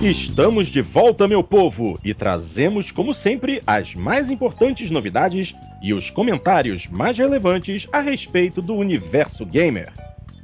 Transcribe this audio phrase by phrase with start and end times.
[0.00, 6.08] Estamos de volta, meu povo, e trazemos, como sempre, as mais importantes novidades e os
[6.08, 9.92] comentários mais relevantes a respeito do universo gamer.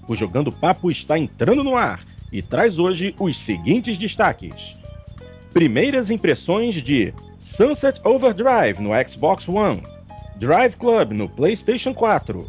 [0.08, 4.74] O Jogando Papo está entrando no ar e traz hoje os seguintes destaques:
[5.52, 9.84] Primeiras impressões de Sunset Overdrive no Xbox One,
[10.34, 12.48] Drive Club no PlayStation 4,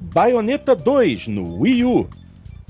[0.00, 2.08] Bayonetta 2 no Wii U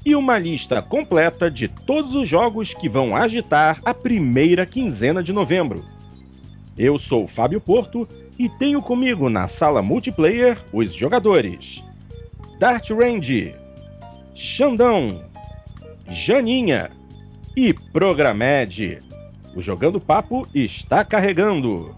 [0.05, 5.33] e uma lista completa de todos os jogos que vão agitar a primeira quinzena de
[5.33, 5.85] novembro.
[6.77, 8.07] Eu sou Fábio Porto
[8.39, 11.83] e tenho comigo na sala multiplayer os jogadores
[12.59, 13.55] Dart Range,
[14.35, 15.25] Xandão,
[16.09, 16.91] Janinha
[17.57, 19.03] e Programed.
[19.55, 21.95] O Jogando Papo está carregando.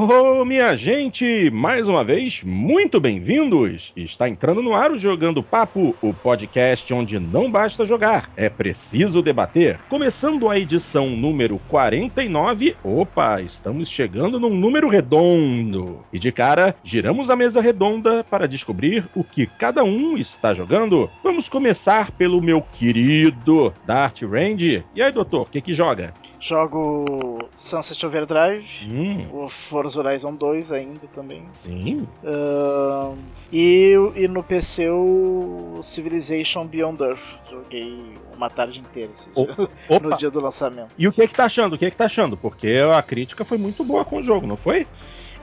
[0.00, 3.92] Oh, minha gente, mais uma vez, muito bem-vindos!
[3.96, 9.20] Está entrando no ar o Jogando Papo, o podcast onde não basta jogar, é preciso
[9.20, 9.80] debater.
[9.88, 16.04] Começando a edição número 49, opa, estamos chegando num número redondo.
[16.12, 21.10] E de cara, giramos a mesa redonda para descobrir o que cada um está jogando.
[21.24, 24.84] Vamos começar pelo meu querido Dart Range.
[24.94, 26.14] E aí, doutor, o que que joga?
[26.40, 31.44] Jogo Sunset Overdrive, Hum, o Forza Horizon 2 ainda também.
[31.52, 32.06] sim.
[32.24, 33.16] Ahn,
[33.52, 37.38] e, e no PC o Civilization Beyond Earth.
[37.50, 39.46] Joguei uma tarde inteira esse O-
[40.00, 40.90] no dia do lançamento.
[40.96, 41.74] e o que que tá achando?
[41.74, 42.36] O que que tá achando?
[42.36, 44.86] Porque a crítica foi muito boa com o jogo, não foi?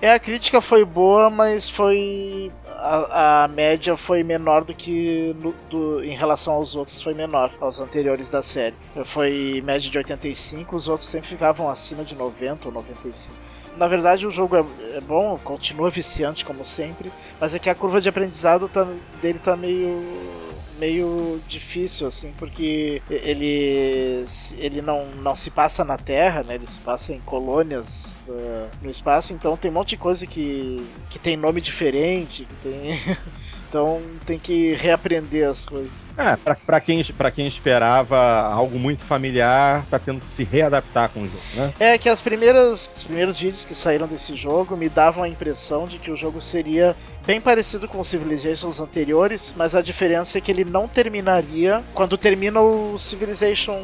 [0.02, 2.52] É, a crítica foi boa, mas foi.
[2.66, 7.52] A, a média foi menor do que no- do- em relação aos outros, foi menor,
[7.60, 8.76] aos anteriores da série.
[9.06, 13.38] Foi média de 85, os outros sempre ficavam acima de 90 ou 95.
[13.78, 14.66] Na verdade, o jogo é,
[14.98, 18.88] é bom, continua viciante como sempre, mas é que a curva de aprendizado tá-
[19.22, 24.26] dele tá meio meio difícil assim porque ele
[24.58, 28.90] ele não, não se passa na Terra né ele se passa em colônias eh, no
[28.90, 33.00] espaço então tem um monte de coisa que que tem nome diferente que tem
[33.68, 39.04] então tem que reaprender as coisas É, pra, pra, quem, pra quem esperava algo muito
[39.04, 41.74] familiar, tá tendo que se readaptar com o jogo, né?
[41.80, 45.86] É que as primeiras, os primeiros vídeos que saíram desse jogo me davam a impressão
[45.86, 50.42] de que o jogo seria bem parecido com os Civilizations anteriores, mas a diferença é
[50.42, 53.78] que ele não terminaria quando termina o Civilization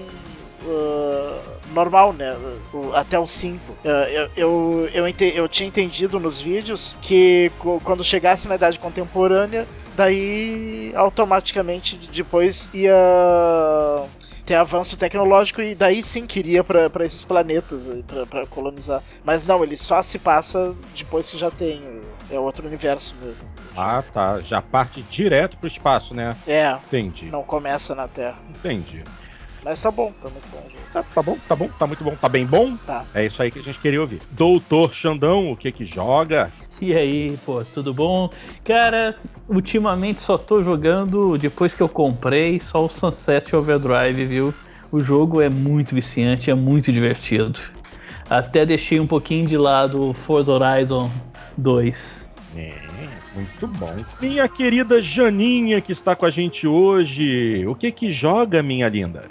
[0.64, 2.36] uh, normal, né?
[2.74, 3.72] O- até o 5.
[3.74, 7.52] Uh, eu, eu, eu, ente- eu tinha entendido nos vídeos que
[7.84, 12.94] quando chegasse na idade contemporânea, daí automaticamente depois ia
[14.46, 17.86] ter avanço tecnológico e daí sim queria pra esses planetas
[18.30, 19.02] pra colonizar.
[19.24, 22.02] Mas não, ele só se passa depois que já tem.
[22.30, 23.42] É outro universo mesmo.
[23.76, 24.40] Ah, tá.
[24.40, 26.34] Já parte direto pro espaço, né?
[26.48, 27.26] É, Entendi.
[27.30, 28.38] não começa na Terra.
[28.50, 29.04] Entendi.
[29.64, 30.64] Mas tá bom, tá muito bom.
[30.92, 32.16] Tá, tá bom, tá bom, tá muito bom.
[32.16, 32.76] Tá bem bom?
[32.78, 33.06] Tá.
[33.14, 34.22] É isso aí que a gente queria ouvir.
[34.32, 36.52] Doutor Xandão, o que que joga?
[36.82, 38.30] E aí, pô, tudo bom?
[38.64, 39.16] Cara,
[39.48, 44.54] ultimamente só tô jogando, depois que eu comprei, só o Sunset Overdrive, viu?
[44.92, 47.60] O jogo é muito viciante, é muito divertido.
[48.30, 51.10] Até deixei um pouquinho de lado o Forza Horizon
[51.58, 52.32] 2.
[52.56, 52.72] É,
[53.36, 53.96] muito bom.
[54.20, 59.30] Minha querida Janinha, que está com a gente hoje, o que que joga, minha linda?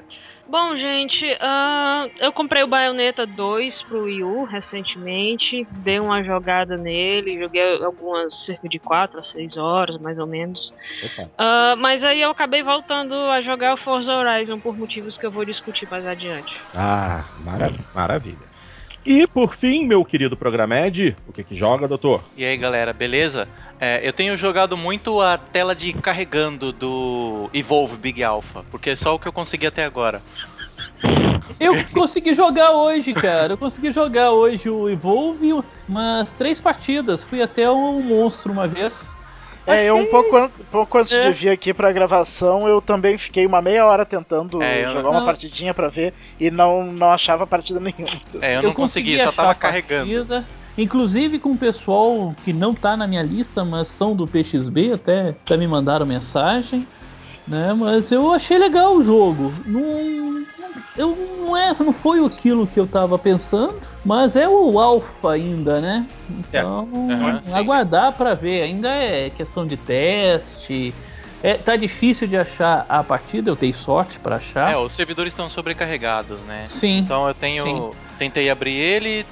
[0.51, 6.77] Bom, gente, ah, eu comprei o Bayonetta 2 pro Wii U recentemente, dei uma jogada
[6.77, 10.59] nele, joguei algumas cerca de 4 a 6 horas, mais ou menos.
[11.05, 11.31] Opa.
[11.39, 15.31] Ah, mas aí eu acabei voltando a jogar o Forza Horizon por motivos que eu
[15.31, 16.53] vou discutir mais adiante.
[16.75, 17.29] Ah,
[17.95, 18.50] maravilha.
[19.05, 22.23] E por fim, meu querido Programed, o que que joga, doutor?
[22.37, 23.49] E aí galera, beleza?
[23.81, 28.97] É, eu tenho jogado muito a tela de carregando do Evolve Big Alpha, porque é
[28.97, 30.23] só o que eu consegui até agora.
[31.59, 33.55] Eu consegui jogar hoje, cara.
[33.55, 35.53] Eu consegui jogar hoje o Evolve
[35.89, 37.25] umas três partidas.
[37.25, 39.17] Fui até um monstro uma vez.
[39.67, 41.29] É, eu um Achei- pouco, an- pouco antes É.
[41.29, 45.03] de vir aqui pra gravação, eu também fiquei uma meia hora tentando É, eu jogar
[45.05, 48.21] não- uma partidinha pra ver e não, não achava partida nenhuma.
[48.41, 50.11] É, eu, não consegui, só achar tava a carregando.
[50.11, 50.47] partida,
[50.79, 55.31] Inclusive com o pessoal que não tá na minha lista, mas são do PXB, até,
[55.31, 56.87] até me mandaram mensagem.
[57.51, 57.75] Né?
[57.75, 59.53] Mas eu achei legal o jogo.
[59.67, 60.47] Não,
[60.97, 65.81] eu, não, é, não foi aquilo que eu tava pensando, mas é o alfa ainda,
[65.81, 66.07] né?
[66.31, 67.53] Então, Aham, sim.
[67.53, 68.63] aguardar pra ver.
[68.63, 70.95] Ainda é questão de teste.
[71.43, 74.71] É, tá difícil de achar a partida, eu dei sorte pra achar.
[74.71, 76.65] É, os servidores estão sobrecarregados, né?
[76.67, 76.99] Sim.
[76.99, 77.65] Então eu tenho.
[77.65, 77.91] Sim.
[78.17, 79.27] Tentei abrir ele,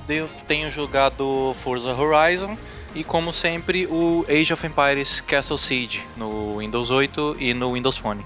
[0.47, 2.57] tenho jogado Forza Horizon
[2.95, 7.97] e como sempre o Age of Empires Castle Siege no Windows 8 e no Windows
[7.97, 8.25] Phone.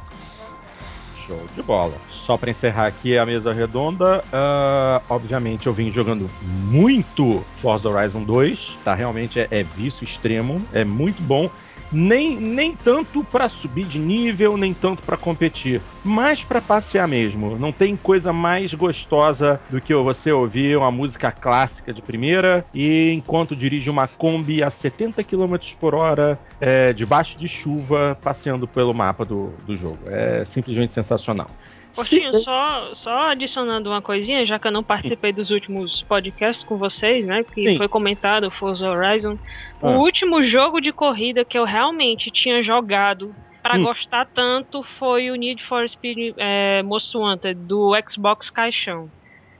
[1.26, 1.97] Show de bola.
[2.11, 8.25] Só para encerrar aqui a mesa redonda, uh, obviamente eu vim jogando muito Forza Horizon
[8.25, 8.94] 2, tá?
[8.94, 11.49] Realmente é, é vício extremo, é muito bom
[11.93, 17.59] nem, nem tanto para subir de nível, nem tanto para competir, mas para passear mesmo.
[17.59, 23.11] Não tem coisa mais gostosa do que você ouvir uma música clássica de primeira e
[23.12, 28.94] enquanto dirige uma Kombi a 70 km por hora, é, debaixo de chuva, passeando pelo
[28.94, 29.99] mapa do, do jogo.
[30.06, 31.49] É simplesmente sensacional.
[31.94, 36.79] Poxinho, só, só adicionando uma coisinha, já que eu não participei dos últimos podcasts com
[36.79, 37.44] vocês, né?
[37.44, 37.77] Que Sim.
[37.77, 39.37] foi comentado, Forza Horizon.
[39.83, 39.91] Ah.
[39.91, 43.85] O último jogo de corrida que eu realmente tinha jogado pra Hum.
[43.85, 49.09] gostar tanto foi o Need for Speed é, Most Wanted, do Xbox Caixão.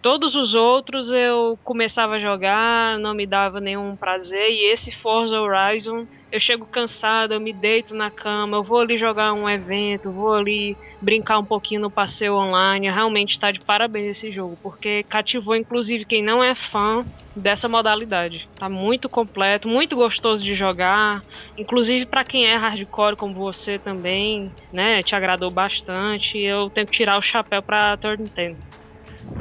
[0.03, 5.41] Todos os outros eu começava a jogar, não me dava nenhum prazer, e esse Forza
[5.41, 10.13] Horizon, eu chego cansado, eu me deito na cama, eu vou ali jogar um evento,
[10.13, 12.91] vou ali brincar um pouquinho no passeio online.
[12.91, 17.05] Realmente está de parabéns esse jogo, porque cativou inclusive quem não é fã
[17.37, 18.49] dessa modalidade.
[18.59, 21.23] Tá muito completo, muito gostoso de jogar.
[21.57, 25.03] Inclusive para quem é hardcore como você também, né?
[25.05, 26.39] Te agradou bastante.
[26.39, 28.72] Eu tenho que tirar o chapéu pra Turn 10.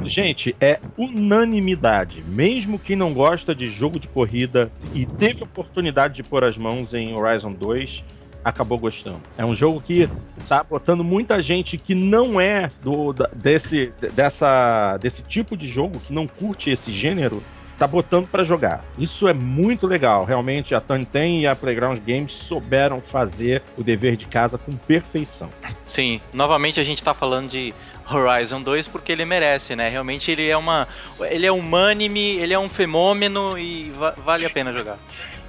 [0.04, 2.24] Gente, é unanimidade.
[2.26, 6.92] Mesmo quem não gosta de jogo de corrida e teve oportunidade de pôr as mãos
[6.92, 8.02] em Horizon 2,
[8.44, 9.20] acabou gostando.
[9.38, 10.08] É um jogo que
[10.48, 16.12] tá botando muita gente que não é do desse dessa desse tipo de jogo, que
[16.12, 17.42] não curte esse gênero,
[17.78, 18.84] tá botando pra jogar.
[18.98, 20.24] Isso é muito legal.
[20.24, 21.08] Realmente a 10
[21.42, 25.50] e a Playground Games souberam fazer o dever de casa com perfeição.
[25.84, 27.74] Sim, novamente a gente tá falando de
[28.10, 29.88] Horizon 2 porque ele merece, né?
[29.88, 30.86] Realmente ele é uma.
[31.20, 34.98] Ele é humânime, ele é um fenômeno e va- vale a pena jogar.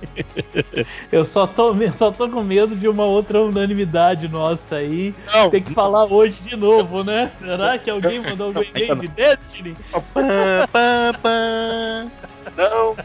[1.11, 5.15] Eu só tô, só tô com medo de uma outra unanimidade nossa aí.
[5.33, 7.31] Não, Tem que falar hoje de novo, né?
[7.39, 9.75] Será que alguém mandou algum e-mail de Destiny?
[10.13, 12.11] Pã, pã, pã.
[12.57, 12.95] não,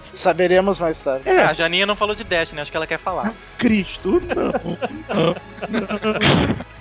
[0.00, 1.28] Saberemos mais tarde.
[1.28, 3.32] é, A Janinha não falou de Destiny, acho que ela quer falar.
[3.56, 4.52] Cristo, não.
[5.14, 6.56] não.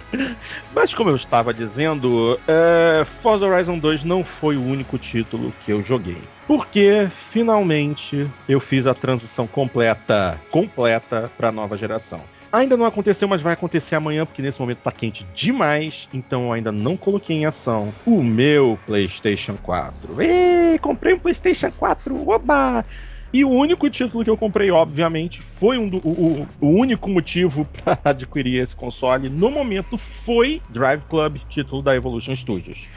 [0.73, 5.71] Mas como eu estava dizendo, é, Forza Horizon 2 não foi o único título que
[5.71, 6.21] eu joguei.
[6.47, 12.21] Porque finalmente eu fiz a transição completa, completa para a nova geração.
[12.51, 16.53] Ainda não aconteceu, mas vai acontecer amanhã, porque nesse momento tá quente demais, então eu
[16.53, 20.21] ainda não coloquei em ação o meu PlayStation 4.
[20.21, 22.85] Ê, comprei um PlayStation 4, oba!
[23.37, 27.65] E o único título que eu comprei, obviamente, foi um do- o, o- único motivo
[27.83, 32.89] para adquirir esse console no momento foi Drive Club, título da Evolution Studios.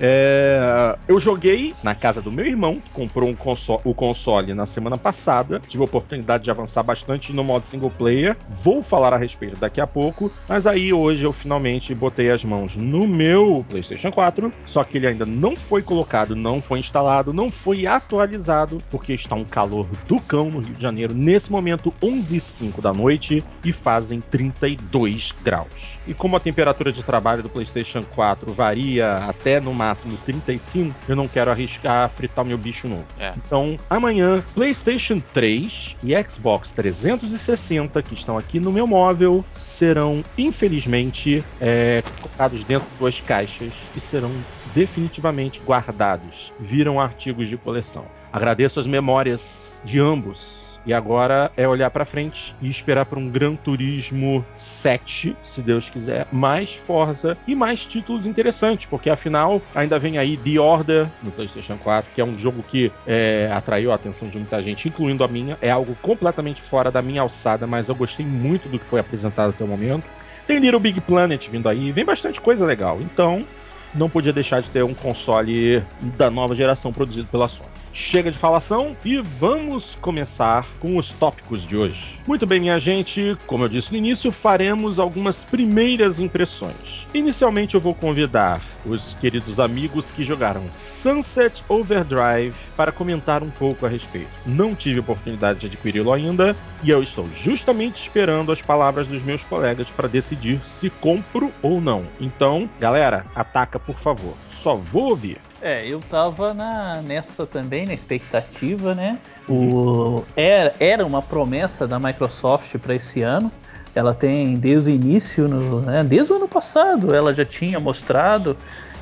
[0.00, 4.64] É, eu joguei na casa do meu irmão, que comprou um conso- o console na
[4.64, 5.60] semana passada.
[5.68, 8.36] Tive a oportunidade de avançar bastante no modo single player.
[8.48, 10.32] Vou falar a respeito daqui a pouco.
[10.48, 14.52] Mas aí hoje eu finalmente botei as mãos no meu PlayStation 4.
[14.64, 19.34] Só que ele ainda não foi colocado, não foi instalado, não foi atualizado, porque está
[19.34, 21.12] um calor do cão no Rio de Janeiro.
[21.12, 25.98] Nesse momento, 11 h 05 da noite e fazem 32 graus.
[26.06, 31.16] E como a temperatura de trabalho do PlayStation 4 varia até no máximo 35, eu
[31.16, 33.04] não quero arriscar fritar meu bicho novo.
[33.18, 33.32] É.
[33.36, 41.44] Então, amanhã, PlayStation 3 e Xbox 360, que estão aqui no meu móvel, serão, infelizmente,
[41.60, 44.30] é, colocados dentro de duas caixas e serão
[44.74, 46.52] definitivamente guardados.
[46.58, 48.06] Viram artigos de coleção.
[48.32, 50.59] Agradeço as memórias de ambos.
[50.90, 55.88] E agora é olhar pra frente e esperar por um Gran Turismo 7, se Deus
[55.88, 61.30] quiser, mais Forza e mais títulos interessantes, porque afinal ainda vem aí The Order no
[61.30, 65.22] PlayStation 4, que é um jogo que é, atraiu a atenção de muita gente, incluindo
[65.22, 65.56] a minha.
[65.62, 69.50] É algo completamente fora da minha alçada, mas eu gostei muito do que foi apresentado
[69.50, 70.02] até o momento.
[70.44, 73.00] Tem Little Big Planet vindo aí, vem bastante coisa legal.
[73.00, 73.46] Então,
[73.94, 75.84] não podia deixar de ter um console
[76.18, 77.79] da nova geração produzido pela Sony.
[77.92, 82.18] Chega de falação e vamos começar com os tópicos de hoje.
[82.26, 87.06] Muito bem, minha gente, como eu disse no início, faremos algumas primeiras impressões.
[87.12, 93.84] Inicialmente eu vou convidar os queridos amigos que jogaram Sunset Overdrive para comentar um pouco
[93.84, 94.30] a respeito.
[94.46, 96.54] Não tive oportunidade de adquiri-lo ainda
[96.84, 101.80] e eu estou justamente esperando as palavras dos meus colegas para decidir se compro ou
[101.80, 102.06] não.
[102.20, 104.34] Então, galera, ataca por favor.
[104.62, 105.40] Só vou ouvir.
[105.62, 109.18] É, eu tava na, nessa também, na expectativa, né?
[109.48, 113.52] O, era, era uma promessa da Microsoft para esse ano.
[113.94, 118.56] Ela tem desde o início, no, né, desde o ano passado, ela já tinha mostrado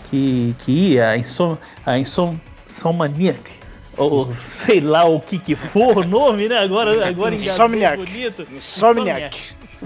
[0.06, 2.36] que, que a Insom, a Insom,
[2.66, 3.50] Insomniac,
[3.96, 6.56] ou sei lá o que que for o nome, né?
[6.58, 7.98] Agora, agora Insomniac.
[7.98, 8.46] bonito.
[8.50, 9.36] Insomniac.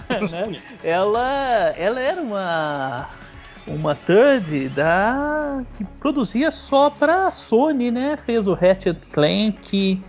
[0.31, 0.61] né?
[0.85, 3.09] Ela, ela era uma
[3.67, 8.17] uma third da que produzia só pra Sony, né?
[8.17, 10.03] Fez o Ratchet Clank,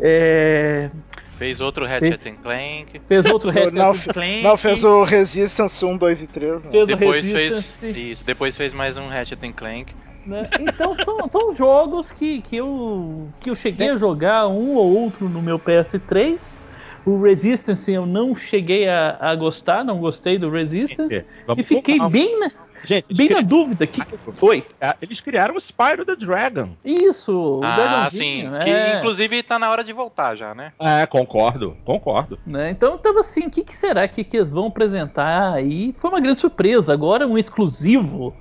[0.00, 0.90] é,
[1.38, 3.00] Fez outro Ratchet and Clank.
[3.06, 4.42] fez outro Ratchet Não, Clank.
[4.42, 6.70] Não, fez o Resistance 1, 2 e 3, né?
[6.72, 7.74] fez o Depois fez.
[7.82, 9.94] Isso, depois fez mais um Ratchet and Clank.
[10.26, 10.42] né?
[10.58, 15.28] Então são, são jogos que, que, eu, que eu cheguei a jogar um ou outro
[15.28, 16.58] no meu PS3.
[17.06, 21.24] O Resistance eu não cheguei a, a gostar, não gostei do Resistance.
[21.56, 22.50] E fiquei bem na,
[22.84, 23.86] Gente, bem na dúvida.
[23.86, 24.02] Que...
[24.40, 24.64] Oi,
[25.00, 26.70] Eles criaram o Spyro the Dragon.
[26.84, 28.56] isso, o ah, dragãozinho, sim.
[28.56, 28.60] é.
[28.60, 30.72] Que inclusive tá na hora de voltar já, né?
[30.80, 32.38] É, concordo, concordo.
[32.46, 32.70] né?
[32.70, 35.94] Então eu tava assim, o que, que será que, que eles vão apresentar aí?
[35.96, 36.92] Foi uma grande surpresa.
[36.92, 38.34] Agora um exclusivo,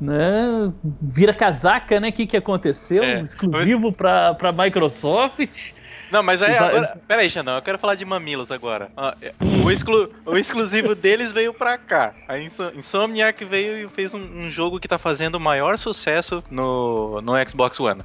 [0.00, 0.72] né?
[1.00, 2.08] Vira casaca, né?
[2.08, 3.02] O que, que aconteceu?
[3.02, 3.20] É.
[3.20, 5.72] Um exclusivo pra, pra Microsoft.
[6.10, 7.00] Não, mas aí agora.
[7.06, 8.90] Pera aí, Xandão, eu quero falar de mamilos agora.
[8.96, 9.32] Ó, é,
[9.64, 12.14] o, exclu- o exclusivo deles veio pra cá.
[12.26, 16.42] A Inso- Insomniac veio e fez um, um jogo que tá fazendo o maior sucesso
[16.50, 18.02] no, no Xbox One.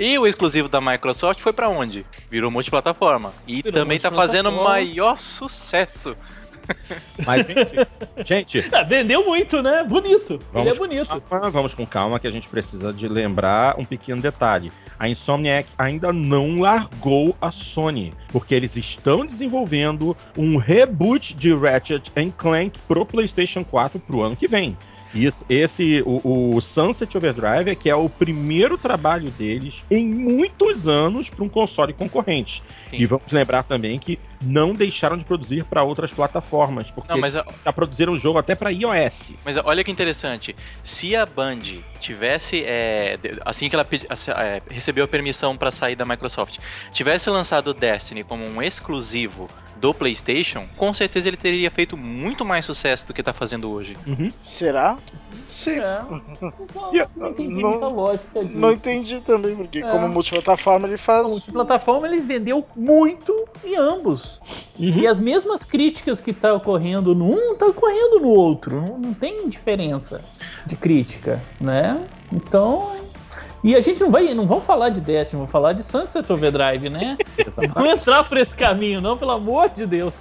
[0.00, 2.06] E o exclusivo da Microsoft foi pra onde?
[2.30, 3.32] Virou multiplataforma.
[3.46, 4.86] E Virou também tá fazendo o multiplataforma.
[4.86, 6.16] maior sucesso.
[7.24, 7.88] Mas, gente,
[8.24, 9.84] gente, Ah, vendeu muito, né?
[9.84, 10.38] Bonito.
[10.52, 11.20] Vamos Ele é bonito.
[11.28, 14.72] calma, vamos com calma que a gente precisa de lembrar um pequeno detalhe.
[14.98, 22.12] A Insomniac ainda não largou a Sony, porque eles estão desenvolvendo um reboot de Ratchet
[22.36, 24.76] Clank pro PlayStation 4 pro ano que vem.
[25.14, 30.88] Isso, esse, o, o Sunset Overdrive é que é o primeiro trabalho deles em muitos
[30.88, 32.62] anos para um console concorrente.
[32.88, 32.96] Sim.
[32.98, 37.36] E vamos lembrar também que não deixaram de produzir para outras plataformas, porque Não, mas,
[37.36, 39.32] ó, já produziram o jogo até para iOS.
[39.44, 40.56] mas olha que interessante.
[40.82, 41.60] Se a Band
[42.00, 46.58] tivesse, é, assim que ela assim, é, recebeu a permissão pra sair da Microsoft,
[46.92, 49.48] tivesse lançado o Destiny como um exclusivo
[49.82, 53.98] do PlayStation, com certeza ele teria feito muito mais sucesso do que tá fazendo hoje.
[54.06, 54.30] Uhum.
[54.40, 54.96] Será?
[55.50, 55.72] Sim.
[55.80, 56.00] É.
[56.74, 58.58] Não, não entendi não- muita lógica disso.
[58.58, 59.82] Não entendi também, porque É.
[59.90, 61.26] como multiplataforma ele A faz.
[61.28, 64.40] multiplataforma ele vendeu muito em ambos.
[64.78, 68.80] E as mesmas críticas que tá ocorrendo no um, tá ocorrendo no outro.
[68.80, 70.22] Não, não tem diferença
[70.66, 72.00] de crítica, né?
[72.32, 72.92] Então.
[73.64, 76.90] E a gente não vai, não vamos falar de Destiny, vamos falar de Sunset Overdrive,
[76.90, 77.16] né?
[77.76, 80.14] Não entrar por esse caminho, não, pelo amor de Deus.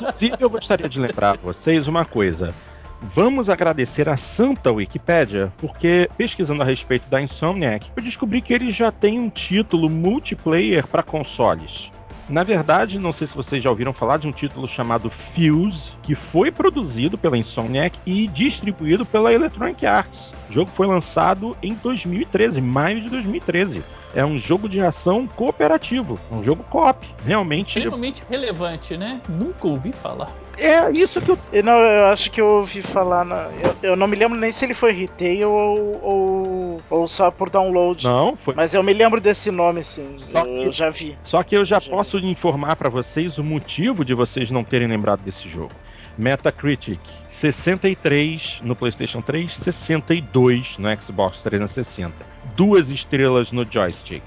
[0.00, 2.54] Inclusive, eu gostaria de lembrar vocês uma coisa.
[3.02, 8.74] Vamos agradecer a Santa Wikipédia, porque pesquisando a respeito da Insomniac, eu descobri que eles
[8.74, 11.90] já têm um título multiplayer para consoles.
[12.30, 16.14] Na verdade, não sei se vocês já ouviram falar de um título chamado Fuse, que
[16.14, 20.32] foi produzido pela Insomniac e distribuído pela Electronic Arts.
[20.48, 23.82] O jogo foi lançado em 2013, maio de 2013.
[24.14, 27.06] É um jogo de ação cooperativo, um jogo co-op.
[27.24, 29.20] Realmente Extremamente relevante, né?
[29.28, 30.30] Nunca ouvi falar.
[30.58, 33.24] é isso que eu não, eu acho que eu ouvi falar.
[33.24, 37.30] Na, eu, eu não me lembro nem se ele foi retail ou, ou, ou só
[37.30, 38.04] por download.
[38.04, 38.54] Não, foi.
[38.54, 40.14] Mas eu me lembro desse nome, sim.
[40.18, 41.16] Só eu, que- eu já vi.
[41.22, 41.88] Só que eu já Já.
[41.90, 45.72] posso informar pra vocês o motivo de vocês não terem lembrado desse jogo.
[46.18, 46.98] Metacritic
[47.28, 52.12] 63 no PlayStation 3, 62 no Xbox 360.
[52.56, 54.22] Duas estrelas no joystick.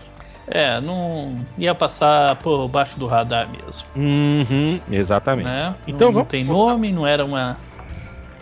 [0.48, 3.88] É, não ia passar por baixo do radar mesmo.
[3.96, 5.46] Uhum, exatamente.
[5.46, 5.74] né?
[5.88, 7.56] Então não, não tem nome, não era uma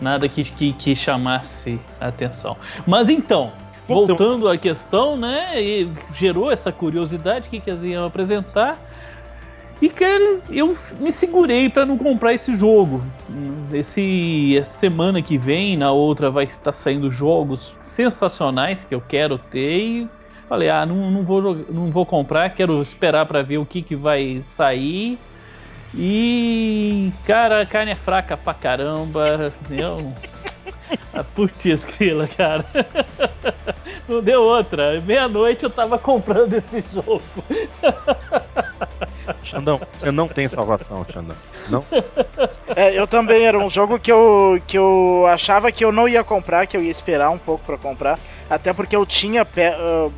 [0.00, 2.56] nada que, que, que chamasse a atenção.
[2.86, 3.52] Mas então,
[3.86, 5.62] voltando à questão, né?
[5.62, 8.78] E gerou essa curiosidade que que eles iam apresentar.
[9.82, 13.02] E cara, eu me segurei para não comprar esse jogo.
[13.72, 19.38] Esse essa semana que vem, na outra vai estar saindo jogos sensacionais que eu quero
[19.38, 20.08] ter e
[20.48, 23.96] falei, ah, não, não vou não vou comprar, quero esperar para ver o que que
[23.96, 25.18] vai sair.
[25.92, 30.12] E cara, a carne é fraca pra caramba, entendeu?
[31.12, 32.64] A putz grila, cara.
[34.08, 35.00] Não deu outra.
[35.00, 37.20] Meia-noite eu tava comprando esse jogo.
[39.44, 41.36] Xandão, você não tem salvação, Xandão.
[41.68, 41.84] Não.
[42.74, 46.24] É, eu também era um jogo que eu, que eu achava que eu não ia
[46.24, 48.18] comprar, que eu ia esperar um pouco pra comprar.
[48.50, 50.10] Até porque eu tinha pé, ah,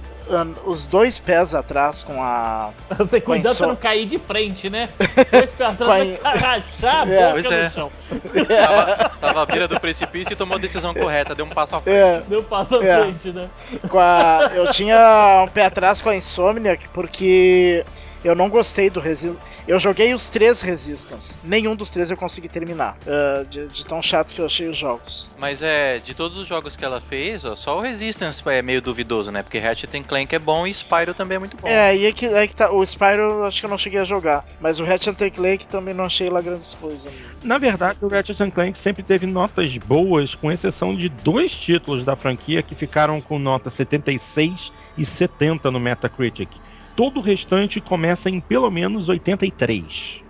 [0.64, 2.70] os dois pés atrás com a.
[2.96, 4.88] Você só- pra não cair de frente, né?
[5.30, 7.20] Dois pra Com a- trás vai rachar a É.
[7.28, 7.64] boca Pois é.
[7.64, 7.90] no chão.
[8.48, 11.80] Tava, tava à beira do precipício e tomou a decisão correta, deu um passo à
[11.80, 11.96] frente.
[11.96, 13.02] É, Deu passo à É.
[13.02, 13.48] frente, né?
[13.88, 17.84] com a, eu tinha um pé atrás com a Insomniac porque
[18.24, 19.38] eu não gostei do Resistance.
[19.68, 21.34] Eu joguei os três Resistance.
[21.44, 22.96] Nenhum dos três eu consegui terminar.
[23.06, 25.28] uh, de, de, tão chato que eu achei os jogos.
[25.38, 28.80] Mas é, de todos os jogos que ela fez, ó, só o Resistance é meio
[28.80, 29.42] duvidoso, né?
[29.42, 31.68] Porque Ratchet Clank é bom e Spyro também é muito bom.
[31.68, 32.70] É, e é que, é que tá.
[32.70, 34.44] O Spyro acho que eu não cheguei a jogar.
[34.60, 37.12] Mas o Ratchet Clank também não achei lá grandes coisas.
[37.42, 42.16] Na verdade, o Ratchet Clank sempre teve notas boas, com exceção de dois títulos da
[42.16, 46.48] franquia que ficaram com nota 76 e 70 no Metacritic.
[46.96, 50.22] Todo o restante começa em pelo menos 83.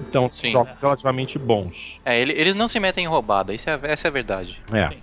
[0.00, 0.50] Então, Sim.
[0.50, 2.00] jogos relativamente bons.
[2.04, 4.60] É, eles não se metem em roubada, isso é, essa é a verdade.
[4.72, 4.96] É.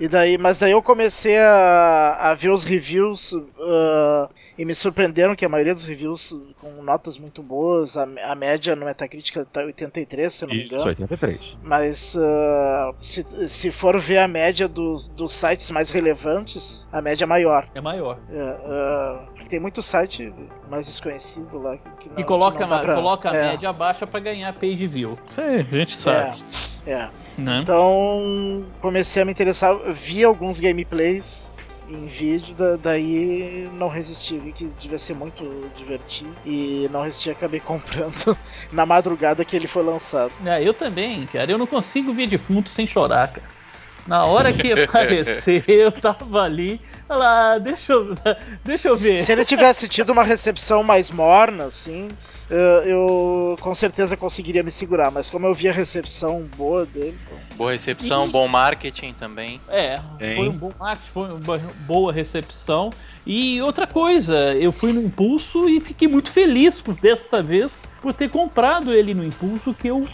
[0.00, 4.26] E daí, mas daí eu comecei a, a ver os reviews uh,
[4.56, 8.74] e me surpreenderam que a maioria dos reviews com notas muito boas, a, a média
[8.74, 10.76] no Metacritic tá 83, se não me engano.
[10.76, 11.58] Isso, 83.
[11.62, 17.24] Mas uh, se, se for ver a média dos, dos sites mais relevantes, a média
[17.24, 17.68] é maior.
[17.74, 18.16] É maior.
[18.30, 20.32] Uh, tem muito site
[20.70, 22.94] mais desconhecido lá que, que, não, que coloca, que pra...
[22.94, 23.50] coloca a é.
[23.50, 25.18] média baixa para ganhar page view.
[25.26, 26.42] Isso aí, a gente sabe.
[26.86, 26.92] É.
[26.92, 27.10] é.
[27.40, 27.60] Né?
[27.62, 31.50] Então comecei a me interessar, vi alguns gameplays
[31.88, 37.30] em vídeo, da, daí não resisti, vi que devia ser muito divertido e não resisti,
[37.30, 38.36] acabei comprando
[38.70, 40.32] na madrugada que ele foi lançado.
[40.44, 43.60] É, eu também, cara, eu não consigo ver defunto sem chorar, cara.
[44.06, 46.80] Na hora que apareceu, eu tava ali.
[47.08, 48.14] Olha lá, deixa eu,
[48.64, 49.22] deixa eu ver.
[49.24, 52.08] Se ele tivesse tido uma recepção mais morna, assim,
[52.50, 57.16] eu com certeza conseguiria me segurar, mas como eu vi a recepção boa dele.
[57.24, 57.38] Então...
[57.56, 58.30] Boa recepção, e...
[58.30, 59.60] bom marketing também.
[59.68, 62.90] É, foi um bom marketing, foi uma boa recepção.
[63.24, 68.12] E outra coisa, eu fui no impulso e fiquei muito feliz por desta vez por
[68.12, 70.08] ter comprado ele no impulso, que eu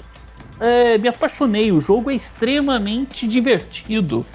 [0.61, 1.73] é, me apaixonei.
[1.73, 4.26] O jogo é extremamente divertido,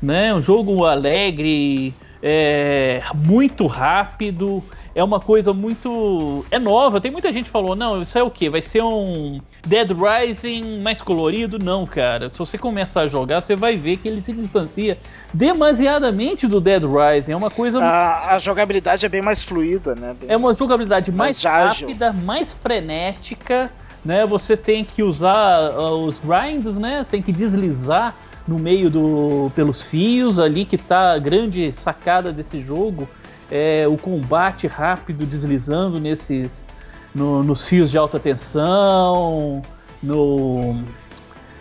[0.00, 0.32] né?
[0.34, 4.62] Um jogo alegre, é, muito rápido
[4.98, 6.44] é uma coisa muito.
[6.50, 7.00] É nova.
[7.00, 8.50] Tem muita gente que falou: não, isso é o quê?
[8.50, 11.56] Vai ser um Dead Rising mais colorido?
[11.56, 12.30] Não, cara.
[12.32, 14.98] Se você começar a jogar, você vai ver que ele se distancia
[15.32, 17.30] demasiadamente do Dead Rising.
[17.30, 17.78] É uma coisa.
[17.80, 20.16] A, a jogabilidade é bem mais fluida, né?
[20.20, 23.70] Bem é uma jogabilidade mais, mais rápida, mais frenética.
[24.04, 24.26] Né?
[24.26, 27.06] Você tem que usar uh, os grinds, né?
[27.08, 28.16] Tem que deslizar
[28.48, 33.08] no meio do pelos fios ali que tá a grande sacada desse jogo
[33.50, 36.72] é, o combate rápido deslizando nesses
[37.14, 39.62] no, nos fios de alta tensão,
[40.02, 40.82] no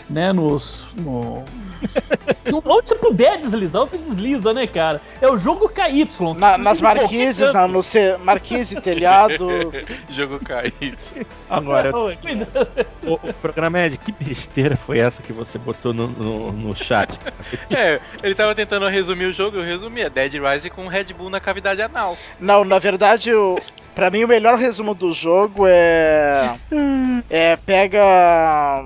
[0.10, 0.96] né, nos
[2.50, 5.02] no, onde você puder deslizar, você desliza, né, cara?
[5.22, 6.08] É o jogo KY.
[6.38, 9.72] Na, nas marquises, na, no te, marquise, telhado.
[10.10, 11.26] jogo KY.
[11.50, 16.52] Agora, o, o programa é de que besteira foi essa que você botou no, no,
[16.52, 17.18] no chat?
[17.70, 20.02] é, ele tava tentando resumir o jogo, eu resumi.
[20.02, 22.18] É Dead Rise com Red Bull na cavidade anal.
[22.40, 23.60] Não, na verdade, o,
[23.94, 26.56] pra mim o melhor resumo do jogo é.
[27.30, 28.86] É, pega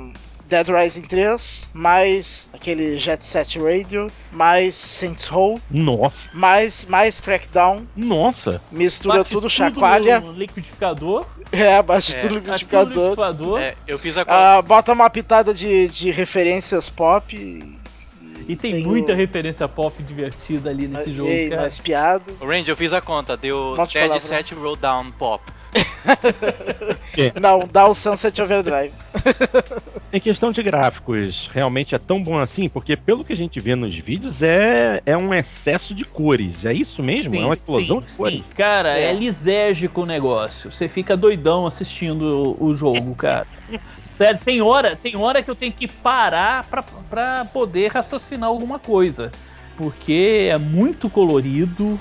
[0.51, 5.61] Dead Rising 3, mais aquele Jet Set Radio, mais Saints Row.
[5.71, 6.37] Nossa.
[6.37, 7.87] Mais, mais Crackdown.
[7.95, 8.61] Nossa.
[8.69, 10.19] Mistura Bate tudo, chacoalha.
[10.19, 11.25] No liquidificador.
[11.53, 12.21] É, bate é.
[12.21, 12.85] tudo liquidificador.
[12.85, 13.59] Tudo liquidificador.
[13.59, 17.35] É, eu fiz a uh, Bota uma pitada de, de referências pop.
[18.47, 19.15] E tem, tem muita o...
[19.15, 21.61] referência pop divertida ali nesse jogo, Ei, cara.
[21.63, 22.23] Mais piada.
[22.41, 25.43] Range, eu fiz a conta, deu Dead Set Roll Down Pop.
[27.39, 28.93] Não, dá o Sunset Overdrive.
[30.11, 32.67] em questão de gráficos, realmente é tão bom assim?
[32.67, 36.65] Porque pelo que a gente vê nos vídeos, é, é um excesso de cores.
[36.65, 37.31] É isso mesmo?
[37.31, 38.39] Sim, é uma explosão sim, de cores.
[38.39, 38.45] Sim.
[38.55, 39.05] Cara, é.
[39.05, 40.71] é lisérgico o negócio.
[40.71, 43.47] Você fica doidão assistindo o, o jogo, cara.
[44.05, 48.77] Sério, tem hora, tem hora que eu tenho que parar pra, pra poder raciocinar alguma
[48.77, 49.31] coisa.
[49.77, 51.99] Porque é muito colorido.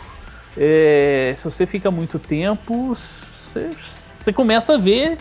[0.56, 2.92] É, se você fica muito tempo,
[3.52, 5.18] você começa a ver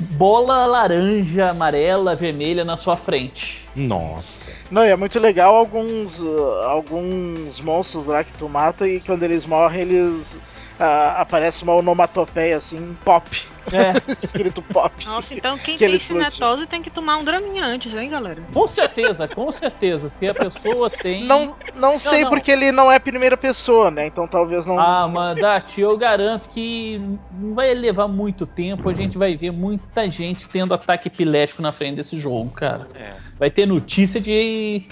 [0.00, 3.68] bola laranja, amarela, vermelha na sua frente.
[3.76, 4.50] Nossa.
[4.70, 9.22] Não, e é muito legal alguns, uh, alguns monstros lá que tu mata e quando
[9.22, 13.30] eles morrem, eles uh, aparece uma onomatopeia assim, pop.
[13.72, 13.94] É.
[14.22, 15.06] Escrito pop.
[15.06, 18.42] Nossa, então quem que tem cinetose tem que tomar um draminha antes, hein, galera?
[18.52, 20.08] Com certeza, com certeza.
[20.08, 21.24] Se a pessoa tem.
[21.24, 22.30] Não, não sei não, não.
[22.30, 24.06] porque ele não é primeira pessoa, né?
[24.06, 24.78] Então talvez não.
[24.78, 27.00] Ah, Mandati, eu garanto que
[27.32, 28.88] não vai levar muito tempo.
[28.88, 32.88] A gente vai ver muita gente tendo ataque epilético na frente desse jogo, cara.
[32.94, 33.12] É.
[33.38, 34.82] Vai ter notícia de.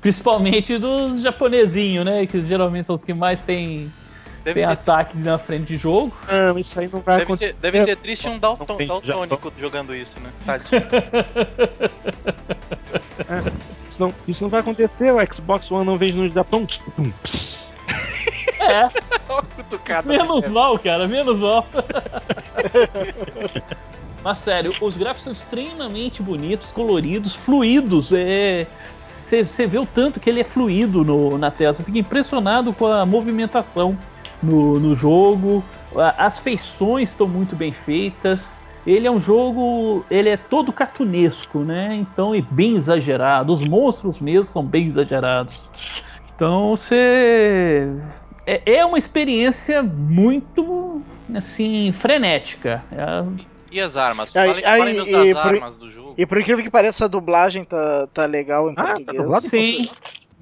[0.00, 2.26] Principalmente dos japonesinhos, né?
[2.26, 3.90] Que geralmente são os que mais têm
[4.44, 4.72] Deve tem ser...
[4.72, 6.14] ataque na frente de jogo.
[6.30, 7.46] Não, isso aí não vai deve acontecer.
[7.46, 9.60] Ser, deve ser triste um Dalton, daltônico já...
[9.62, 10.30] jogando isso, né?
[10.44, 10.82] Tadinho.
[13.26, 13.52] é,
[13.88, 16.66] isso, não, isso não vai acontecer, o Xbox One não vem nos dar tão.
[18.60, 18.90] É.
[20.04, 21.66] menos mal, cara, menos mal.
[24.22, 28.10] Mas sério, os gráficos são extremamente bonitos, coloridos, fluidos.
[28.98, 31.74] Você vê o tanto que ele é fluido no, na tela.
[31.74, 33.98] Você fica impressionado com a movimentação
[34.44, 35.64] no, no jogo.
[36.16, 38.62] As feições estão muito bem feitas.
[38.86, 41.94] Ele é um jogo, ele é todo cartunesco, né?
[41.94, 43.52] Então é bem exagerado.
[43.52, 45.66] Os monstros mesmo são bem exagerados.
[46.34, 47.88] Então você
[48.46, 51.02] é, é uma experiência muito
[51.34, 52.84] assim frenética.
[52.92, 53.54] É...
[53.72, 54.32] E as armas?
[54.32, 56.14] Fale, aí, das e, armas por, do jogo.
[56.16, 59.16] E por incrível que pareça, a dublagem tá, tá legal em ah, tá português.
[59.16, 59.88] Tá dublado Sim.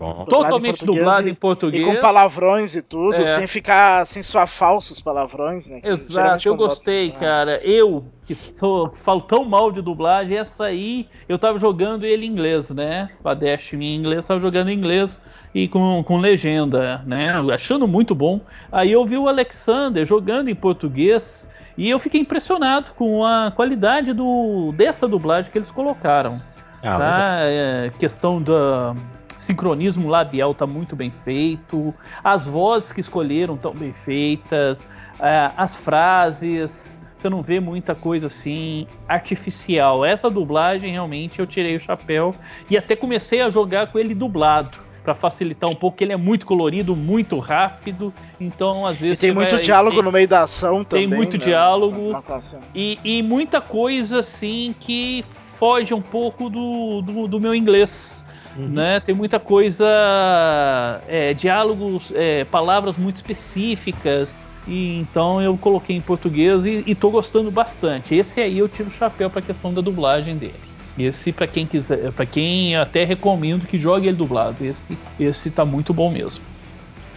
[0.03, 0.25] Bom.
[0.25, 1.87] Totalmente dublado em português.
[1.87, 3.37] E com palavrões e tudo, é.
[3.37, 5.81] sem ficar, sem soar falsos palavrões, né?
[5.85, 7.21] Exato, eu gostei, bota...
[7.21, 7.61] cara.
[7.63, 12.29] Eu, que sou, falo tão mal de dublagem, essa aí, eu tava jogando ele em
[12.29, 13.11] inglês, né?
[13.25, 15.21] A Dash em inglês, tava jogando em inglês
[15.55, 17.35] e com, com legenda, né?
[17.55, 18.41] Achando muito bom.
[18.73, 24.13] Aí eu vi o Alexander jogando em português e eu fiquei impressionado com a qualidade
[24.13, 26.43] do, dessa dublagem que eles colocaram.
[26.83, 27.37] Ah, tá?
[27.43, 28.97] É, questão da
[29.39, 34.85] sincronismo labial tá muito bem feito, as vozes que escolheram estão bem feitas,
[35.21, 40.05] é, as frases, você não vê muita coisa assim artificial.
[40.05, 42.35] Essa dublagem realmente eu tirei o chapéu
[42.69, 46.47] e até comecei a jogar com ele dublado para facilitar um pouco, ele é muito
[46.47, 49.19] colorido, muito rápido, então às vezes.
[49.19, 51.09] E tem muito vai, diálogo tem, no meio da ação também.
[51.09, 51.39] Tem muito né?
[51.39, 52.23] diálogo
[52.75, 58.22] e, e, muita coisa assim que foge um pouco do, do, do meu inglês.
[58.57, 58.69] Uhum.
[58.69, 59.01] Né?
[59.01, 59.87] Tem muita coisa,
[61.09, 64.51] é, diálogos, é, palavras muito específicas.
[64.67, 68.15] E então eu coloquei em português e, e tô gostando bastante.
[68.15, 70.55] Esse aí eu tiro o chapéu para a questão da dublagem dele.
[70.99, 74.65] Esse, para quem quiser, para quem até recomendo que jogue ele dublado.
[74.65, 74.83] Esse,
[75.19, 76.45] esse tá muito bom mesmo.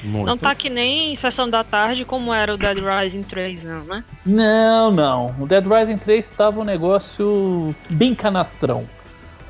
[0.04, 0.28] Muito.
[0.28, 4.04] Não tá que nem Sessão da Tarde como era o Dead Rising 3, não, né?
[4.26, 5.36] Não, não.
[5.40, 8.86] O Dead Rising 3 estava um negócio bem canastrão.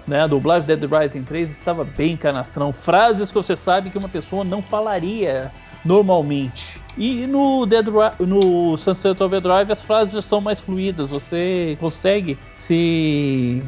[0.08, 0.22] Né?
[0.22, 2.72] A dublagem Dead Rising 3 estava bem canastrão.
[2.72, 5.52] Frases que você sabe que uma pessoa não falaria
[5.84, 6.82] normalmente.
[6.98, 7.86] E no Dead
[8.20, 13.64] no Sunset Overdrive as frases são mais fluídas, você consegue se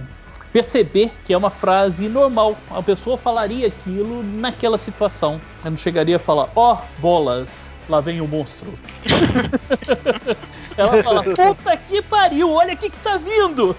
[0.51, 2.57] perceber que é uma frase normal.
[2.71, 5.39] A pessoa falaria aquilo naquela situação.
[5.61, 8.73] Ela não chegaria a falar, ó, oh, bolas, lá vem o monstro.
[10.77, 13.75] Ela fala, puta que pariu, olha o que que tá vindo.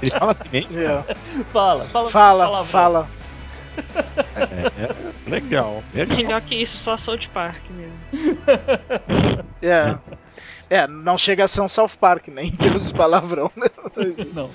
[0.00, 0.78] Ele fala assim mesmo?
[0.78, 1.04] Yeah.
[1.52, 2.10] Fala, fala.
[2.10, 3.08] Fala, fala.
[4.36, 6.16] É, é, legal, legal.
[6.16, 7.98] Melhor que isso, só South Park mesmo.
[9.62, 9.96] É.
[10.72, 13.66] É, não chega a ser um South Park, nem né, em termos de palavrão, né?
[14.32, 14.48] Não,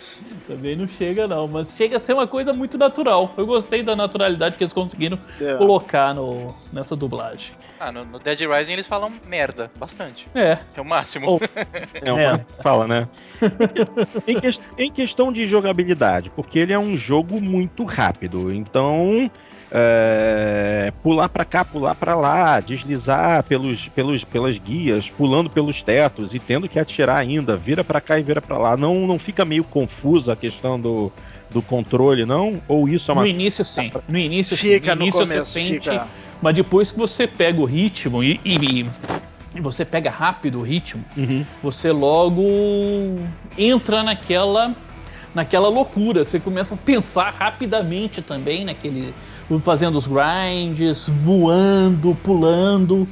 [0.47, 3.35] também não chega não, mas chega a ser uma coisa muito natural.
[3.37, 5.55] Eu gostei da naturalidade que eles conseguiram é.
[5.57, 7.53] colocar no, nessa dublagem.
[7.79, 10.27] Ah, no, no, Dead Rising eles falam merda, bastante.
[10.33, 10.57] É.
[10.75, 11.35] É o máximo.
[11.35, 11.39] Oh.
[12.01, 12.31] É o é.
[12.31, 13.07] máximo que fala, né?
[14.25, 19.29] em, que, em questão de jogabilidade, porque ele é um jogo muito rápido, então
[19.71, 26.33] é, pular para cá, pular para lá, deslizar pelos, pelos, pelas guias, pulando pelos tetos
[26.33, 28.77] e tendo que atirar ainda, vira para cá e vira para lá.
[28.77, 31.11] Não, não fica meio confuso a questão do,
[31.49, 32.61] do controle, não?
[32.67, 33.21] Ou isso é uma.
[33.21, 33.91] No início, sim.
[34.07, 35.89] No início, fica, no, início começo, você sente.
[35.89, 36.07] Fica.
[36.41, 38.85] Mas depois que você pega o ritmo e, e,
[39.55, 41.45] e você pega rápido o ritmo, uhum.
[41.61, 42.43] você logo
[43.57, 44.75] entra naquela
[45.33, 46.23] naquela loucura.
[46.23, 49.13] Você começa a pensar rapidamente também naquele
[49.61, 53.07] fazendo os grinds, voando, pulando.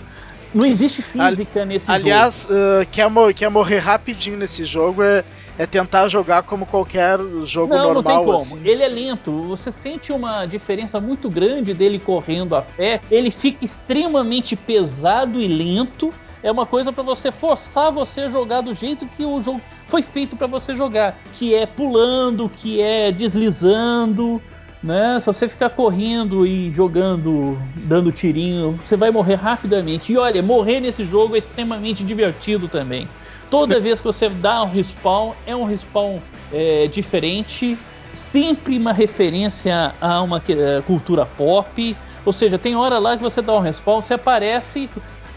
[0.53, 2.53] Não existe física Al nesse aliás, jogo.
[2.53, 5.23] Aliás, uh, quer, mo quer morrer rapidinho nesse jogo é,
[5.57, 7.93] é tentar jogar como qualquer jogo não, normal.
[7.93, 8.57] Não, tem como.
[8.57, 8.67] Assim.
[8.67, 9.31] Ele é lento.
[9.47, 13.01] Você sente uma diferença muito grande dele correndo a pé.
[13.11, 16.13] Ele fica extremamente pesado e lento.
[16.41, 20.03] É uma coisa para você forçar você a jogar do jeito que o jogo foi
[20.03, 24.41] feito para você jogar, que é pulando, que é deslizando
[24.85, 25.19] né?
[25.19, 30.13] Se você ficar correndo e jogando, dando tirinho, você vai morrer rapidamente.
[30.13, 33.09] E olha, morrer nesse jogo é extremamente divertido também.
[33.49, 36.19] Toda vez que você dá um respawn, é um respawn
[36.53, 37.77] é, diferente,
[38.13, 41.97] sempre uma referência a uma é, cultura pop.
[42.23, 44.87] Ou seja, tem hora lá que você dá um respawn, você aparece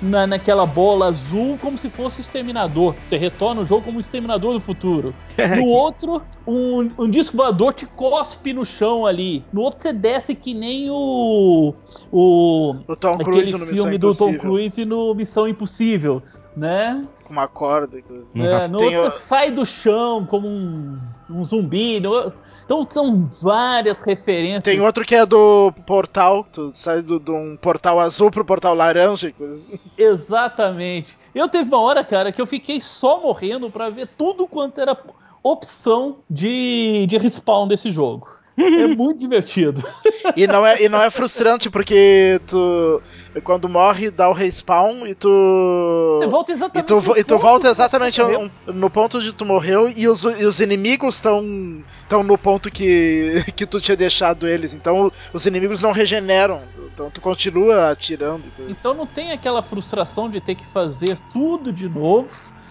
[0.00, 2.94] na, naquela bola azul como se fosse o exterminador.
[3.04, 5.14] Você retorna o jogo como o exterminador do futuro.
[5.58, 9.44] No outro, um, um disco voador te cospe no chão ali.
[9.52, 11.74] No outro, você desce que nem o.
[12.12, 16.22] O, o Tom aquele Cruise filme do Tom Cruise no Missão Impossível,
[16.56, 17.04] né?
[17.24, 17.98] Com uma corda.
[18.34, 20.98] É, no outro, você sai do chão como um,
[21.30, 21.98] um zumbi.
[21.98, 22.32] No,
[22.68, 24.64] então são várias referências.
[24.64, 29.28] Tem outro que é do portal, tu sai de um portal azul pro portal laranja
[29.28, 29.80] e coisa assim.
[29.96, 31.16] Exatamente.
[31.34, 34.94] Eu teve uma hora, cara, que eu fiquei só morrendo para ver tudo quanto era
[35.42, 38.28] opção de, de respawn desse jogo.
[38.58, 39.82] É muito divertido.
[40.36, 43.00] E não é, e não é frustrante porque tu
[43.44, 47.38] quando morre dá o respawn e tu Você volta exatamente e tu, no e tu
[47.38, 52.22] volta exatamente no, no ponto onde tu morreu e os, e os inimigos estão estão
[52.22, 54.72] no ponto que que tu tinha deixado eles.
[54.74, 56.62] Então os inimigos não regeneram.
[56.92, 58.44] Então tu continua atirando.
[58.68, 62.30] Então não tem aquela frustração de ter que fazer tudo de novo,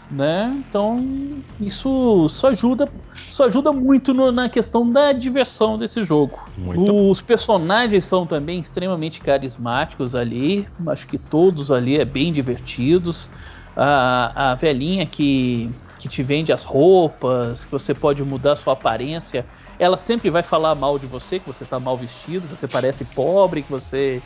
[0.09, 0.53] né?
[0.67, 2.91] Então isso, isso ajuda,
[3.29, 6.39] isso ajuda muito no- na questão da diversão desse jogo.
[6.57, 10.67] Muito Os personagens são também extremamente carismáticos ali.
[10.87, 13.29] Acho que todos ali é bem divertidos.
[13.75, 15.69] A, a velhinha que,
[16.07, 19.45] que te vende as roupas, que você pode mudar sua aparência,
[19.77, 23.05] ela sempre vai falar mal de você, que você tá mal vestido, que você parece
[23.05, 24.21] pobre, que você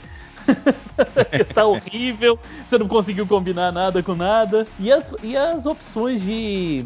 [1.53, 4.65] tá horrível, você não conseguiu combinar nada com nada.
[4.79, 6.85] E as, e as opções de,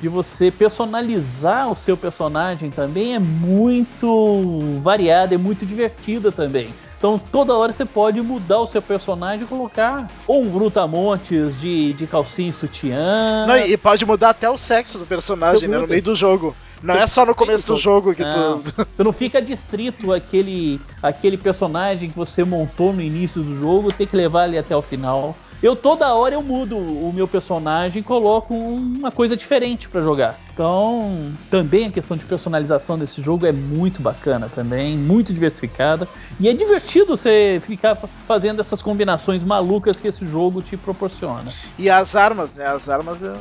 [0.00, 6.72] de você personalizar o seu personagem também é muito variada, é muito divertida também.
[6.98, 11.92] Então toda hora você pode mudar o seu personagem e colocar ou um brutamontes de,
[11.92, 13.46] de calcinha e sutiã.
[13.46, 16.56] Não, e pode mudar até o sexo do personagem, Então né, no meio do jogo.
[16.82, 20.80] Não é só no começo do jogo que Não, tu Você não fica distrito aquele,
[21.02, 24.82] aquele personagem que você montou no início do jogo, tem que levar ele até o
[24.82, 25.36] final.
[25.62, 30.38] Eu toda hora eu mudo o meu personagem e coloco uma coisa diferente pra jogar.
[30.54, 36.06] Então, também a questão de personalização desse jogo é muito bacana também, muito diversificada.
[36.38, 41.52] E é divertido você ficar fa- fazendo essas combinações malucas que esse jogo te proporciona.
[41.76, 42.64] E as armas, né?
[42.66, 43.32] As armas é...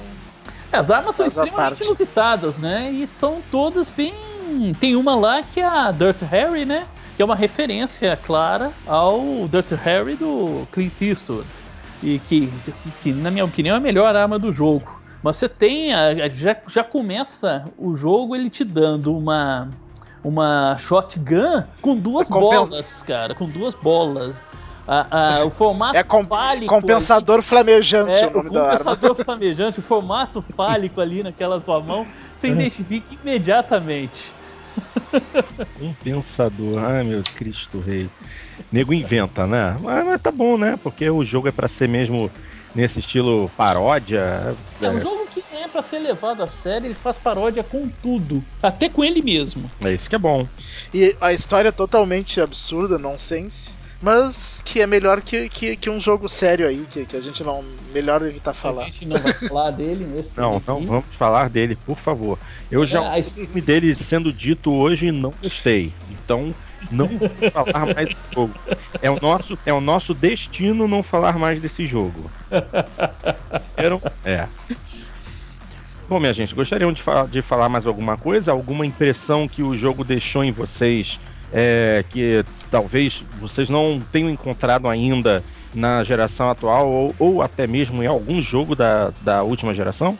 [0.71, 2.91] As armas são extremamente inusitadas, né?
[2.91, 4.13] E são todas bem.
[4.79, 6.85] Tem uma lá que é a Dirt Harry, né?
[7.15, 11.47] Que é uma referência clara ao Dirt Harry do Clint Eastwood.
[12.01, 12.53] E que,
[13.01, 15.01] que na minha opinião, é a melhor arma do jogo.
[15.23, 15.93] Mas você tem.
[15.93, 19.69] a- já, já começa o jogo ele te dando uma.
[20.23, 23.33] Uma shotgun com duas É bolas, cara.
[23.33, 24.49] Com duas bolas.
[24.85, 28.77] A- a- o formato É com- fálico compensador flamejante é, o nome o arma.
[28.77, 32.05] compensador flamejante, o formato fálico ali naquela sua mão,
[32.35, 34.33] você identifica imediatamente.
[35.73, 36.79] Compensador.
[36.79, 38.09] Ai, meu Cristo Rei.
[38.71, 39.77] Nego inventa, né?
[39.81, 40.77] Mas, mas tá bom, né?
[40.77, 42.31] Porque o jogo é pra ser mesmo
[42.73, 44.55] nesse estilo paródia.
[44.79, 48.43] É um jogo que é pra ser levado a sério, ele faz paródia com tudo,
[48.61, 49.69] até com ele mesmo.
[49.83, 50.47] É isso que é bom.
[50.93, 53.77] E a história é totalmente absurda, nonsense.
[54.01, 57.43] Mas que é melhor que, que, que um jogo sério aí, que, que a gente
[57.43, 57.61] não.
[57.91, 58.85] Melhor evitar A falar.
[58.85, 60.63] gente não vai falar dele nesse Não, aqui.
[60.67, 62.39] não vamos falar dele, por favor.
[62.69, 65.95] Eu já É, a o nome dele sendo dito hoje e não gostei.
[66.07, 66.55] Então,
[66.89, 67.09] não
[67.51, 68.61] falar mais do jogo.
[69.01, 72.31] É o nosso, é o nosso destino não falar mais desse jogo.
[73.77, 74.03] Entenderam?
[74.23, 74.49] É.
[76.07, 78.51] Bom, minha gente, gostariam de, fa- de falar mais alguma coisa?
[78.51, 81.19] Alguma impressão que o jogo deixou em vocês
[81.51, 88.03] é, que talvez vocês não tenham encontrado ainda na geração atual ou, ou até mesmo
[88.03, 90.17] em algum jogo da, da última geração?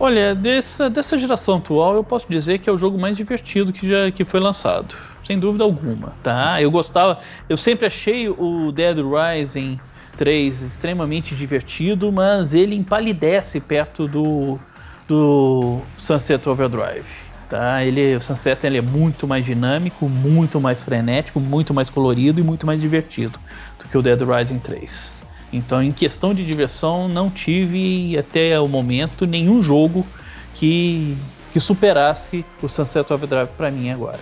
[0.00, 3.88] Olha, dessa, dessa geração atual, eu posso dizer que é o jogo mais divertido que
[3.88, 4.94] já que foi lançado.
[5.26, 6.62] Sem dúvida alguma, tá?
[6.62, 9.78] Eu gostava, eu sempre achei o Dead Rising
[10.16, 14.58] 3 extremamente divertido, mas ele empalidece perto do,
[15.06, 17.27] do Sunset Overdrive.
[17.48, 17.82] Tá?
[17.82, 22.42] Ele, o Sunset ele é muito mais dinâmico, muito mais frenético, muito mais colorido e
[22.42, 23.38] muito mais divertido
[23.82, 25.26] do que o Dead Rising 3.
[25.50, 30.06] Então, em questão de diversão, não tive até o momento nenhum jogo
[30.54, 31.16] que,
[31.52, 34.20] que superasse o Sunset Overdrive para mim agora.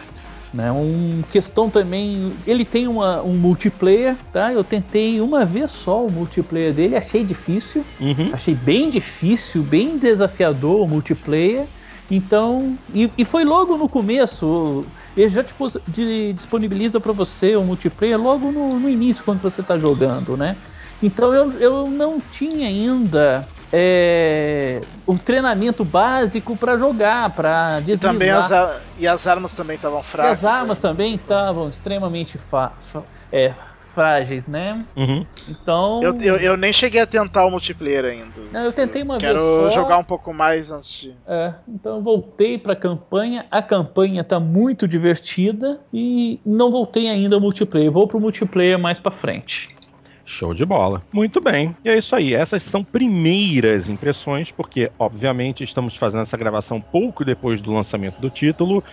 [0.54, 0.70] Né?
[0.70, 4.52] Um questão também, ele tem uma, um multiplayer, tá?
[4.52, 8.30] Eu tentei uma vez só o multiplayer dele, achei difícil, Uhum.
[8.32, 11.66] achei bem difícil, bem desafiador o multiplayer.
[12.08, 14.92] Então, e, e foi logo no começo.
[15.14, 19.60] Ele já tipo, de- disponibiliza para você o multiplayer logo no, no início, quando você
[19.60, 20.60] está jogando, né?
[21.02, 27.98] Então eu, eu não tinha ainda é, o treinamento básico para jogar, para E deslizar.
[27.98, 28.50] também as,
[28.96, 30.38] e as armas também estavam E fracas.
[30.38, 30.88] as armas né?
[30.90, 32.78] também estavam extremamente fa-
[33.30, 33.54] é,
[33.96, 34.84] frágeis, né?
[34.94, 35.24] Uhum.
[35.48, 36.02] Então.
[36.02, 38.26] Eu, eu, eu nem cheguei a tentar o multiplayer ainda.
[38.52, 39.80] Não, eu tentei uma Quero vez só.
[39.80, 41.14] jogar um pouco mais antes de.
[41.26, 43.46] É, então eu voltei pra campanha.
[43.50, 47.90] A campanha tá muito divertida e não voltei ainda ao multiplayer.
[47.90, 49.68] Vou pro multiplayer mais pra frente.
[50.26, 51.02] Show de bola.
[51.10, 51.74] Muito bem.
[51.82, 52.34] E é isso aí.
[52.34, 58.28] Essas são primeiras impressões, porque, obviamente, estamos fazendo essa gravação pouco depois do lançamento do
[58.28, 58.84] título.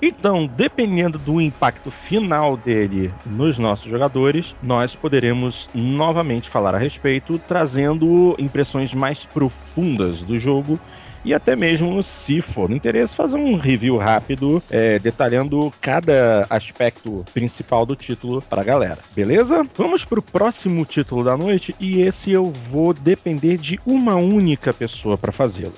[0.00, 7.38] Então, dependendo do impacto final dele nos nossos jogadores, nós poderemos novamente falar a respeito,
[7.38, 10.78] trazendo impressões mais profundas do jogo
[11.26, 17.24] e até mesmo, se for no interesse, fazer um review rápido é, detalhando cada aspecto
[17.34, 19.64] principal do título pra galera, beleza?
[19.76, 25.18] Vamos pro próximo título da noite e esse eu vou depender de uma única pessoa
[25.18, 25.74] para fazê-lo.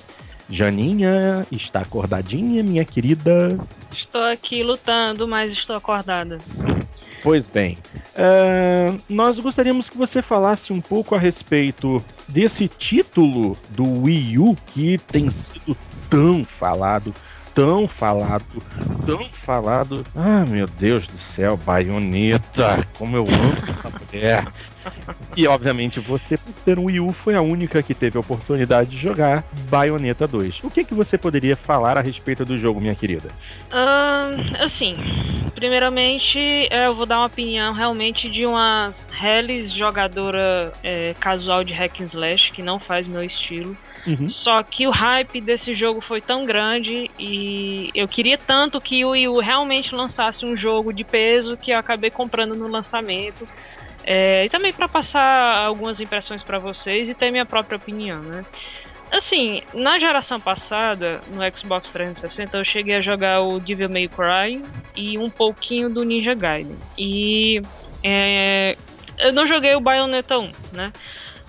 [0.49, 3.57] Janinha, está acordadinha, minha querida?
[3.91, 6.37] Estou aqui lutando, mas estou acordada.
[7.21, 7.77] Pois bem,
[8.15, 14.57] uh, nós gostaríamos que você falasse um pouco a respeito desse título do Wii U
[14.67, 15.75] que tem sido
[16.09, 17.13] tão falado,
[17.59, 18.45] tão falado,
[19.05, 20.05] tão falado.
[20.15, 24.47] Ah, meu Deus do céu, baioneta, como eu amo essa mulher.
[25.35, 28.91] E obviamente você, por ter um Wii U, foi a única que teve a oportunidade
[28.91, 30.63] de jogar Bayonetta 2.
[30.63, 33.27] O que, que você poderia falar a respeito do jogo, minha querida?
[34.63, 34.95] Assim,
[35.53, 36.39] primeiramente
[36.71, 42.05] eu vou dar uma opinião realmente de uma Hellis jogadora é, casual de hack and
[42.05, 43.75] slash, que não faz meu estilo.
[44.07, 44.29] Uhum.
[44.29, 49.11] Só que o hype desse jogo foi tão grande e eu queria tanto que o
[49.11, 53.47] Wii U realmente lançasse um jogo de peso que eu acabei comprando no lançamento.
[54.03, 58.45] É, e também para passar algumas impressões para vocês e ter minha própria opinião, né?
[59.11, 64.63] Assim, na geração passada, no Xbox 360, eu cheguei a jogar o Devil May Cry
[64.95, 66.77] e um pouquinho do Ninja Gaiden.
[66.97, 67.59] E
[68.03, 68.77] é,
[69.17, 70.93] eu não joguei o Bayonetta 1, né?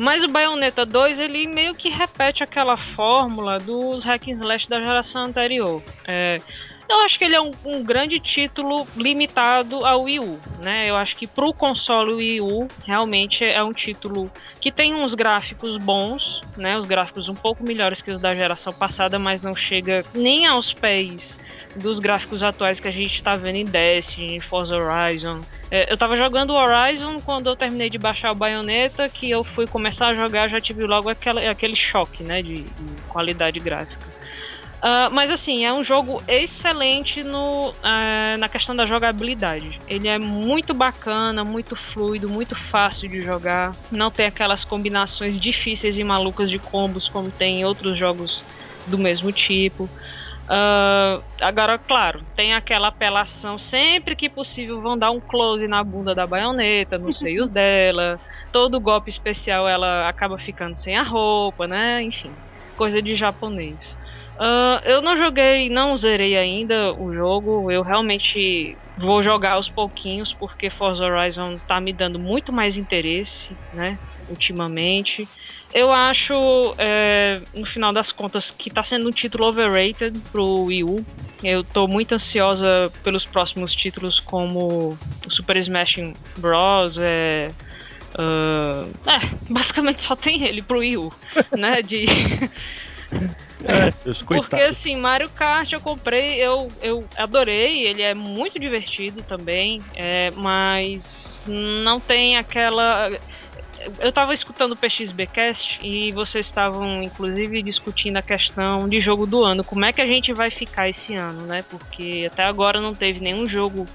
[0.00, 4.80] Mas o Bayonetta 2, ele meio que repete aquela fórmula dos hack and slash da
[4.80, 5.82] geração anterior.
[6.08, 6.40] É,
[6.88, 10.88] eu acho que ele é um, um, grande título limitado ao Wii U, né?
[10.88, 15.76] Eu acho que pro console Wii U realmente é um título que tem uns gráficos
[15.76, 16.78] bons, né?
[16.78, 20.72] Os gráficos um pouco melhores que os da geração passada, mas não chega nem aos
[20.72, 21.36] pés
[21.76, 25.42] dos gráficos atuais que a gente está vendo em Destiny, Forza Horizon.
[25.70, 29.44] É, eu tava jogando o Horizon quando eu terminei de baixar o Bayonetta, que eu
[29.44, 34.10] fui começar a jogar, já tive logo aquela, aquele choque, né, de, de qualidade gráfica.
[34.80, 39.78] Uh, mas assim, é um jogo excelente no, uh, na questão da jogabilidade.
[39.86, 43.76] Ele é muito bacana, muito fluido, muito fácil de jogar.
[43.92, 48.42] Não tem aquelas combinações difíceis e malucas de combos como tem em outros jogos
[48.86, 49.88] do mesmo tipo.
[50.50, 56.12] Uh, agora, claro, tem aquela apelação sempre que possível vão dar um close na bunda
[56.12, 58.20] da baioneta, nos seios dela.
[58.52, 62.02] Todo golpe especial ela acaba ficando sem a roupa, né?
[62.02, 62.36] Enfim,
[62.76, 63.78] coisa de japonês.
[64.40, 67.70] Uh, eu não joguei, não zerei ainda o jogo.
[67.70, 73.56] Eu realmente vou jogar aos pouquinhos porque Forza Horizon tá me dando muito mais interesse,
[73.72, 73.98] né?
[74.26, 75.30] Ultimamente.
[75.72, 80.84] Eu acho, é, no final das contas, que tá sendo um título overrated pro Wii
[80.84, 81.06] U.
[81.42, 85.98] Eu tô muito ansiosa pelos próximos títulos, como o Super Smash
[86.36, 86.98] Bros.
[86.98, 87.50] É,
[88.18, 91.12] uh, é, basicamente só tem ele pro Wii U,
[91.56, 91.82] né?
[91.82, 92.04] De.
[93.64, 93.90] É,
[94.24, 100.30] Porque assim, Mario Kart eu comprei, eu, eu adorei, ele é muito divertido também, é,
[100.30, 103.10] mas não tem aquela.
[103.98, 109.42] Eu tava escutando o PXBcast e vocês estavam inclusive discutindo a questão de jogo do
[109.42, 111.62] ano, como é que a gente vai ficar esse ano, né?
[111.62, 113.86] Porque até agora não teve nenhum jogo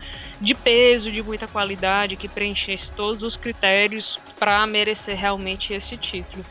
[0.42, 6.44] de peso, de muita qualidade, que preenchesse todos os critérios para merecer realmente esse título.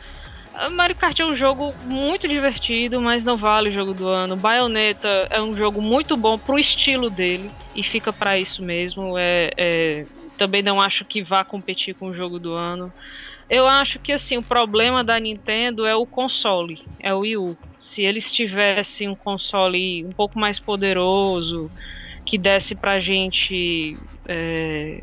[0.71, 4.37] Mario Kart é um jogo muito divertido, mas não vale o jogo do ano.
[4.37, 9.17] Bayonetta é um jogo muito bom pro estilo dele e fica para isso mesmo.
[9.17, 10.05] É, é,
[10.37, 12.91] também não acho que vá competir com o jogo do ano.
[13.49, 17.59] Eu acho que assim o problema da Nintendo é o console, é o Wii U.
[17.79, 21.71] Se eles tivessem um console um pouco mais poderoso,
[22.25, 25.01] que desse pra gente é,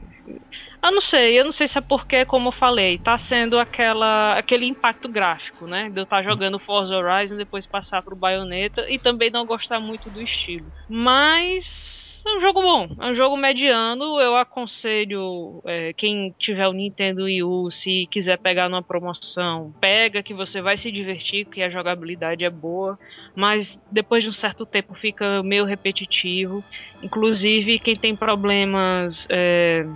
[0.83, 4.37] eu não sei, eu não sei se é porque, como eu falei, tá sendo aquela,
[4.37, 5.89] aquele impacto gráfico, né?
[5.91, 9.79] De eu estar tá jogando Forza Horizon depois passar pro Bayonetta e também não gostar
[9.81, 10.73] muito do estilo.
[10.89, 11.92] Mas
[12.29, 14.21] é um jogo bom, é um jogo mediano.
[14.21, 20.23] Eu aconselho é, quem tiver o Nintendo Wii U, se quiser pegar numa promoção, pega
[20.23, 22.99] que você vai se divertir, que a jogabilidade é boa,
[23.35, 26.65] mas depois de um certo tempo fica meio repetitivo.
[27.03, 29.27] Inclusive, quem tem problemas.
[29.29, 29.87] É,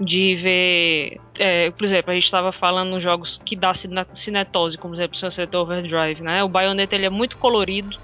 [0.00, 1.16] de ver.
[1.38, 3.72] É, por exemplo, a gente estava falando nos jogos que dá
[4.14, 6.44] cinetose, como por exemplo Sunset Overdrive, né?
[6.44, 7.98] O Bayonetta ele é muito colorido,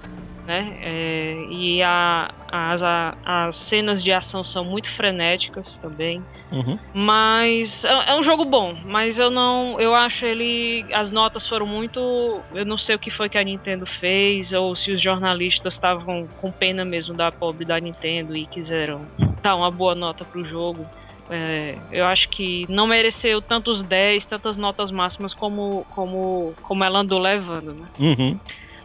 [0.49, 0.79] né?
[0.81, 6.23] É, e a, as, a, as cenas de ação são muito frenéticas também.
[6.51, 6.79] Uhum.
[6.91, 9.79] Mas é, é, um jogo bom, mas eu não.
[9.79, 10.83] Eu acho ele.
[10.91, 12.41] As notas foram muito.
[12.51, 16.27] Eu não sei o que foi que a Nintendo fez, ou se os jornalistas estavam
[16.41, 19.07] com pena mesmo da pobre da Nintendo e quiseram
[19.43, 20.83] dar uma boa nota pro jogo.
[21.29, 27.01] É, eu acho que não mereceu tantos 10, tantas notas máximas como, como, como ela
[27.01, 27.87] andou levando, né?
[27.99, 28.39] Uhum.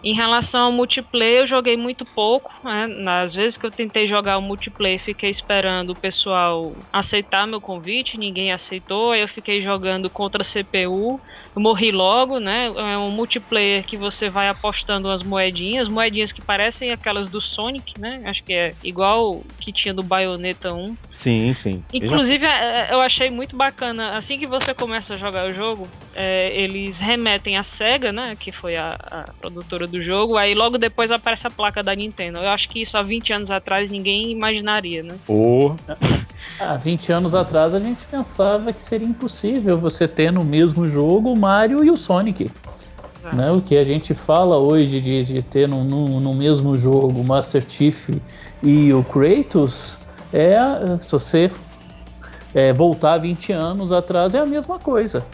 [0.04, 2.52] Em relação ao multiplayer, eu joguei muito pouco.
[2.62, 2.86] Né?
[2.86, 8.18] Nas vezes que eu tentei jogar o multiplayer, fiquei esperando o pessoal aceitar meu convite,
[8.18, 9.12] ninguém aceitou.
[9.12, 11.18] Aí eu fiquei jogando contra a CPU,
[11.56, 12.66] morri logo, né?
[12.66, 17.98] É um multiplayer que você vai apostando umas moedinhas, moedinhas que parecem aquelas do Sonic,
[17.98, 18.22] né?
[18.26, 20.96] Acho que é igual que tinha do Bayonetta 1.
[21.10, 21.82] Sim, sim.
[21.92, 24.10] Inclusive, é, eu achei muito bacana.
[24.10, 28.36] Assim que você começa a jogar o jogo, é, eles remetem a SEGA, né?
[28.38, 30.36] Que foi a, a, produtora do jogo.
[30.36, 32.38] Aí logo depois aparece a placa da Nintendo.
[32.38, 35.16] Eu acho que isso há 20 anos atrás ninguém imaginaria, né?
[35.28, 35.72] Oh.
[36.58, 41.32] Há 20 anos atrás a gente pensava que seria impossível você ter no mesmo jogo
[41.32, 42.50] o Mario e o Sonic.
[43.32, 43.50] Né?
[43.50, 47.24] O que a gente fala hoje de, de ter no, no, no, mesmo jogo o
[47.24, 48.10] Master Chief
[48.62, 49.98] e o Kratos
[50.32, 50.58] é
[51.02, 51.50] se você
[52.54, 55.26] é, voltar 20 anos atrás é a mesma coisa.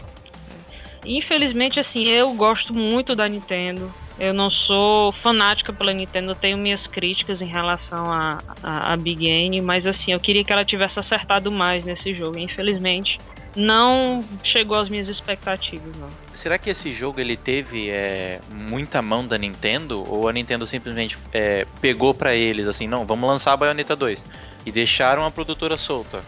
[1.05, 3.91] Infelizmente, assim, eu gosto muito da Nintendo.
[4.21, 9.25] Eu não sou fanática pela Nintendo, tenho minhas críticas em relação a, a, a Big
[9.27, 12.37] N, mas assim, eu queria que ela tivesse acertado mais nesse jogo.
[12.37, 13.17] Infelizmente,
[13.55, 16.07] não chegou às minhas expectativas, não.
[16.35, 21.17] Será que esse jogo ele teve é, muita mão da Nintendo ou a Nintendo simplesmente
[21.33, 24.23] é, pegou para eles assim, não, vamos lançar a Bayonetta 2
[24.67, 26.21] e deixaram a produtora solta?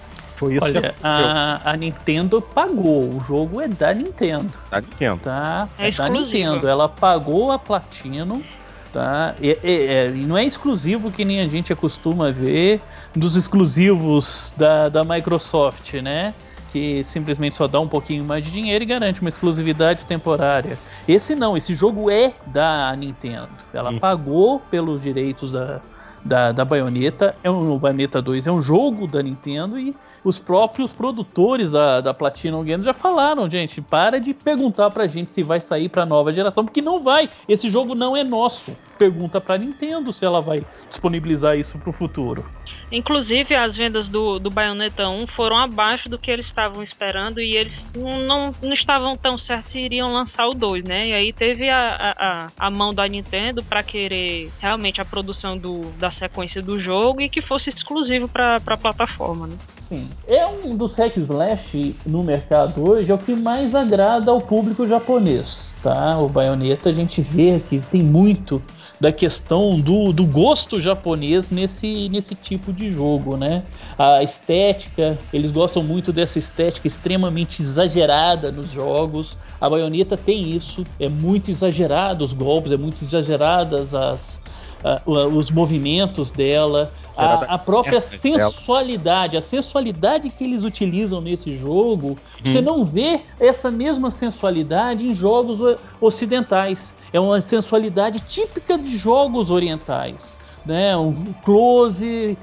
[0.43, 3.15] Foi isso Olha, a, a, Nintendo pagou.
[3.15, 4.51] O jogo é da Nintendo.
[4.69, 5.19] Da Nintendo.
[5.21, 5.69] Tá?
[5.77, 6.67] É, é da Nintendo.
[6.67, 8.43] Ela pagou a Platino.
[8.91, 9.33] Tá?
[9.41, 12.79] E, e, e, não é exclusivo que nem a gente acostuma ver
[13.15, 16.33] dos exclusivos da, da Microsoft, né?
[16.71, 20.77] Que simplesmente só dá um pouquinho mais de dinheiro e garante uma exclusividade temporária.
[21.07, 23.49] Esse não, esse jogo é da Nintendo.
[23.73, 23.99] Ela Sim.
[23.99, 25.81] pagou pelos direitos da,
[26.23, 27.35] da, da Bayonetta.
[27.43, 32.01] É um, o Bayonetta 2 é um jogo da Nintendo e os próprios produtores da,
[32.01, 36.05] da Platinum Games já falaram, gente, para de perguntar pra gente se vai sair pra
[36.05, 37.29] nova geração, porque não vai.
[37.47, 38.75] Esse jogo não é nosso.
[38.97, 42.45] Pergunta pra Nintendo se ela vai disponibilizar isso pro futuro.
[42.93, 47.57] Inclusive, as vendas do, do Bayonetta 1 foram abaixo do que eles estavam esperando e
[47.57, 51.07] eles não, não, estavam tão certos se iriam lançar o 2, né?
[51.07, 55.81] E aí teve a, a, a mão da Nintendo para querer realmente a produção do,
[55.97, 59.55] da sequência do jogo e que fosse exclusivo para a plataforma, né?
[59.65, 60.07] Sim.
[60.27, 64.87] É um dos hack slash no mercado hoje, é o que mais agrada ao público
[64.87, 66.19] japonês, tá?
[66.19, 68.61] O Bayonetta a gente vê que tem muito
[69.03, 73.61] da questão do, do gosto japonês nesse, nesse tipo de jogo, né?
[73.97, 79.37] A estética, eles gostam muito dessa estética extremamente exagerada nos jogos.
[79.59, 84.41] A baioneta tem isso, é muito exagerado os golpes, é muito exageradas as,
[85.05, 86.89] os movimentos dela.
[87.15, 92.17] A, a, própria sensualidade, a sensualidade que eles utilizam nesse jogo, hum.
[92.43, 95.59] você não vê essa mesma sensualidade em jogos
[96.01, 96.95] ocidentais.
[97.11, 100.97] É uma sensualidade típica de jogos orientais, né?
[100.97, 102.37] Um close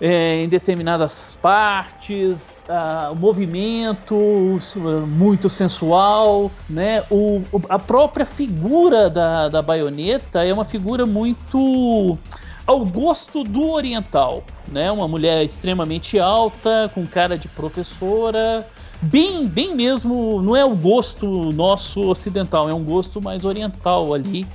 [0.00, 2.64] é, em determinadas partes,
[3.12, 4.58] o movimento
[5.06, 7.02] muito sensual, né?
[7.10, 12.18] O, a própria figura da, da baioneta é uma figura muito
[12.66, 14.90] ao gosto do oriental, né?
[14.90, 18.66] Uma mulher extremamente alta, com cara de professora,
[19.02, 24.46] bem, bem mesmo, não é o gosto nosso ocidental, é um gosto mais oriental ali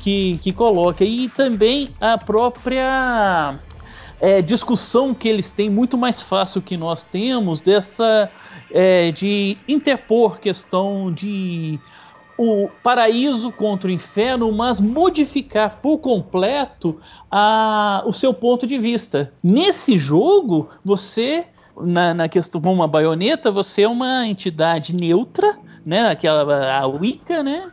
[0.00, 1.04] que, que coloca.
[1.04, 3.58] E também a própria
[4.20, 8.30] é, discussão que eles têm muito mais fácil que nós temos dessa
[8.70, 11.78] é, de interpor questão de
[12.38, 19.32] o paraíso contra o inferno, mas modificar por completo a, o seu ponto de vista.
[19.42, 21.46] Nesse jogo, você
[21.80, 26.08] na, na questão uma baioneta, você é uma entidade neutra, né?
[26.08, 27.68] Aquela a Wicca, né?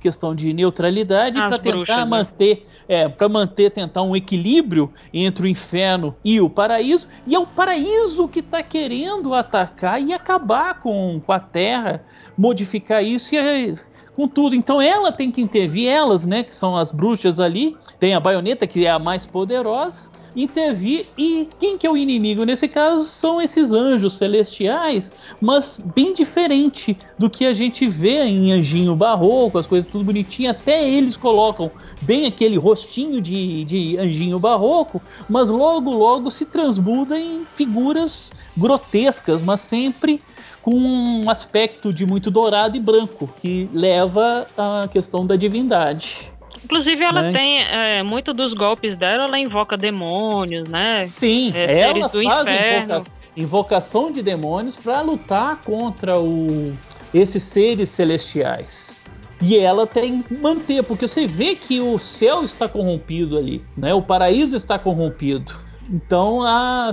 [0.00, 2.04] Questão de neutralidade para tentar né?
[2.04, 7.08] manter, é, para manter tentar um equilíbrio entre o inferno e o paraíso.
[7.26, 12.04] E é o paraíso que está querendo atacar e acabar com, com a Terra,
[12.36, 13.76] modificar isso e
[14.16, 14.56] com tudo.
[14.56, 18.66] Então ela tem que intervir, elas, né, que são as bruxas ali, tem a baioneta
[18.66, 23.40] que é a mais poderosa, intervir e quem que é o inimigo nesse caso são
[23.40, 29.66] esses anjos celestiais, mas bem diferente do que a gente vê em Anjinho Barroco, as
[29.66, 31.70] coisas tudo bonitinho, até eles colocam
[32.02, 39.40] bem aquele rostinho de, de Anjinho Barroco, mas logo logo se transmuda em figuras grotescas,
[39.40, 40.20] mas sempre
[40.66, 46.32] com um aspecto de muito dourado e branco, que leva à questão da divindade.
[46.66, 47.32] Inclusive, ela né?
[47.32, 51.06] tem é, muito dos golpes dela, ela invoca demônios, né?
[51.06, 53.00] Sim, é, ela faz invoca
[53.36, 56.76] invocação de demônios para lutar contra o,
[57.14, 59.04] esses seres celestiais.
[59.40, 63.94] E ela tem que manter, porque você vê que o céu está corrompido ali, né?
[63.94, 65.54] O paraíso está corrompido.
[65.88, 66.90] Então, a,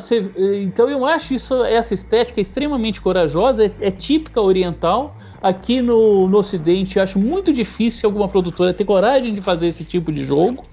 [0.61, 5.17] então eu acho isso, essa estética extremamente corajosa, é, é típica oriental.
[5.43, 9.83] Aqui no, no Ocidente, eu acho muito difícil alguma produtora ter coragem de fazer esse
[9.83, 10.63] tipo de jogo,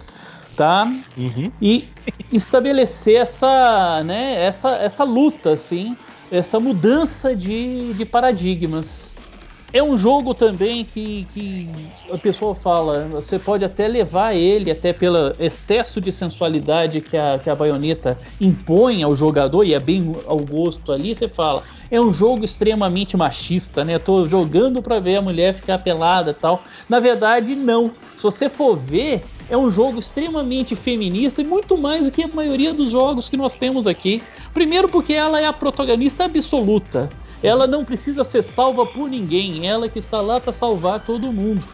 [0.56, 0.90] tá?
[1.18, 1.50] Uhum.
[1.60, 1.88] E
[2.32, 5.96] estabelecer essa, né, essa, essa luta, assim,
[6.30, 9.09] essa mudança de, de paradigmas.
[9.72, 11.68] É um jogo também que, que
[12.10, 17.38] a pessoa fala, você pode até levar ele, até pelo excesso de sensualidade que a,
[17.38, 22.00] que a baioneta impõe ao jogador, e é bem ao gosto ali, você fala, é
[22.00, 23.96] um jogo extremamente machista, né?
[23.98, 26.62] Tô jogando para ver a mulher ficar pelada e tal.
[26.88, 27.92] Na verdade, não.
[28.16, 32.28] Se você for ver, é um jogo extremamente feminista e muito mais do que a
[32.28, 34.22] maioria dos jogos que nós temos aqui.
[34.52, 37.08] Primeiro, porque ela é a protagonista absoluta.
[37.42, 41.64] Ela não precisa ser salva por ninguém, ela que está lá para salvar todo mundo,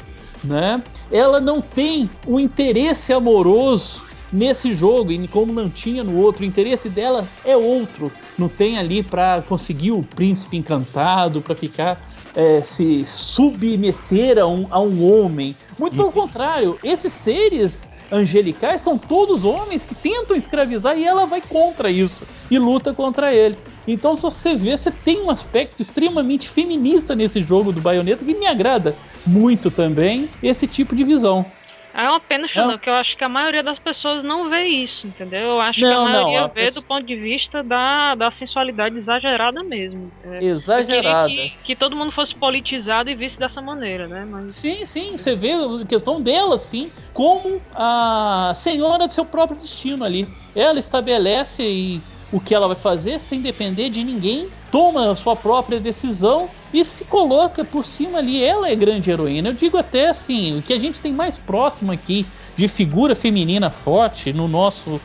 [0.42, 0.82] né?
[1.10, 4.02] Ela não tem um interesse amoroso
[4.32, 8.12] nesse jogo e como não tinha no outro, o interesse dela é outro.
[8.38, 12.00] Não tem ali para conseguir o príncipe encantado, para ficar
[12.34, 15.56] é, se submeter a um, a um homem.
[15.78, 21.40] Muito pelo contrário, esses seres angelicais são todos homens que tentam escravizar e ela vai
[21.40, 23.58] contra isso e luta contra ele.
[23.86, 28.34] Então, se você vê, você tem um aspecto extremamente feminista nesse jogo do Bayonetta que
[28.34, 28.96] me agrada
[29.26, 31.55] muito também esse tipo de visão.
[31.96, 32.78] É uma pena, Xandão, Não.
[32.78, 35.40] que eu acho que a maioria das pessoas não vê isso, entendeu?
[35.40, 38.14] Eu acho Não, que a não, maioria a vê pessoa- do ponto de vista da,
[38.14, 40.12] da sensualidade exagerada mesmo.
[40.22, 41.28] É, Exagerada.
[41.28, 44.26] Que, que todo mundo fosse politizado e visse dessa maneira, né?
[44.30, 49.58] Mas Sim, sim, você vê a questão dela, sim, como a senhora do seu próprio
[49.58, 50.26] destino ali.
[50.54, 52.00] Ela estabelece e
[52.32, 56.84] o que ela vai fazer sem depender de ninguém, toma a sua própria decisão e
[56.84, 58.42] se coloca por cima ali.
[58.42, 59.50] Ela é grande heroína.
[59.50, 63.70] Eu digo até assim, o que a gente tem mais próximo aqui de figura feminina
[63.70, 65.00] forte no nosso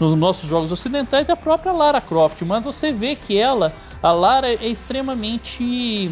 [0.00, 3.72] nos nossos jogos ocidentais é a própria Lara Croft, mas você vê que ela,
[4.02, 6.10] a Lara é extremamente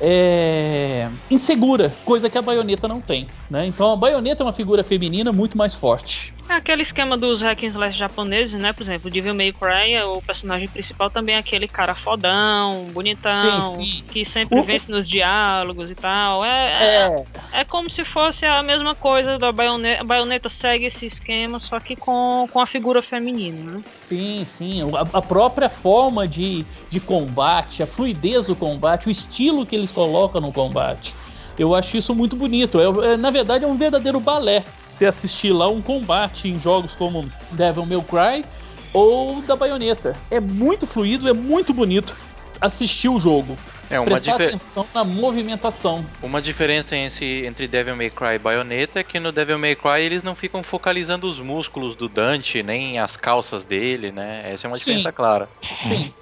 [0.00, 3.28] é, insegura, coisa que a baioneta não tem.
[3.48, 3.66] Né?
[3.66, 6.34] Então a baioneta é uma figura feminina muito mais forte.
[6.52, 8.72] É aquele esquema dos hack and slash japoneses, né?
[8.72, 13.60] Por exemplo, o Devil May Cry, o personagem principal também é aquele cara fodão, bonitão,
[13.60, 14.04] Sim, sim.
[14.10, 16.44] que sempre O- vence nos diálogos e tal.
[16.44, 17.12] É, é,
[17.52, 20.02] É, é como se fosse a mesma coisa da baioneta.
[20.02, 23.82] A baioneta segue esse esquema, só que com, com a figura feminina, né?
[23.90, 24.80] sim, sim.
[24.82, 29.92] A, a própria forma de, de combate, a fluidez do combate, o estilo que eles
[29.92, 31.14] colocam no combate.
[31.58, 32.80] Eu acho isso muito bonito.
[32.80, 34.72] É, é, na verdade, é um verdadeiro balé.
[35.02, 38.44] Você assistir lá um combate em jogos como Devil May Cry
[38.92, 40.14] ou da Baioneta.
[40.30, 42.14] É muito fluido, é muito bonito
[42.60, 43.58] assistir o jogo.
[43.90, 46.06] É uma, Prestar dife- atenção na movimentação.
[46.22, 50.02] uma diferença entre, entre Devil May Cry e Bayonetta é que no Devil May Cry
[50.02, 54.42] eles não ficam focalizando os músculos do Dante, nem as calças dele, né?
[54.52, 54.84] Essa é uma Sim.
[54.84, 55.48] diferença clara.
[55.62, 56.14] Sim.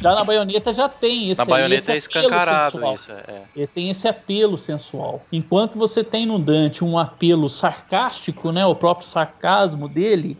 [0.00, 2.94] Já na baioneta já tem esse Na aí, Bayonetta é escancarado sensual.
[2.94, 3.42] isso, é.
[3.54, 5.22] Ele tem esse apelo sensual.
[5.32, 8.64] Enquanto você tem no Dante um apelo sarcástico, né?
[8.66, 10.36] O próprio sarcasmo dele,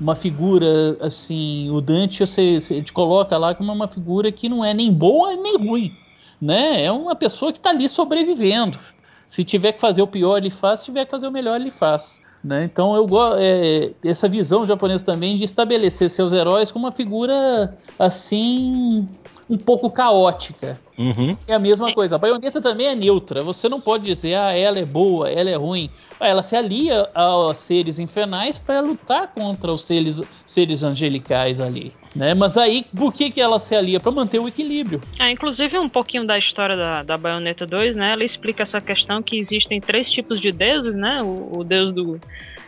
[0.00, 4.64] uma figura assim, o Dante você, você te coloca lá como uma figura que não
[4.64, 5.96] é nem boa nem ruim,
[6.40, 6.84] né?
[6.84, 8.78] É uma pessoa que está ali sobrevivendo.
[9.26, 10.80] Se tiver que fazer o pior, ele faz.
[10.80, 12.20] Se tiver que fazer o melhor, ele faz.
[12.42, 12.64] Né?
[12.64, 17.76] Então eu gosto é, essa visão japonesa também de estabelecer seus heróis como uma figura
[17.98, 19.06] assim
[19.50, 20.80] um pouco caótica.
[20.96, 21.36] Uhum.
[21.48, 22.14] É a mesma coisa.
[22.14, 23.42] A baioneta também é neutra.
[23.42, 25.90] Você não pode dizer, ah, ela é boa, ela é ruim.
[26.20, 31.92] Ela se alia aos seres infernais para lutar contra os seres, seres angelicais ali.
[32.14, 32.32] Né?
[32.32, 33.98] Mas aí, por que, que ela se alia?
[33.98, 35.00] Para manter o equilíbrio.
[35.18, 38.12] É, inclusive um pouquinho da história da, da Bayonetta 2, né?
[38.12, 41.22] Ela explica essa questão que existem três tipos de deuses, né?
[41.22, 42.20] O, o deus do,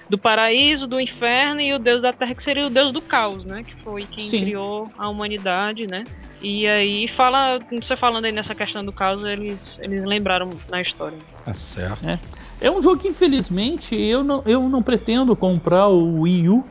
[0.08, 3.44] do paraíso, do inferno e o deus da terra, que seria o deus do caos,
[3.44, 3.62] né?
[3.62, 4.40] Que foi quem Sim.
[4.40, 6.04] criou a humanidade, né?
[6.42, 11.16] E aí fala, você falando aí nessa questão do caos, eles, eles lembraram na história.
[11.44, 12.04] Tá certo.
[12.60, 16.64] É um jogo que, infelizmente, eu não, eu não pretendo comprar o Wii U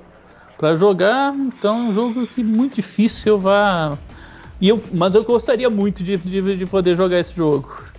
[0.58, 1.34] para jogar.
[1.34, 3.98] Então é um jogo que muito difícil eu vá.
[4.60, 7.92] E eu, mas eu gostaria muito de, de, de poder jogar esse jogo.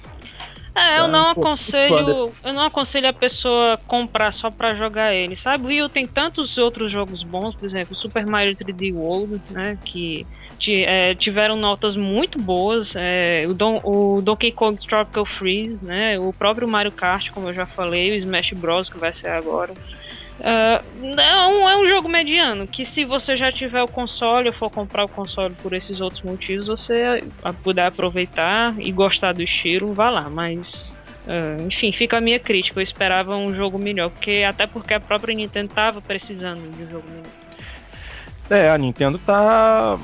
[0.75, 5.37] É, eu Tá, não aconselho, eu não aconselho a pessoa comprar só pra jogar ele,
[5.37, 5.65] sabe?
[5.65, 9.79] O Wii U tem tantos outros jogos bons, por exemplo, Super Mario 3D World, né,
[9.85, 10.27] que
[10.71, 16.33] é, tiveram notas muito boas, é, o, Don- o Donkey Kong Tropical Freeze, né, o
[16.33, 19.73] próprio Mario Kart, como eu já falei, o Smash Bros que vai ser agora.
[20.41, 24.71] É, não, é um jogo mediano, que se você já tiver o console ou for
[24.71, 27.23] comprar o console por esses outros motivos, você
[27.63, 30.93] puder aproveitar e gostar do estilo, vá lá, mas
[31.25, 32.81] Uh, enfim, fica a minha crítica.
[32.81, 36.91] Eu esperava um jogo melhor, porque até porque a própria Nintendo tava precisando de um
[36.91, 37.31] jogo melhor.
[38.51, 39.97] É, a Nintendo tá.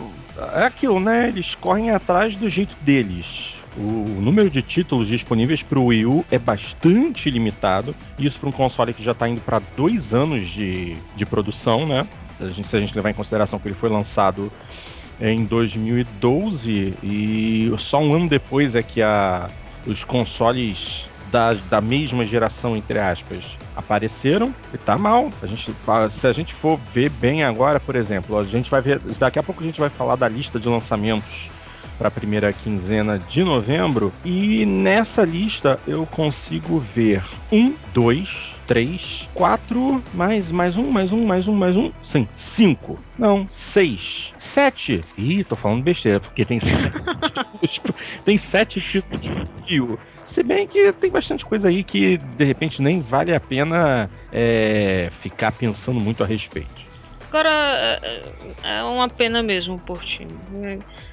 [0.54, 1.28] É aquilo, né?
[1.28, 3.56] Eles correm atrás do jeito deles.
[3.76, 7.94] O número de títulos disponíveis para o Wii U é bastante limitado.
[8.18, 12.06] Isso para um console que já está indo para dois anos de, de produção, né?
[12.40, 14.50] A gente, se a gente levar em consideração que ele foi lançado
[15.20, 19.50] em 2012 e só um ano depois é que a,
[19.86, 25.30] os consoles da, da mesma geração, entre aspas, apareceram e tá mal.
[25.42, 25.74] A gente,
[26.10, 29.00] se a gente for ver bem agora, por exemplo, a gente vai ver.
[29.18, 31.50] Daqui a pouco a gente vai falar da lista de lançamentos
[31.98, 34.12] para a primeira quinzena de novembro.
[34.24, 41.26] E nessa lista eu consigo ver um, dois, três, quatro, mais, mais um, mais um,
[41.26, 41.90] mais um, mais um.
[42.04, 42.98] Sim, cinco.
[43.18, 44.32] Não, seis.
[44.38, 45.04] Sete.
[45.16, 46.92] Ih, tô falando besteira, porque tem sete.
[48.24, 49.20] Tem sete títulos
[49.66, 49.82] de
[50.24, 55.10] Se bem que tem bastante coisa aí que de repente nem vale a pena é,
[55.20, 56.77] ficar pensando muito a respeito.
[57.28, 60.30] Agora, é, é uma pena mesmo por time.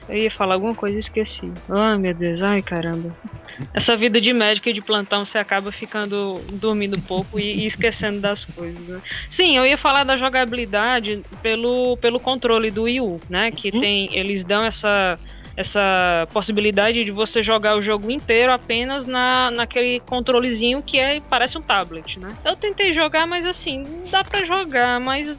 [0.07, 1.51] Eu ia falar alguma coisa e esqueci.
[1.69, 3.15] Ai meu Deus, ai caramba.
[3.73, 8.21] Essa vida de médico e de plantão você acaba ficando dormindo pouco e, e esquecendo
[8.21, 8.87] das coisas.
[8.87, 9.01] Né?
[9.29, 13.51] Sim, eu ia falar da jogabilidade pelo, pelo controle do Wii U, né?
[13.51, 13.81] Que uhum.
[13.81, 14.17] tem.
[14.17, 15.17] Eles dão essa
[15.57, 21.57] essa possibilidade de você jogar o jogo inteiro apenas na, naquele controlezinho que é, parece
[21.57, 22.35] um tablet, né?
[22.43, 25.37] Eu tentei jogar, mas assim, dá para jogar, mas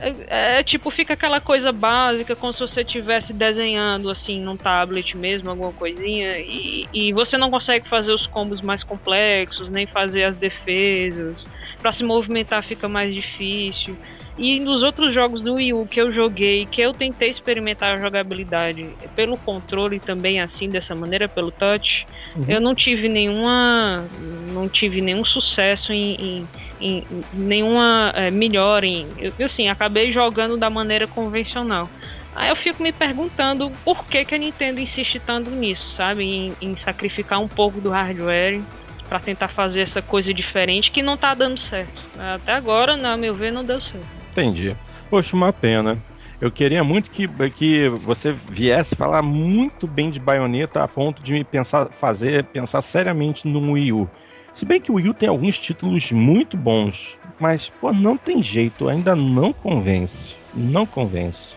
[0.00, 5.16] é, é, tipo, fica aquela coisa básica, como se você estivesse desenhando assim num tablet
[5.16, 10.24] mesmo, alguma coisinha, e, e você não consegue fazer os combos mais complexos, nem fazer
[10.24, 11.46] as defesas.
[11.80, 13.96] Para se movimentar fica mais difícil.
[14.38, 18.00] E nos outros jogos do Wii U que eu joguei, que eu tentei experimentar a
[18.00, 22.44] jogabilidade pelo controle também assim dessa maneira, pelo touch, uhum.
[22.48, 24.08] eu não tive nenhuma,
[24.52, 26.48] não tive nenhum sucesso em, em,
[26.80, 31.88] em, nenhuma é, melhora em, eu, assim, acabei jogando da maneira convencional.
[32.34, 36.24] Aí eu fico me perguntando por que, que a Nintendo insiste tanto nisso, sabe?
[36.24, 38.60] Em, em sacrificar um pouco do hardware
[39.08, 42.00] para tentar fazer essa coisa diferente que não tá dando certo.
[42.16, 44.06] Até agora, na meu ver, não deu certo.
[44.30, 44.76] Entendi.
[45.10, 45.98] Poxa, uma pena.
[46.40, 51.32] Eu queria muito que, que você viesse falar muito bem de baioneta a ponto de
[51.32, 54.08] me pensar, fazer pensar seriamente no Wii U.
[54.52, 58.42] Se bem que o Wii U tem alguns títulos muito bons, mas pô, não tem
[58.42, 60.34] jeito, ainda não convence.
[60.54, 61.54] Não convence.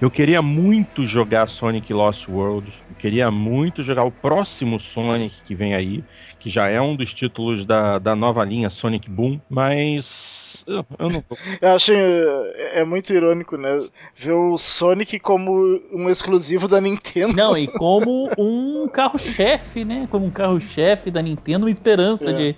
[0.00, 2.72] Eu queria muito jogar Sonic Lost World.
[2.88, 6.04] Eu queria muito jogar o próximo Sonic que vem aí,
[6.38, 10.37] que já é um dos títulos da, da nova linha Sonic Boom, mas
[10.68, 11.24] eu, eu não
[11.60, 13.78] Eu acho é, é muito irônico, né?
[14.14, 17.34] Ver o Sonic como um exclusivo da Nintendo.
[17.34, 20.06] Não, e como um carro-chefe, né?
[20.10, 22.32] Como um carro-chefe da Nintendo, uma esperança é.
[22.32, 22.56] de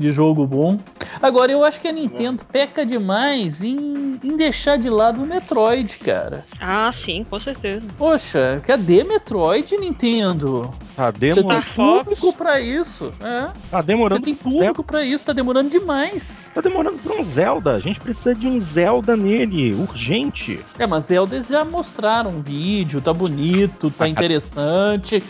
[0.00, 0.78] de jogo bom.
[1.20, 5.98] Agora, eu acho que a Nintendo peca demais em, em deixar de lado o Metroid,
[5.98, 6.42] cara.
[6.58, 7.82] Ah, sim, com certeza.
[7.98, 10.72] Poxa, cadê Metroid, Nintendo?
[10.96, 11.62] Tá demorando.
[11.62, 13.12] Você tem público pra isso.
[13.20, 13.50] É.
[13.70, 14.20] Tá demorando.
[14.20, 16.48] Você tem público pra isso, tá demorando demais.
[16.54, 17.74] Tá demorando pra um Zelda.
[17.74, 20.60] A gente precisa de um Zelda nele, urgente.
[20.78, 25.22] É, mas Zelda eles já mostraram um vídeo, tá bonito, tá interessante.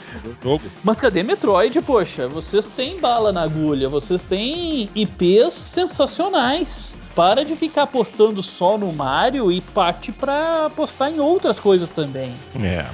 [0.83, 2.29] Mas cadê Metroid, poxa?
[2.29, 4.60] Vocês têm bala na agulha, vocês têm
[4.95, 6.95] IPs sensacionais.
[7.15, 12.33] Para de ficar apostando só no Mario e parte para apostar em outras coisas também.
[12.63, 12.87] É.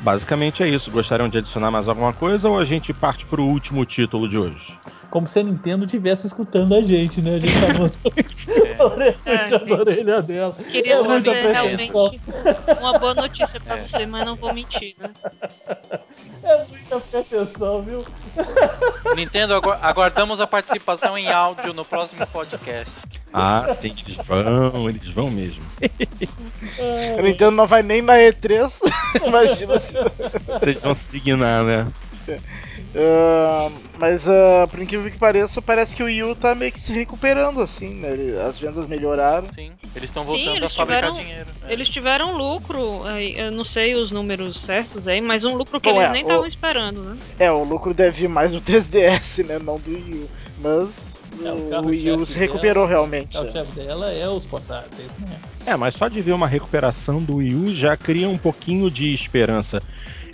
[0.00, 0.90] Basicamente é isso.
[0.90, 4.36] Gostariam de adicionar mais alguma coisa ou a gente parte para o último título de
[4.36, 4.78] hoje?
[5.08, 7.36] Como se a Nintendo estivesse escutando a gente, né?
[7.36, 8.63] A gente é.
[8.78, 10.56] a orelha, é, a orelha dela.
[10.70, 11.92] Queria é trazer realmente
[12.80, 13.82] uma boa notícia para é.
[13.82, 15.10] você, mas não vou mentir, né?
[16.44, 18.04] É muita pretensão, viu?
[19.16, 22.92] Nintendo, aguardamos a participação em áudio no próximo podcast.
[23.32, 25.64] Ah, sim, eles vão, eles vão mesmo.
[27.18, 28.70] A Nintendo não vai nem na E3,
[29.26, 29.96] imagina se.
[30.46, 31.86] Vocês vão se dignar, né?
[32.94, 36.78] Uh, mas, uh, por incrível que pareça, parece que o Wii U tá meio que
[36.78, 38.10] se recuperando, assim, né?
[38.48, 39.48] As vendas melhoraram.
[39.52, 41.50] Sim, eles estão voltando Sim, a fabricar tiveram, dinheiro.
[41.66, 41.72] É.
[41.72, 43.02] Eles tiveram lucro,
[43.36, 46.22] eu não sei os números certos aí, mas um lucro que Bom, eles é, nem
[46.22, 47.16] estavam esperando, né?
[47.38, 49.58] É, o lucro deve vir mais do 3DS, né?
[49.58, 50.30] Não do Wii U.
[50.60, 53.36] Mas é, o, o Wii U se recuperou dela, realmente.
[53.36, 55.36] O chefe dela é os portáteis, né?
[55.66, 59.12] É, mas só de ver uma recuperação do Wii U já cria um pouquinho de
[59.12, 59.82] esperança.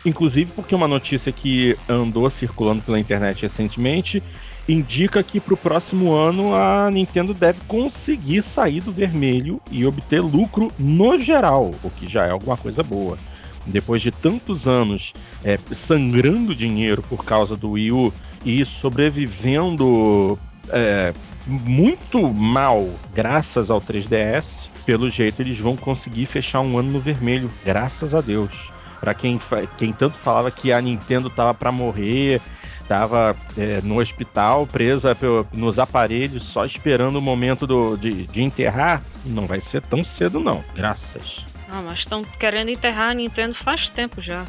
[0.05, 4.23] Inclusive porque uma notícia que andou circulando pela internet recentemente
[4.69, 10.21] indica que para o próximo ano a Nintendo deve conseguir sair do vermelho e obter
[10.21, 13.19] lucro no geral, o que já é alguma coisa boa.
[13.67, 15.13] Depois de tantos anos
[15.45, 18.13] é, sangrando dinheiro por causa do Wii U
[18.45, 20.39] e sobrevivendo
[20.71, 21.13] é,
[21.47, 24.69] muito mal graças ao 3DS.
[24.87, 28.71] Pelo jeito, eles vão conseguir fechar um ano no vermelho, graças a Deus.
[29.01, 29.41] Para quem,
[29.79, 32.41] quem tanto falava que a Nintendo tava para morrer,
[32.87, 35.17] tava é, no hospital, presa
[35.53, 40.41] nos aparelhos, só esperando o momento do, de, de enterrar, não vai ser tão cedo,
[40.41, 40.63] não.
[40.75, 41.47] Graças.
[41.71, 44.45] Ah, mas estão querendo enterrar a Nintendo faz tempo já.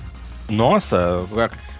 [0.50, 1.26] Nossa,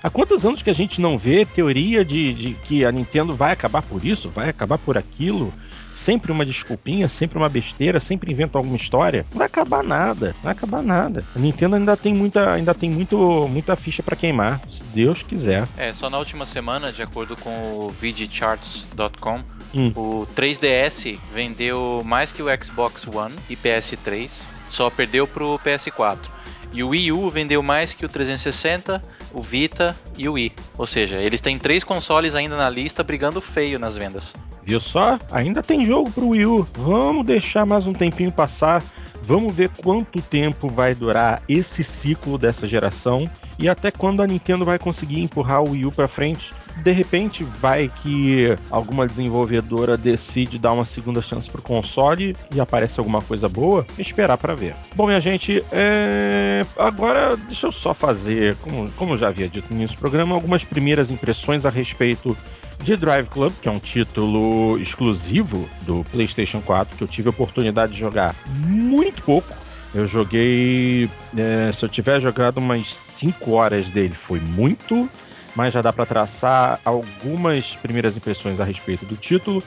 [0.02, 3.52] há quantos anos que a gente não vê teoria de, de que a Nintendo vai
[3.52, 5.54] acabar por isso, vai acabar por aquilo?
[5.94, 9.26] Sempre uma desculpinha, sempre uma besteira, sempre inventa alguma história.
[9.32, 11.24] Não vai acabar nada, não vai acabar nada.
[11.36, 15.68] A Nintendo ainda tem muita, ainda tem muito, muita ficha para queimar, se Deus quiser.
[15.78, 19.42] É, só na última semana, de acordo com o VGCharts.com,
[19.74, 19.92] hum.
[19.96, 26.41] o 3DS vendeu mais que o Xbox One e PS3, só perdeu pro PS4.
[26.74, 29.04] E o Wii U vendeu mais que o 360,
[29.34, 30.54] o Vita e o Wii.
[30.78, 34.34] Ou seja, eles têm três consoles ainda na lista brigando feio nas vendas.
[34.64, 35.20] Viu só?
[35.32, 36.68] Ainda tem jogo pro Wii U.
[36.78, 38.84] Vamos deixar mais um tempinho passar.
[39.24, 44.66] Vamos ver quanto tempo vai durar esse ciclo dessa geração e até quando a Nintendo
[44.66, 46.52] vai conseguir empurrar o Wii U para frente.
[46.84, 53.00] De repente, vai que alguma desenvolvedora decide dar uma segunda chance pro console e aparece
[53.00, 53.86] alguma coisa boa.
[54.00, 54.76] Esperar para ver.
[54.96, 56.66] Bom, minha gente, é...
[56.78, 60.64] agora deixa eu só fazer, como, como já havia dito no início do programa, algumas
[60.64, 62.36] primeiras impressões a respeito
[62.84, 67.32] de Drive Club, que é um título exclusivo do PlayStation 4, que eu tive a
[67.32, 69.54] oportunidade de jogar muito pouco.
[69.94, 71.10] Eu joguei.
[71.38, 75.10] É, se eu tiver jogado umas 5 horas dele, foi muito,
[75.56, 79.62] mas já dá para traçar algumas primeiras impressões a respeito do título.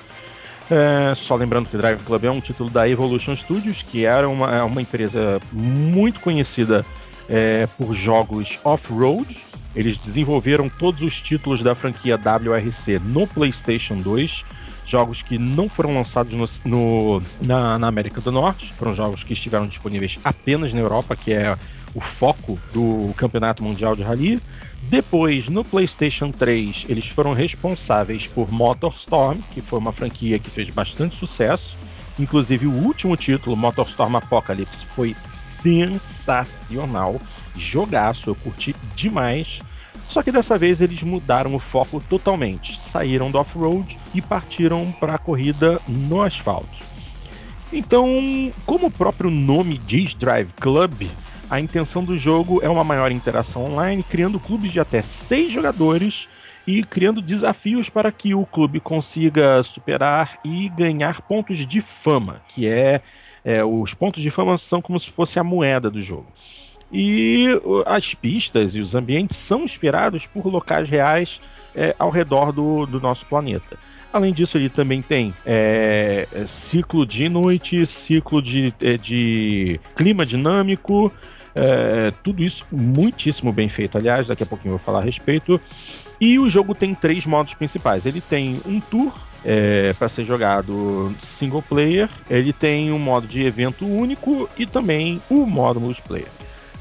[0.70, 4.56] É, só lembrando que Drive Club é um título da Evolution Studios, que era uma,
[4.56, 6.84] é uma empresa muito conhecida
[7.28, 9.36] é, por jogos off-road,
[9.74, 14.44] eles desenvolveram todos os títulos da franquia WRC no PlayStation 2,
[14.86, 19.32] jogos que não foram lançados no, no, na, na, América do Norte, foram jogos que
[19.32, 21.56] estiveram disponíveis apenas na Europa, que é
[21.94, 24.40] o foco do Campeonato Mundial de Rally.
[24.82, 30.68] Depois, no PlayStation 3, eles foram responsáveis por MotorStorm, que foi uma franquia que fez
[30.70, 31.76] bastante sucesso.
[32.18, 35.16] Inclusive, o último título, MotorStorm Apocalypse, foi
[35.62, 37.20] sensacional
[37.56, 39.60] jogaço, eu curti demais.
[40.08, 45.14] Só que dessa vez eles mudaram o foco totalmente, saíram do off-road e partiram para
[45.14, 46.84] a corrida no asfalto.
[47.72, 51.08] Então, como o próprio nome diz Drive Club,
[51.50, 56.28] a intenção do jogo é uma maior interação online, criando clubes de até seis jogadores
[56.66, 62.66] e criando desafios para que o clube consiga superar e ganhar pontos de fama, que
[62.66, 63.02] é,
[63.44, 66.26] é os pontos de fama são como se fosse a moeda do jogo.
[66.92, 67.48] E
[67.86, 71.40] as pistas e os ambientes são inspirados por locais reais
[71.74, 73.76] é, ao redor do, do nosso planeta.
[74.12, 81.12] Além disso, ele também tem é, ciclo de noite, ciclo de, é, de clima dinâmico,
[81.52, 83.98] é, tudo isso muitíssimo bem feito.
[83.98, 85.60] Aliás, daqui a pouquinho eu vou falar a respeito.
[86.20, 88.06] E o jogo tem três modos principais.
[88.06, 89.12] Ele tem um tour
[89.44, 95.20] é, para ser jogado single player, ele tem um modo de evento único e também
[95.28, 96.28] o modo multiplayer.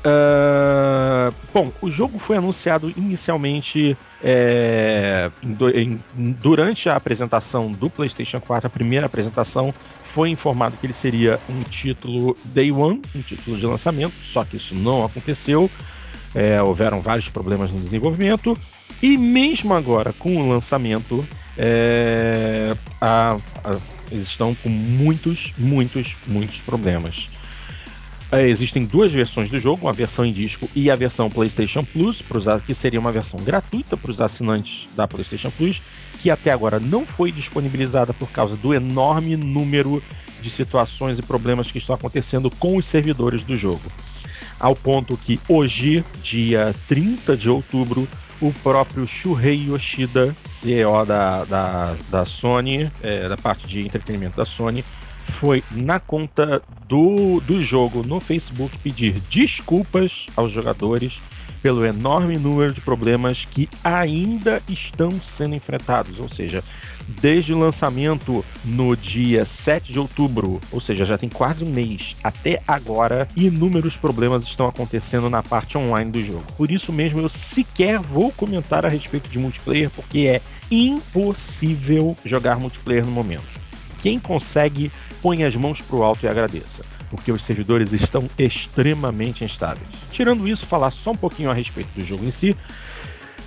[0.05, 8.41] Uh, bom, o jogo foi anunciado inicialmente é, em, em, durante a apresentação do PlayStation
[8.41, 9.73] 4, a primeira apresentação,
[10.13, 14.57] foi informado que ele seria um título Day One, um título de lançamento, só que
[14.57, 15.71] isso não aconteceu.
[16.35, 18.57] É, houveram vários problemas no desenvolvimento.
[19.01, 21.27] E mesmo agora, com o lançamento,
[21.57, 23.77] é, a, a,
[24.11, 27.29] eles estão com muitos, muitos, muitos problemas.
[28.33, 32.23] É, existem duas versões do jogo, uma versão em disco e a versão PlayStation Plus,
[32.65, 35.79] que seria uma versão gratuita para os assinantes da PlayStation Plus,
[36.19, 40.01] que até agora não foi disponibilizada por causa do enorme número
[40.41, 43.83] de situações e problemas que estão acontecendo com os servidores do jogo.
[44.59, 48.07] Ao ponto que hoje, dia 30 de outubro,
[48.41, 54.45] o próprio Shuhei Yoshida, CEO da, da, da Sony, é, da parte de entretenimento da
[54.45, 54.83] Sony,
[55.43, 61.21] foi na conta do, do jogo no Facebook pedir desculpas aos jogadores
[61.61, 66.63] pelo enorme número de problemas que ainda estão sendo enfrentados, ou seja,
[67.19, 72.15] desde o lançamento no dia 7 de outubro, ou seja, já tem quase um mês,
[72.23, 76.45] até agora, inúmeros problemas estão acontecendo na parte online do jogo.
[76.55, 80.41] Por isso mesmo eu sequer vou comentar a respeito de multiplayer, porque é
[80.71, 83.62] impossível jogar multiplayer no momento.
[84.03, 84.91] Quem consegue,
[85.21, 89.87] põe as mãos para o alto e agradeça, porque os servidores estão extremamente instáveis.
[90.11, 92.53] Tirando isso, falar só um pouquinho a respeito do jogo em si.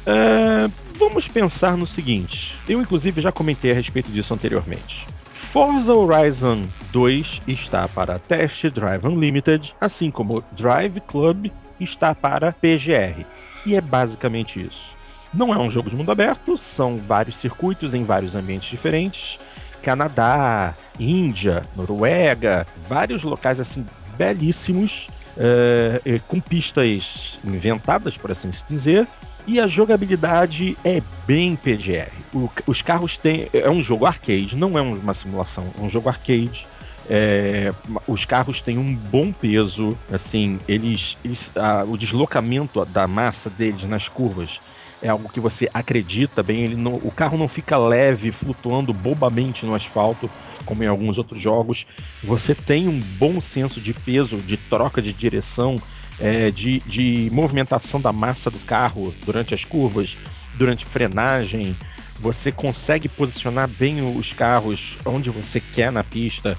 [0.07, 0.67] É,
[0.99, 2.57] vamos pensar no seguinte.
[2.67, 5.07] Eu, inclusive, já comentei a respeito disso anteriormente.
[5.35, 11.49] Forza Horizon 2 está para Test Drive Unlimited, assim como Drive Club
[11.79, 13.27] está para PGR.
[13.67, 14.97] E é basicamente isso.
[15.35, 19.39] Não é um jogo de mundo aberto, são vários circuitos em vários ambientes diferentes.
[19.87, 23.87] Canadá, Índia, Noruega, vários locais assim
[24.19, 25.07] belíssimos,
[25.37, 29.07] uh, com pistas inventadas, por assim se dizer.
[29.47, 32.11] E a jogabilidade é bem PGR.
[32.35, 33.49] O, os carros têm.
[33.53, 36.67] É um jogo arcade, não é uma simulação, é um jogo arcade.
[37.09, 37.73] É,
[38.09, 41.53] os carros têm um bom peso, assim, eles, eles
[41.87, 44.61] o deslocamento da massa deles nas curvas
[45.07, 46.65] é algo que você acredita bem.
[46.65, 50.29] Ele não, o carro não fica leve, flutuando bobamente no asfalto,
[50.65, 51.87] como em alguns outros jogos.
[52.25, 55.81] Você tem um bom senso de peso, de troca de direção,
[56.19, 60.17] é, de, de movimentação da massa do carro durante as curvas,
[60.55, 61.77] durante frenagem.
[62.19, 66.59] Você consegue posicionar bem os carros onde você quer na pista.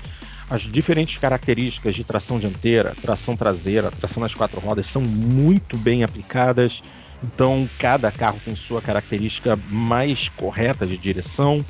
[0.50, 6.04] As diferentes características de tração dianteira, tração traseira, tração nas quatro rodas são muito bem
[6.04, 6.82] aplicadas.
[7.24, 11.66] Então, cada carro tem sua característica mais correta de direção.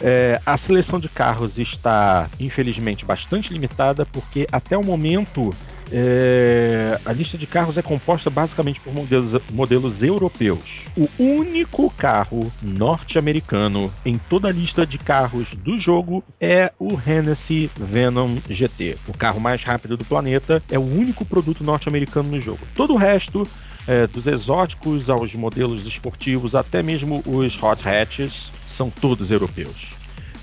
[0.00, 5.50] É, a seleção de carros está, infelizmente, bastante limitada, porque até o momento
[5.90, 10.84] é, a lista de carros é composta basicamente por modelos, modelos europeus.
[10.96, 17.70] O único carro norte-americano em toda a lista de carros do jogo é o Hennessy
[17.76, 18.96] Venom GT.
[19.08, 22.60] O carro mais rápido do planeta é o único produto norte-americano no jogo.
[22.74, 23.46] Todo o resto
[23.86, 29.92] é, dos exóticos aos modelos esportivos, até mesmo os hot hatches, são todos europeus.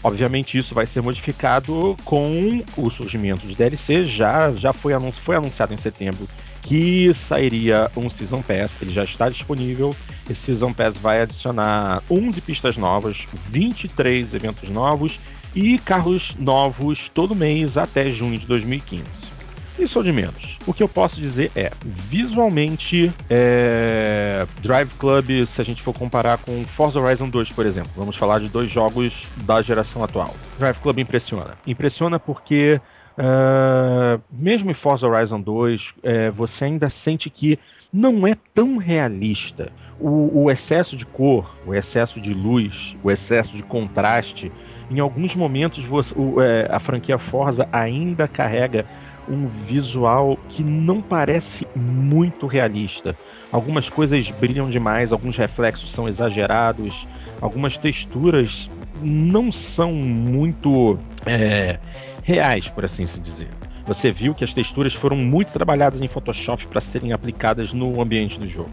[0.03, 5.73] Obviamente isso vai ser modificado com o surgimento de DLC, já, já foi, foi anunciado
[5.73, 6.27] em setembro
[6.61, 9.95] que sairia um Season Pass, ele já está disponível.
[10.29, 15.19] Esse Season Pass vai adicionar 11 pistas novas, 23 eventos novos
[15.55, 19.40] e carros novos todo mês até junho de 2015.
[19.79, 20.57] Isso ou de menos.
[20.67, 24.45] O que eu posso dizer é, visualmente, é...
[24.61, 28.39] Drive Club, se a gente for comparar com Forza Horizon 2, por exemplo, vamos falar
[28.39, 30.35] de dois jogos da geração atual.
[30.59, 31.57] Drive Club impressiona.
[31.65, 32.79] Impressiona porque
[33.17, 37.59] Uh, mesmo em Forza Horizon 2, é, você ainda sente que
[37.91, 39.71] não é tão realista.
[39.99, 44.51] O, o, excesso de cor, o excesso de luz, o excesso de contraste,
[44.89, 48.85] em alguns momentos você, o, é, a franquia Forza ainda carrega
[49.27, 53.15] um visual que não parece muito realista.
[53.51, 57.07] Algumas coisas brilham demais, alguns reflexos são exagerados,
[57.39, 58.69] algumas texturas
[59.01, 61.79] não são muito é,
[62.23, 63.49] reais, por assim se dizer.
[63.85, 68.39] Você viu que as texturas foram muito trabalhadas em Photoshop para serem aplicadas no ambiente
[68.39, 68.71] do jogo.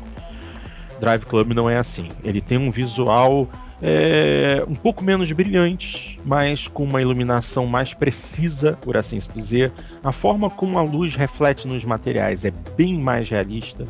[1.01, 2.09] Drive Club não é assim.
[2.23, 3.49] Ele tem um visual
[3.81, 9.72] é, um pouco menos brilhantes, mas com uma iluminação mais precisa, por assim se dizer.
[10.03, 13.87] A forma como a luz reflete nos materiais é bem mais realista.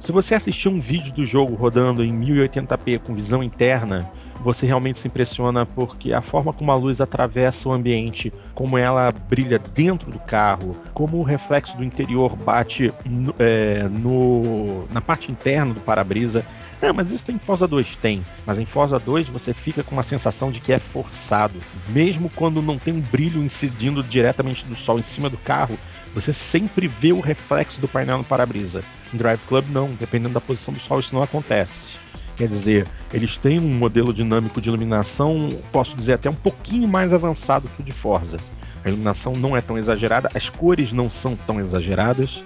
[0.00, 4.10] Se você assistir um vídeo do jogo rodando em 1080p com visão interna,
[4.42, 9.10] você realmente se impressiona porque a forma como a luz atravessa o ambiente, como ela
[9.10, 15.32] brilha dentro do carro, como o reflexo do interior bate no, é, no na parte
[15.32, 16.44] interna do para-brisa.
[16.84, 17.96] É, mas isso tem em Forza 2?
[17.96, 18.22] Tem.
[18.44, 21.58] Mas em Forza 2 você fica com uma sensação de que é forçado.
[21.88, 25.78] Mesmo quando não tem um brilho incidindo diretamente do sol em cima do carro,
[26.14, 28.84] você sempre vê o reflexo do painel no para-brisa.
[29.14, 29.94] Em Drive Club, não.
[29.94, 31.96] Dependendo da posição do sol, isso não acontece.
[32.36, 37.14] Quer dizer, eles têm um modelo dinâmico de iluminação, posso dizer até um pouquinho mais
[37.14, 38.36] avançado que o de Forza.
[38.84, 42.44] A iluminação não é tão exagerada, as cores não são tão exageradas.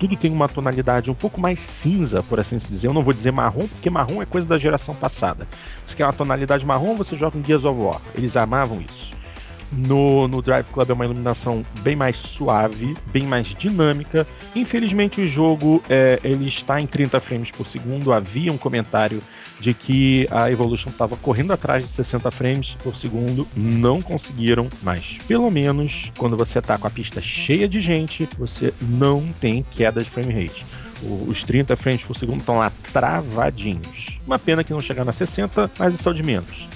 [0.00, 2.88] Tudo tem uma tonalidade um pouco mais cinza, por assim dizer.
[2.88, 5.46] Eu não vou dizer marrom, porque marrom é coisa da geração passada.
[5.84, 8.00] Se quer uma tonalidade marrom, você joga em Gears of War.
[8.14, 9.12] Eles amavam isso.
[9.70, 14.26] No, no Drive Club é uma iluminação bem mais suave, bem mais dinâmica.
[14.56, 18.12] Infelizmente o jogo é, ele está em 30 frames por segundo.
[18.12, 19.22] Havia um comentário
[19.60, 23.46] de que a Evolution estava correndo atrás de 60 frames por segundo.
[23.54, 28.72] Não conseguiram, mas pelo menos quando você está com a pista cheia de gente, você
[28.80, 30.64] não tem queda de frame rate
[31.26, 34.18] os 30 frames por segundo estão lá travadinhos.
[34.26, 36.68] Uma pena que não chegaram a 60, mas isso é o de menos.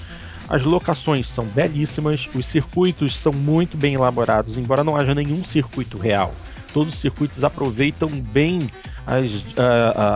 [0.47, 5.97] As locações são belíssimas, os circuitos são muito bem elaborados, embora não haja nenhum circuito
[5.97, 6.33] real.
[6.73, 8.69] Todos os circuitos aproveitam bem
[9.05, 9.45] as,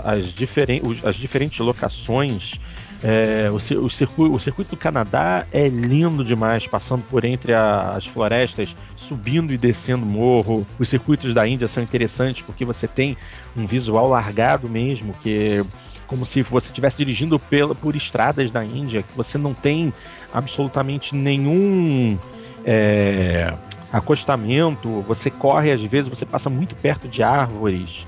[0.03, 2.59] as, diferen as diferentes locações.
[3.01, 3.59] É, o,
[3.89, 9.53] circuito, o, circuito, do Canadá é lindo demais, passando por entre a, as florestas, subindo
[9.53, 10.67] e descendo morro.
[10.77, 13.15] Os circuitos da Índia são interessantes porque você tem
[13.55, 15.61] um visual largado mesmo, que
[16.07, 19.93] como se você estivesse dirigindo pela, por estradas da Índia, que você não tem
[20.33, 22.17] absolutamente nenhum
[22.65, 23.53] é,
[23.93, 28.05] acostamento, você corre às vezes, você passa muito perto de árvores.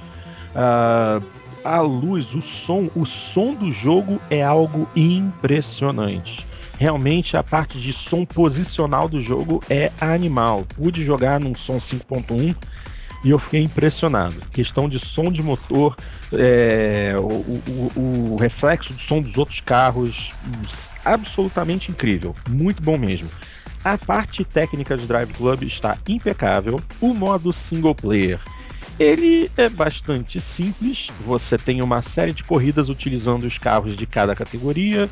[0.55, 1.25] Uh,
[1.63, 6.45] a luz, o som, o som do jogo é algo impressionante.
[6.79, 10.65] Realmente a parte de som posicional do jogo é animal.
[10.75, 12.55] Pude jogar num som 5.1
[13.23, 14.41] e eu fiquei impressionado.
[14.51, 15.95] Questão de som de motor,
[16.33, 20.33] é, o, o, o, reflexo do som dos outros carros,
[21.05, 22.35] absolutamente incrível.
[22.49, 23.29] Muito bom mesmo.
[23.83, 26.81] A parte técnica de Drive Club está impecável.
[26.99, 28.39] O modo single player
[28.99, 31.11] ele é bastante simples.
[31.19, 35.09] Você tem uma série de corridas utilizando os carros de cada categoria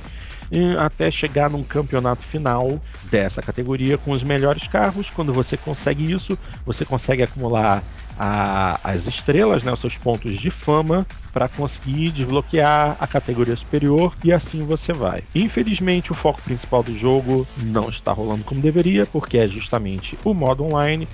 [0.80, 5.10] até chegar num campeonato final dessa categoria com os melhores carros.
[5.10, 7.84] Quando você consegue isso, você consegue acumular
[8.18, 14.16] a, as estrelas, né, os seus pontos de fama, para conseguir desbloquear a categoria superior
[14.24, 15.24] e assim você vai.
[15.36, 20.34] Infelizmente, o foco principal do jogo não está rolando como deveria, porque é justamente o
[20.34, 21.08] modo online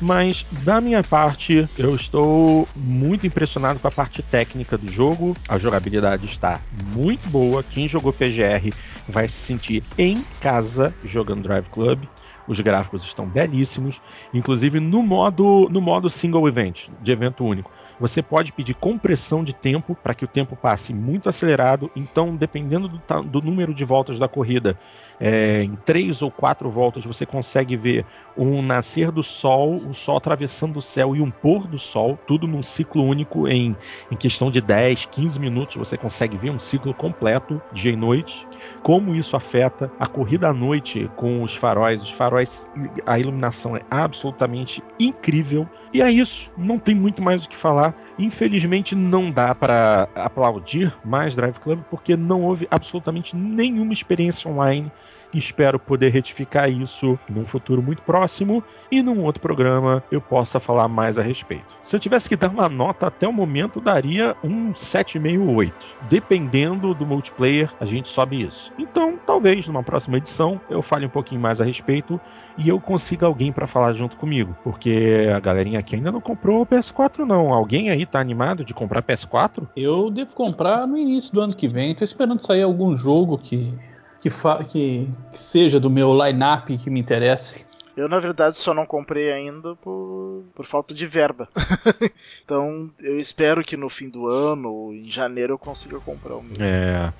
[0.00, 5.36] mas da minha parte, eu estou muito impressionado com a parte técnica do jogo.
[5.48, 6.60] A jogabilidade está
[6.94, 7.62] muito boa.
[7.62, 8.72] Quem jogou PGR
[9.06, 12.04] vai se sentir em casa jogando Drive Club.
[12.46, 14.00] Os gráficos estão belíssimos,
[14.34, 17.70] inclusive no modo no modo single event, de evento único.
[18.00, 21.90] Você pode pedir compressão de tempo para que o tempo passe muito acelerado.
[21.94, 24.76] Então, dependendo do, do número de voltas da corrida,
[25.20, 28.06] é, em três ou quatro voltas você consegue ver
[28.36, 32.46] um nascer do sol, o sol atravessando o céu e um pôr do sol, tudo
[32.46, 33.76] num ciclo único em,
[34.10, 38.46] em questão de 10, 15 minutos você consegue ver um ciclo completo, dia e noite.
[38.82, 42.64] Como isso afeta a corrida à noite com os faróis, os faróis,
[43.04, 45.68] a iluminação é absolutamente incrível.
[45.92, 47.94] E é isso, não tem muito mais o que falar.
[48.18, 54.90] Infelizmente não dá para aplaudir mais Drive Club porque não houve absolutamente nenhuma experiência online
[55.32, 60.88] Espero poder retificar isso num futuro muito próximo e num outro programa eu possa falar
[60.88, 61.66] mais a respeito.
[61.80, 65.74] Se eu tivesse que dar uma nota até o momento, daria um 7,5 ou 8.
[66.08, 68.72] Dependendo do multiplayer, a gente sobe isso.
[68.78, 72.20] Então, talvez numa próxima edição eu fale um pouquinho mais a respeito
[72.58, 76.62] e eu consiga alguém para falar junto comigo, porque a galerinha aqui ainda não comprou
[76.62, 77.52] o PS4 não.
[77.52, 79.68] Alguém aí tá animado de comprar PS4?
[79.76, 81.94] Eu devo comprar no início do ano que vem.
[81.94, 83.72] Tô esperando sair algum jogo que
[84.20, 84.30] que,
[84.70, 87.64] que, que seja do meu line-up que me interesse.
[87.96, 91.48] Eu, na verdade, só não comprei ainda por, por falta de verba.
[92.42, 96.56] então, eu espero que no fim do ano, em janeiro, eu consiga comprar o meu.
[96.58, 97.12] É.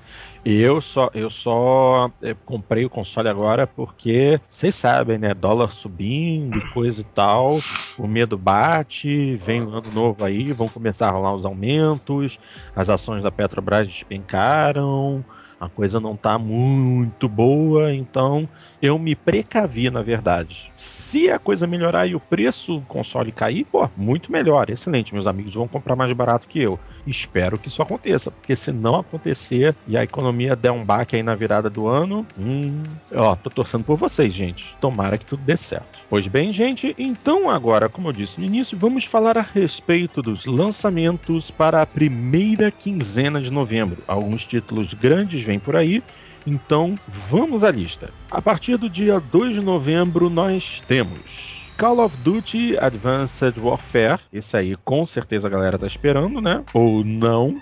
[0.43, 5.35] Eu só, eu só é, comprei o console agora porque, vocês sabem, né?
[5.35, 7.59] Dólar subindo e coisa e tal.
[7.95, 12.39] O medo bate, vem um ano novo aí, vão começar a rolar os aumentos,
[12.75, 15.23] as ações da Petrobras despencaram
[15.61, 18.49] a coisa não tá muito boa, então
[18.81, 20.71] eu me precavi, na verdade.
[20.75, 25.13] Se a coisa melhorar e o preço do console cair, pô, muito melhor, excelente.
[25.13, 26.79] Meus amigos vão comprar mais barato que eu.
[27.05, 31.23] Espero que isso aconteça, porque se não acontecer e a economia der um baque aí
[31.23, 32.83] na virada do ano, hum,
[33.13, 34.75] ó, tô torcendo por vocês, gente.
[34.79, 35.99] Tomara que tudo dê certo.
[36.09, 40.45] Pois bem, gente, então agora, como eu disse no início, vamos falar a respeito dos
[40.45, 44.03] lançamentos para a primeira quinzena de novembro.
[44.07, 46.03] Alguns títulos grandes vêm por aí,
[46.45, 46.97] então
[47.29, 48.09] vamos à lista.
[48.29, 54.19] A partir do dia 2 de novembro, nós temos Call of Duty Advanced Warfare.
[54.31, 56.63] Esse aí com certeza a galera tá esperando, né?
[56.73, 57.61] Ou não,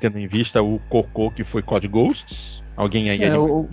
[0.00, 2.60] tendo em vista o cocô que foi COD Ghosts.
[2.76, 3.22] Alguém aí?
[3.22, 3.68] É, eu,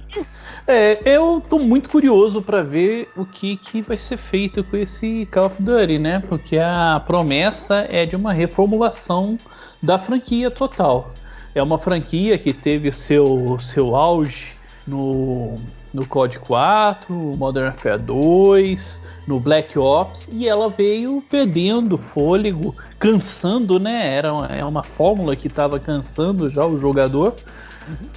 [0.68, 5.26] é, eu tô muito curioso para ver o que, que vai ser feito com esse
[5.32, 6.20] Call of Duty, né?
[6.28, 9.38] Porque a promessa é de uma reformulação
[9.82, 11.14] da franquia total.
[11.56, 15.58] É uma franquia que teve seu, seu auge no
[15.98, 23.80] no COD 4, Modern Warfare 2, no Black Ops, e ela veio perdendo fôlego, cansando,
[23.80, 24.14] né?
[24.14, 27.34] Era uma, é uma fórmula que estava cansando já o jogador.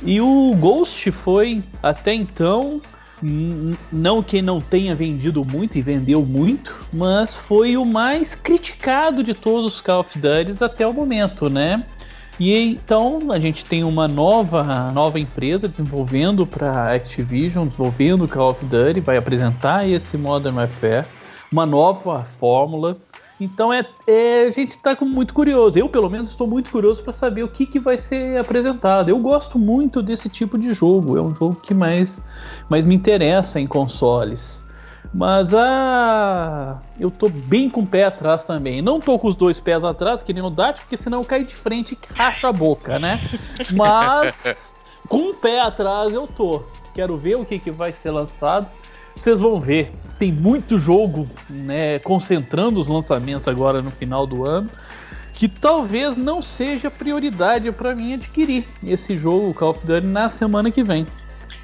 [0.03, 2.83] E o Ghost foi até então
[3.91, 9.33] não que não tenha vendido muito e vendeu muito, mas foi o mais criticado de
[9.33, 11.83] todos os Call of Duty até o momento, né?
[12.41, 18.64] E então a gente tem uma nova, nova empresa desenvolvendo para Activision, desenvolvendo Call of
[18.64, 21.07] Duty, vai apresentar esse Modern Warfare,
[21.53, 22.97] uma nova fórmula.
[23.38, 25.78] Então é, é a gente está muito curioso.
[25.78, 29.11] Eu pelo menos estou muito curioso para saber o que, que vai ser apresentado.
[29.11, 31.18] Eu gosto muito desse tipo de jogo.
[31.18, 32.24] É um jogo que mais,
[32.70, 34.64] mais me interessa em consoles.
[35.12, 36.80] Mas a.
[36.98, 38.80] Eu tô bem com o pé atrás também.
[38.80, 41.44] Não tô com os dois pés atrás, que nem o Dart, porque senão eu caio
[41.44, 43.20] de frente e racha a boca, né?
[43.72, 44.78] Mas
[45.09, 46.62] com o pé atrás eu tô.
[46.94, 48.68] Quero ver o que, que vai ser lançado.
[49.16, 49.92] Vocês vão ver.
[50.18, 51.98] Tem muito jogo, né?
[51.98, 54.70] Concentrando os lançamentos agora no final do ano.
[55.32, 60.70] Que talvez não seja prioridade para mim adquirir esse jogo, Call of Duty, na semana
[60.70, 61.07] que vem.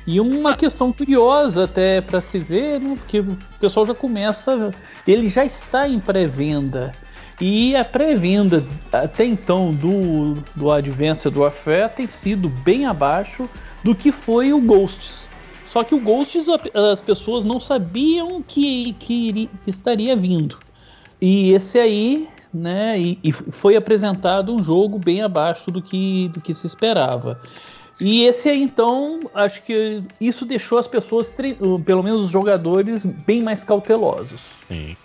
[0.07, 4.73] E uma questão curiosa até para se ver, né, porque o pessoal já começa,
[5.07, 6.93] ele já está em pré-venda.
[7.41, 13.49] E a pré-venda até então do, do Advanced Warfare tem sido bem abaixo
[13.83, 15.29] do que foi o Ghosts.
[15.67, 20.59] Só que o Ghosts as pessoas não sabiam que, que, que estaria vindo.
[21.21, 26.41] E esse aí, né, e, e foi apresentado um jogo bem abaixo do que, do
[26.41, 27.41] que se esperava.
[27.99, 31.35] E esse aí, então, acho que isso deixou as pessoas,
[31.85, 34.59] pelo menos os jogadores, bem mais cautelosos.
[34.69, 34.97] Sim.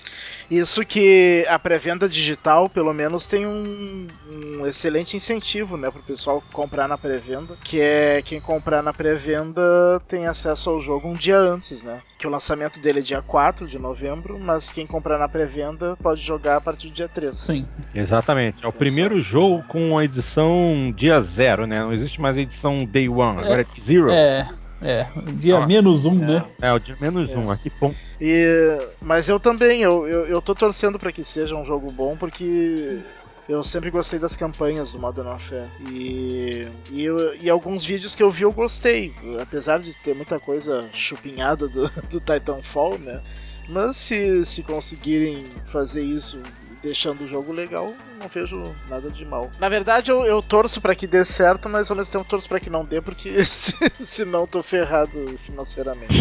[0.51, 6.43] Isso que a pré-venda digital, pelo menos, tem um, um excelente incentivo, né, pro pessoal
[6.51, 9.61] comprar na pré-venda, que é quem comprar na pré-venda
[10.09, 12.01] tem acesso ao jogo um dia antes, né?
[12.19, 16.19] Que o lançamento dele é dia 4 de novembro, mas quem comprar na pré-venda pode
[16.21, 17.39] jogar a partir do dia 3.
[17.39, 17.65] Sim.
[17.95, 18.65] Exatamente.
[18.65, 21.79] É o primeiro jogo com a edição dia zero, né?
[21.79, 24.11] Não existe mais edição day one, agora é zero.
[24.11, 24.49] É.
[24.81, 25.05] É,
[25.37, 26.27] dia Ah, menos um, é.
[26.27, 26.45] né?
[26.61, 27.37] É, o dia menos É.
[27.37, 27.51] um.
[27.51, 27.93] Aqui, bom.
[28.19, 32.15] E, mas eu também, eu, eu, eu tô torcendo pra que seja um jogo bom,
[32.17, 32.99] porque
[33.47, 35.69] eu sempre gostei das campanhas do Modern Warfare.
[35.81, 40.39] E, e, eu- e alguns vídeos que eu vi eu gostei, apesar de ter muita
[40.39, 43.21] coisa chupinhada do, do Titanfall, né?
[43.67, 46.39] Mas se, se conseguirem fazer isso
[46.81, 49.49] deixando o jogo legal, não vejo nada de mal.
[49.59, 52.59] Na verdade, eu, eu torço pra que dê certo, mas ao mesmo tempo torço pra
[52.59, 56.13] que não dê, porque se- senão tô ferrado financeiramente.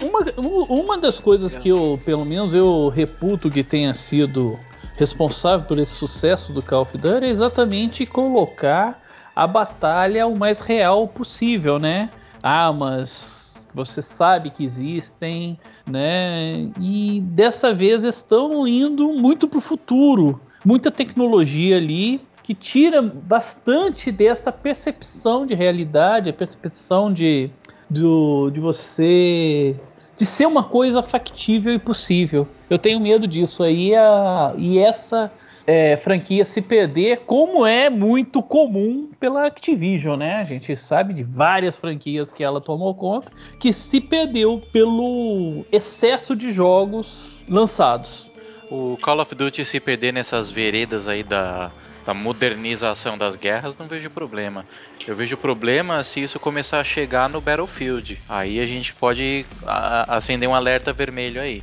[0.00, 1.58] Uma, um- uma das coisas É.
[1.58, 4.58] que eu, pelo menos, eu reputo que tenha sido
[4.96, 9.02] responsável por esse sucesso do Call of Duty é exatamente colocar
[9.34, 12.08] a batalha o mais real possível, né?
[12.42, 13.35] Armas que
[13.76, 16.70] você sabe que existem, né?
[16.80, 20.40] E dessa vez estão indo muito pro futuro.
[20.64, 27.50] Muita tecnologia ali que tira bastante dessa percepção de realidade, a percepção de,
[27.90, 29.76] do, de você
[30.16, 32.48] de ser uma coisa factível e possível.
[32.70, 35.30] Eu tenho medo disso aí a, e essa
[35.66, 40.36] é, franquia se perder, como é muito comum pela Activision, né?
[40.36, 46.36] A gente sabe de várias franquias que ela tomou conta que se perdeu pelo excesso
[46.36, 48.30] de jogos lançados.
[48.70, 51.70] O Call of Duty se perder nessas veredas aí da,
[52.04, 54.64] da modernização das guerras, não vejo problema.
[55.06, 58.18] Eu vejo problema se isso começar a chegar no Battlefield.
[58.28, 59.44] Aí a gente pode
[60.08, 61.62] acender um alerta vermelho aí.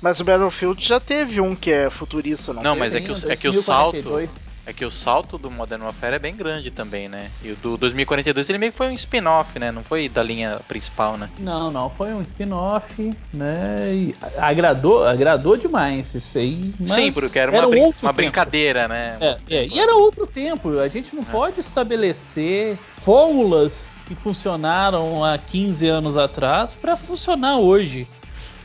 [0.00, 2.80] Mas o Battlefield já teve um que é futurista, não, Não, teve?
[2.80, 4.32] mas é que, o, é que o 2042.
[4.32, 4.58] salto.
[4.68, 7.30] É que o salto do Modern Warfare é bem grande também, né?
[7.42, 9.72] E o do 2042 ele meio que foi um spin-off, né?
[9.72, 11.30] Não foi da linha principal, né?
[11.40, 13.76] Não, não, foi um spin-off, né?
[13.94, 16.74] E agradou, agradou demais isso aí.
[16.78, 18.16] mas Sim, porque era uma, um brin- outro uma tempo.
[18.16, 19.16] brincadeira, né?
[19.20, 20.78] É, é, e era outro tempo.
[20.78, 28.06] A gente não pode estabelecer fórmulas que funcionaram há 15 anos atrás para funcionar hoje.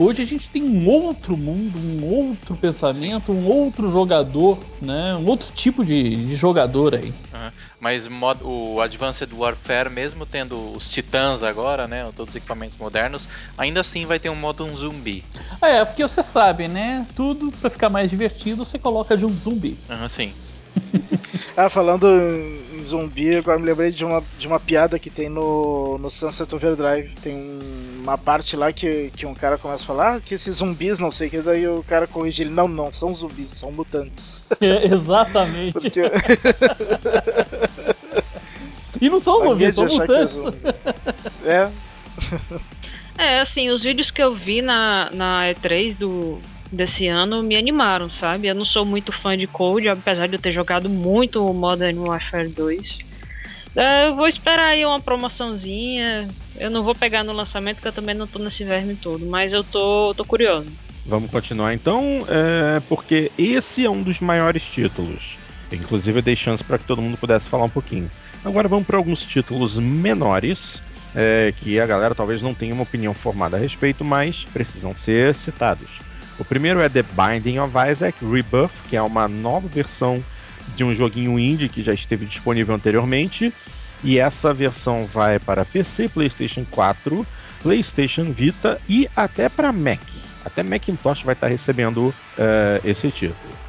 [0.03, 5.15] Hoje a gente tem um outro mundo, um outro pensamento, um outro jogador, né?
[5.15, 7.13] Um outro tipo de, de jogador aí.
[7.79, 12.03] Mas mod- o Advanced Warfare, mesmo tendo os titãs agora, né?
[12.15, 15.23] Todos os equipamentos modernos, ainda assim vai ter um modo um zumbi.
[15.61, 17.07] Ah, É, porque você sabe, né?
[17.15, 19.77] Tudo para ficar mais divertido, você coloca de um zumbi.
[19.89, 20.33] Aham, sim.
[21.55, 25.97] Ah, falando em zumbi, agora me lembrei de uma, de uma piada que tem no,
[25.99, 27.13] no Sunset Overdrive.
[27.21, 30.57] Tem um- uma parte lá que, que um cara começa a falar ah, que esses
[30.57, 33.71] zumbis, não sei o que, daí o cara corrige ele, não, não, são zumbis, são
[33.71, 34.43] mutantes.
[34.61, 35.73] É, exatamente.
[35.73, 36.01] Porque
[39.01, 40.35] E não são zumbis, são é mutantes.
[40.35, 40.57] zumbi.
[41.45, 41.69] É,
[43.17, 46.39] É, assim, os vídeos que eu vi na, na E3 do,
[46.73, 48.47] desse ano me animaram, sabe?
[48.47, 51.97] Eu não sou muito fã de Code, apesar de eu ter jogado muito o Modern
[51.99, 52.99] Warfare 2.
[53.75, 56.27] É, eu vou esperar aí uma promoçãozinha.
[56.57, 59.53] Eu não vou pegar no lançamento, porque eu também não tô nesse verme todo, mas
[59.53, 60.67] eu tô, tô curioso.
[61.05, 65.37] Vamos continuar então, é, porque esse é um dos maiores títulos.
[65.71, 68.09] Inclusive eu dei chance para que todo mundo pudesse falar um pouquinho.
[68.45, 70.81] Agora vamos para alguns títulos menores,
[71.15, 75.35] é, que a galera talvez não tenha uma opinião formada a respeito, mas precisam ser
[75.35, 76.02] citados.
[76.39, 80.23] O primeiro é The Binding of Isaac Rebirth, que é uma nova versão
[80.75, 83.53] de um joguinho indie que já esteve disponível anteriormente.
[84.03, 87.25] E essa versão vai para PC, PlayStation 4,
[87.61, 90.01] PlayStation Vita e até para Mac.
[90.43, 92.13] Até Macintosh vai estar recebendo uh,
[92.83, 93.63] esse título.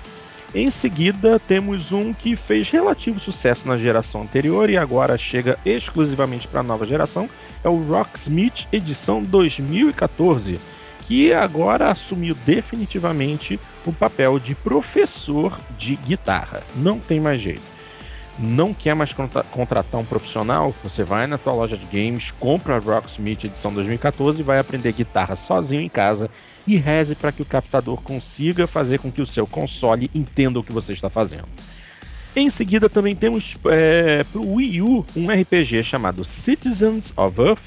[0.55, 6.47] Em seguida, temos um que fez relativo sucesso na geração anterior e agora chega exclusivamente
[6.47, 7.28] para a nova geração,
[7.65, 10.61] é o Rocksmith edição 2014,
[11.06, 16.62] que agora assumiu definitivamente o papel de professor de guitarra.
[16.76, 17.74] Não tem mais jeito
[18.39, 22.78] não quer mais contratar um profissional, você vai na tua loja de games, compra a
[22.78, 26.28] Rocksmith edição 2014 e vai aprender guitarra sozinho em casa
[26.66, 30.64] e reze para que o captador consiga fazer com que o seu console entenda o
[30.64, 31.47] que você está fazendo.
[32.35, 37.60] Em seguida também temos é, para o Wii U um RPG chamado Citizens of Earth.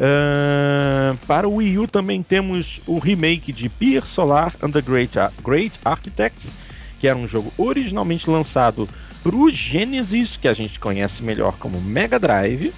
[0.00, 5.12] Uh, para o Wii U também temos o remake de Pier Solar and the Great,
[5.44, 6.54] Great Architects,
[6.98, 8.88] que era um jogo originalmente lançado
[9.22, 12.72] para o Genesis, que a gente conhece melhor como Mega Drive.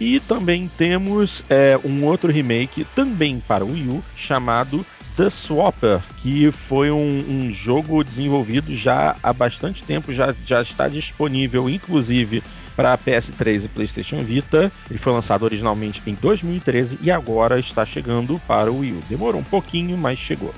[0.00, 4.86] E também temos é, um outro remake também para o Wii U chamado
[5.16, 10.88] The Swapper, que foi um, um, jogo desenvolvido já há bastante tempo, já, já está
[10.88, 12.42] disponível, inclusive
[12.80, 14.72] para PS3 e PlayStation Vita.
[14.88, 19.00] Ele foi lançado originalmente em 2013 e agora está chegando para o Wii U.
[19.06, 20.54] Demorou um pouquinho, mas chegou.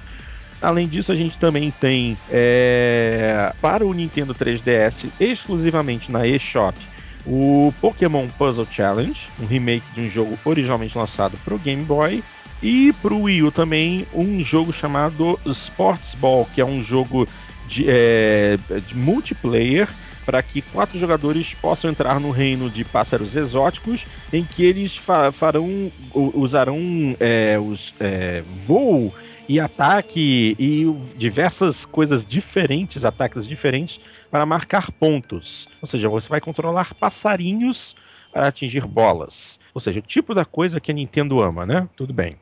[0.61, 6.78] Além disso, a gente também tem é, para o Nintendo 3DS, exclusivamente na eShop,
[7.27, 12.23] o Pokémon Puzzle Challenge, um remake de um jogo originalmente lançado para o Game Boy.
[12.62, 17.27] E para o Wii U também um jogo chamado Sports Ball, que é um jogo
[17.66, 19.89] de, é, de multiplayer
[20.24, 25.32] para que quatro jogadores possam entrar no reino de pássaros exóticos, em que eles fa
[25.32, 29.12] farão usarão é, os é, voo
[29.49, 30.85] e ataque e
[31.16, 34.01] diversas coisas diferentes, ataques diferentes,
[34.31, 35.69] para marcar pontos.
[35.81, 37.94] Ou seja, você vai controlar passarinhos
[38.32, 39.59] para atingir bolas.
[39.74, 41.89] Ou seja, o tipo da coisa que a Nintendo ama, né?
[41.97, 42.36] Tudo bem.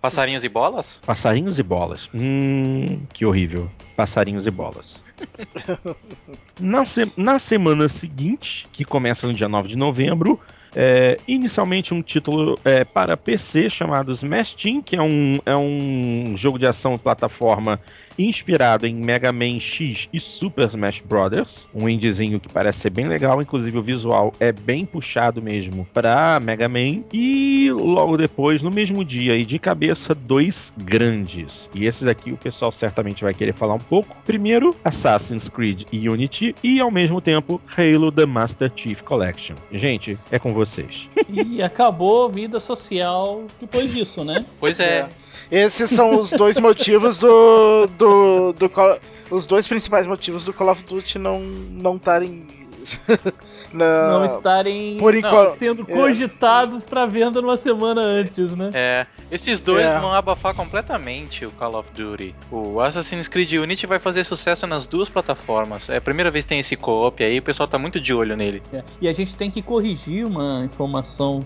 [0.00, 1.00] Passarinhos e bolas?
[1.04, 2.08] Passarinhos e bolas.
[2.14, 3.70] Hum, que horrível.
[3.96, 5.02] Passarinhos e bolas.
[6.58, 10.40] Na, se na semana seguinte, que começa no dia 9 de novembro,
[10.74, 16.34] é, inicialmente um título é, para PC chamado Smash Team, que é um, é um
[16.36, 17.80] jogo de ação plataforma
[18.18, 21.66] inspirado em Mega Man X e Super Smash Bros.
[21.74, 26.40] Um indiezinho que parece ser bem legal, inclusive o visual é bem puxado mesmo para
[26.40, 27.04] Mega Man.
[27.12, 31.70] E logo depois, no mesmo dia e de cabeça, dois grandes.
[31.74, 34.16] E esses aqui o pessoal certamente vai querer falar um pouco.
[34.26, 39.54] Primeiro, Assassin's Creed Unity e ao mesmo tempo Halo The Master Chief Collection.
[39.72, 41.08] Gente, é com vocês.
[41.30, 44.44] E acabou a vida social depois disso, né?
[44.58, 45.08] Pois é.
[45.50, 45.64] é.
[45.64, 50.70] Esses são os dois motivos do, do, do, do, os dois principais motivos do Call
[50.70, 52.46] of Duty não não estarem
[53.08, 53.32] não,
[53.72, 55.94] não, estarem por enquanto, sendo é.
[55.94, 58.70] cogitados para venda numa semana antes, né?
[58.72, 59.98] É, esses dois é.
[59.98, 62.34] vão abafar completamente o Call of Duty.
[62.50, 65.88] O Assassin's Creed Unity vai fazer sucesso nas duas plataformas.
[65.88, 68.36] É a primeira vez que tem esse co-op aí, o pessoal tá muito de olho
[68.36, 68.62] nele.
[68.72, 68.82] É.
[69.00, 71.44] E a gente tem que corrigir uma informação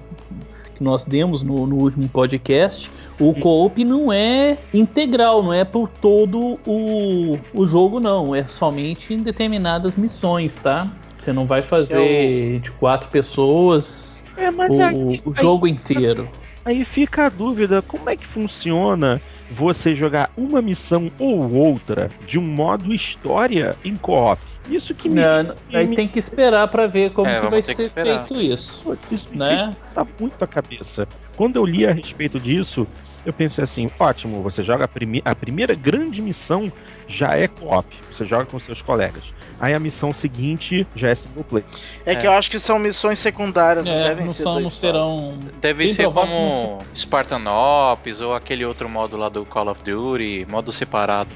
[0.74, 2.90] que nós demos no, no último podcast,
[3.20, 8.34] o co-op não é integral, não é por todo o, o jogo, não.
[8.34, 10.90] É somente em determinadas missões, tá?
[11.22, 16.28] Você não vai fazer é de quatro pessoas é, o, aí, o jogo aí, inteiro.
[16.64, 22.40] Aí fica a dúvida, como é que funciona você jogar uma missão ou outra de
[22.40, 24.42] um modo história em co-op?
[24.68, 25.20] Isso que me.
[25.20, 25.94] Não, aí me...
[25.94, 28.96] tem que esperar para ver como é, que vai ser que feito isso.
[29.08, 29.76] Isso me né?
[29.92, 31.06] fez muito a cabeça.
[31.36, 32.84] Quando eu li a respeito disso,
[33.24, 36.72] eu pensei assim: ótimo, você joga a, prime a primeira grande missão
[37.06, 39.32] já é co-op, você joga com seus colegas.
[39.60, 41.64] Aí a missão seguinte já é single play.
[42.04, 42.16] É, é.
[42.16, 44.42] que eu acho que são missões secundárias, não é, devem não ser.
[44.42, 45.38] São, não serão.
[45.60, 50.72] Deve ser como Spartan Ops ou aquele outro modo lá do Call of Duty, modo
[50.72, 51.30] separado.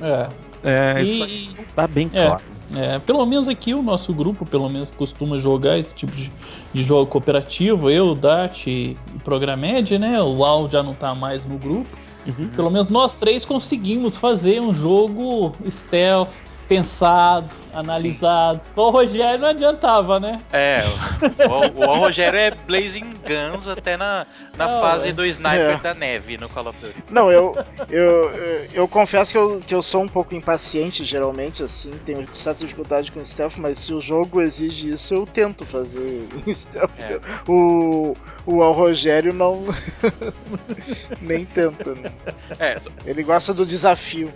[0.00, 0.28] É.
[0.64, 1.46] É, e...
[1.46, 2.26] isso tá bem é.
[2.26, 2.51] claro.
[2.74, 6.32] É, pelo menos aqui o nosso grupo, pelo menos, costuma jogar esse tipo de,
[6.72, 7.90] de jogo cooperativo.
[7.90, 10.22] Eu, o Dat e o Programed, né?
[10.22, 11.88] O Al já não tá mais no grupo.
[12.26, 12.48] Uhum.
[12.48, 16.30] Pelo menos nós três conseguimos fazer um jogo stealth
[16.68, 18.62] pensado, analisado.
[18.62, 18.70] Sim.
[18.76, 20.40] O Rogério não adiantava, né?
[20.52, 20.84] É,
[21.48, 24.26] o, o, o Rogério é Blazing Guns até na,
[24.56, 25.12] na não, fase é.
[25.12, 25.78] do sniper é.
[25.78, 27.04] da neve no Call of Duty.
[27.10, 27.54] Não, eu,
[27.88, 32.26] eu, eu, eu, confesso que eu, que eu sou um pouco impaciente, geralmente, assim, tenho
[32.34, 36.90] certa dificuldade com stealth, mas se o jogo exige isso, eu tento fazer stealth.
[36.98, 37.20] É.
[37.48, 38.16] O,
[38.46, 39.64] o Al Rogério não.
[41.20, 42.10] nem tenta, né?
[42.58, 44.32] É, Ele gosta do desafio.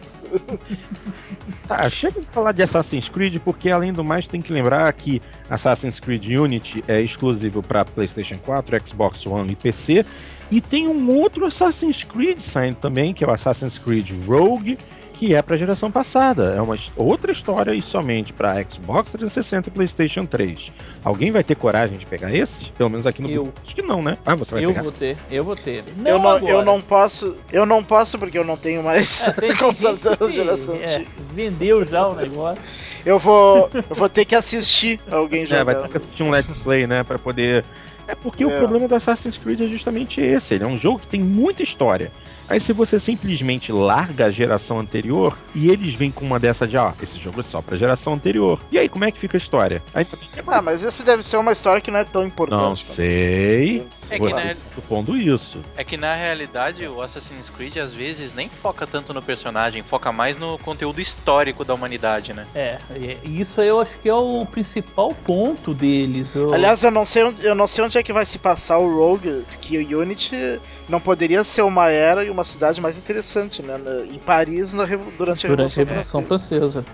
[1.67, 5.21] Tá, chega de falar de Assassin's Creed, porque além do mais tem que lembrar que
[5.51, 10.05] Assassin's Creed Unity é exclusivo para PlayStation 4, Xbox One e PC.
[10.51, 14.79] E tem um outro Assassin's Creed saindo também, que é o Assassin's Creed Rogue,
[15.15, 16.55] que é para a geração passada.
[16.57, 20.71] É uma outra história e somente para Xbox 360 e PlayStation 3.
[21.03, 22.71] Alguém vai ter coragem de pegar esse?
[22.73, 23.45] Pelo menos aqui no Eu.
[23.45, 23.63] Brasil.
[23.65, 24.19] Acho que não, né?
[24.27, 24.83] Ah, você vai Eu pegar?
[24.83, 25.83] vou ter, eu vou ter.
[26.05, 26.53] eu, não, agora.
[26.53, 27.35] eu não posso.
[27.51, 31.05] Eu não posso porque eu não tenho mais É, tem, console da geração é,
[31.35, 32.63] vendeu já o negócio.
[33.07, 33.71] Eu vou.
[33.73, 35.91] Eu vou ter que assistir alguém É, vai ter jogando.
[35.93, 37.05] que assistir um Let's Play, né?
[37.05, 37.65] Pra poder.
[38.09, 38.59] É porque o É.
[38.59, 40.55] problema do Assassin's Creed é justamente esse.
[40.55, 42.11] Ele é um jogo que tem muita história.
[42.49, 46.77] Aí se você simplesmente larga a geração anterior e eles vêm com uma dessa de,
[46.77, 48.61] ó, esse jogo é só pra geração anterior.
[48.71, 49.83] E aí, como é que fica a história?
[49.95, 50.07] Aí,
[50.47, 52.61] Ah, mas esse deve ser uma história que não é tão importante.
[52.61, 53.87] não sei.
[54.11, 55.61] É que Você na- tá supondo isso.
[55.77, 60.13] É que na realidade o Assassin's Creed às vezes nem foca tanto no personagem, foca
[60.13, 62.47] mais no conteúdo histórico da humanidade, né?
[62.55, 62.79] É,
[63.25, 66.35] e isso eu acho que é o principal ponto deles.
[66.35, 68.79] Eu- Aliás, eu não sei onde, eu não sei onde é que vai se passar
[68.79, 73.63] o Rogue, que o Unity não poderia ser uma era e uma cidade mais interessante,
[73.63, 73.75] né?
[74.11, 76.85] Em Paris na durante a durante a Revolução Francesa.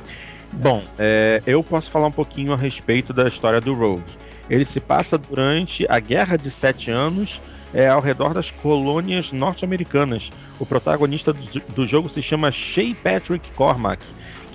[0.53, 4.05] Bom, é, eu posso falar um pouquinho a respeito da história do Rogue.
[4.51, 7.41] Ele se passa durante a Guerra de Sete Anos,
[7.73, 10.31] é, ao redor das colônias norte-americanas.
[10.59, 14.03] O protagonista do, do jogo se chama Shea Patrick Cormac,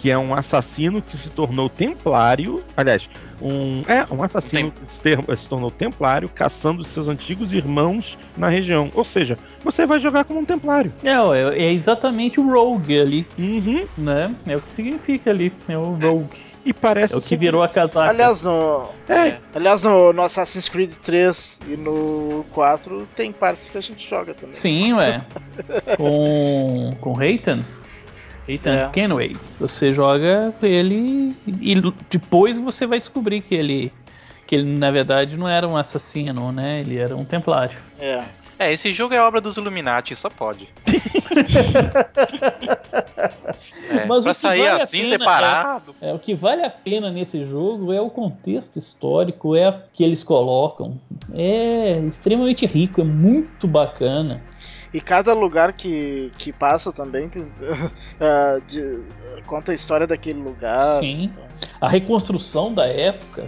[0.07, 2.63] que é um assassino que se tornou templário.
[2.77, 3.09] Aliás,
[3.41, 8.89] um, é, um assassino que se, tornou templário, caçando seus antigos irmãos na região.
[8.95, 10.93] Ou seja, você vai jogar como um templário.
[11.03, 13.85] É, ué, é exatamente o Rogue ali, Uhum.
[13.97, 14.33] né?
[14.47, 16.29] É o que significa ali, é o Rogue.
[16.65, 18.09] E parece É o que ser- virou a casaca.
[18.09, 23.77] Aliás, no, É, aliás no, no Assassin's Creed 3 e no 4 tem partes que
[23.77, 24.53] a gente joga também.
[24.53, 25.21] Sim, ué.
[25.97, 27.59] com com Reitan.
[28.47, 28.89] Reitan É.
[28.89, 29.35] Kenway.
[29.59, 31.75] Você joga ele e
[32.09, 33.91] depois você vai descobrir que ele
[34.45, 36.79] que ele na verdade não era um assassino, né?
[36.79, 37.77] Ele era um templário.
[37.99, 38.23] É.
[38.59, 40.67] É, esse jogo é obra dos Illuminati, só pode.
[43.89, 45.95] É, Mas o pra que sair vale a assim, pena separado.
[46.01, 50.03] É, o que vale a pena nesse jogo é o contexto histórico, é a- que
[50.03, 50.99] eles colocam.
[51.33, 54.41] É extremamente rico, é muito bacana.
[54.93, 57.47] E cada lugar que, que passa também tem,
[58.19, 58.99] ah, de-
[59.45, 60.99] conta a história daquele lugar.
[60.99, 61.31] Sim.
[61.79, 63.45] A reconstrução da época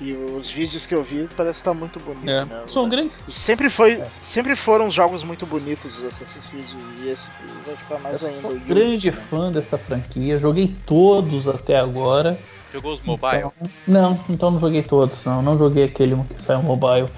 [0.00, 2.28] E os vídeos que eu vi parece estar muito bonito.
[2.30, 2.62] é, né?
[2.66, 3.16] são grandes.
[3.26, 6.66] E Sempre, foi, sempre foram jogos muito bonitos os Assassin's Creed
[7.02, 7.28] e esse
[7.66, 8.40] vai ficar mais Eu ainda.
[8.42, 9.16] sou grande né?
[9.16, 12.38] fã dessa franquia, joguei todos até agora.
[12.72, 13.38] Jogou os mobile.
[13.38, 13.52] Então-
[13.88, 15.40] não, então não joguei todos, não.
[15.42, 17.08] Não joguei aquele que saiu mobile.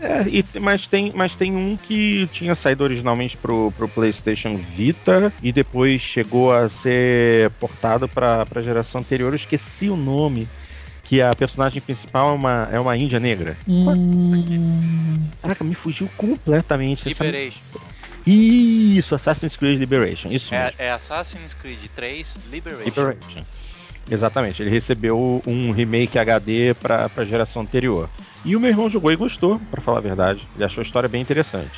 [0.00, 5.32] É, e mas, tem, mas tem um que tinha saído originalmente pro, pro PlayStation Vita
[5.42, 9.32] e depois chegou a ser portado pra, pra geração anterior.
[9.32, 10.46] Eu esqueci o nome.
[11.04, 13.56] Que a personagem principal é uma, é uma índia negra.
[13.66, 17.08] Hum, Caraca, me fugiu completamente.
[17.08, 17.62] essa- Liberation.
[18.26, 20.30] Isso, Assassin's Creed Liberation.
[20.30, 20.76] Isso É, mesmo.
[20.78, 22.84] é Assassin's Creed 3 Liberation.
[22.84, 23.42] Liberation.
[24.10, 28.08] Exatamente, ele recebeu um remake HD pra, pra geração anterior.
[28.44, 30.48] E o meu irmão jogou e gostou, pra falar a verdade.
[30.54, 31.70] Ele achou a história bem interessante.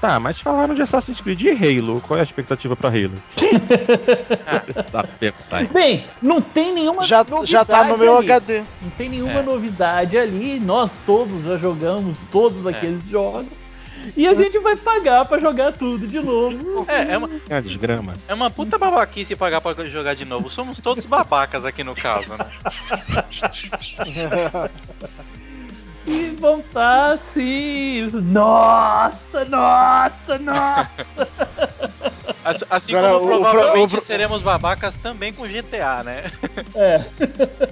[0.00, 2.02] Tá, mas falaram de Assassin's Creed e Halo.
[2.06, 3.12] Qual é a expectativa pra Halo?
[5.72, 8.30] Bem, não tem nenhuma Já, novidade já tá no meu ali.
[8.30, 8.62] HD.
[8.82, 9.42] Não tem nenhuma É.
[9.42, 10.60] novidade ali.
[10.60, 12.70] Nós todos já jogamos todos É.
[12.70, 13.65] aqueles jogos.
[14.16, 16.84] E a gente vai pagar pra jogar tudo de novo.
[16.88, 18.14] É, é uma, É uma desgrama.
[18.28, 20.50] é uma puta babaquice pagar pra jogar de novo.
[20.50, 22.46] Somos todos babacas aqui no caso, né?
[26.06, 28.08] E vão estar assim.
[28.12, 31.06] Nossa, nossa, nossa.
[32.44, 36.30] Assim, assim Agora, como o- o- provavelmente o- seremos babacas também com GTA, né?
[36.76, 37.04] É.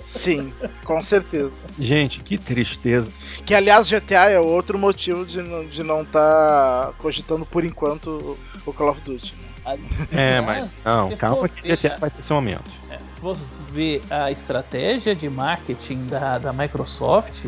[0.04, 0.52] Sim,
[0.84, 1.52] com certeza.
[1.78, 3.12] Gente, que tristeza.
[3.46, 8.36] Que aliás, GTA é outro motivo de não de não tá cogitando por enquanto
[8.66, 9.36] o Call of Duty.
[9.36, 9.78] né?
[10.10, 12.68] É, mas não, se calma que GTA vai ter seu momento.
[12.90, 17.44] É, se você ver a estratégia de marketing da, da Microsoft,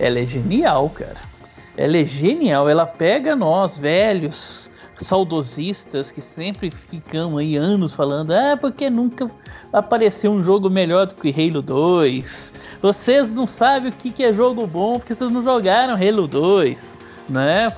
[0.00, 1.20] ela é genial, cara.
[1.76, 2.68] Ela é genial.
[2.68, 9.30] Ela pega nós, velhos, saudosistas, que sempre ficamos aí anos falando, ah, porque nunca
[9.70, 12.54] apareceu um jogo melhor do que Halo 2.
[12.80, 16.98] Vocês não sabem o que é jogo bom porque vocês não jogaram Halo 2,
[17.28, 17.68] né?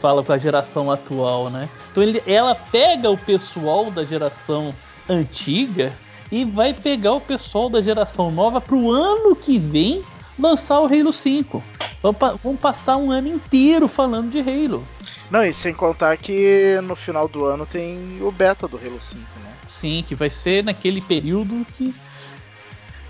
[0.00, 1.68] Fala com a geração atual, né?
[1.92, 4.74] Então ele, ela pega o pessoal da geração
[5.08, 5.92] antiga
[6.32, 10.02] e vai pegar o pessoal da geração nova pro ano que vem
[10.38, 11.62] lançar o Halo 5.
[12.02, 14.86] Vamos, pa- vamos passar um ano inteiro falando de Halo.
[15.30, 19.22] Não, e sem contar que no final do ano tem o beta do Halo 5,
[19.42, 19.50] né?
[19.66, 21.94] Sim, que vai ser naquele período que.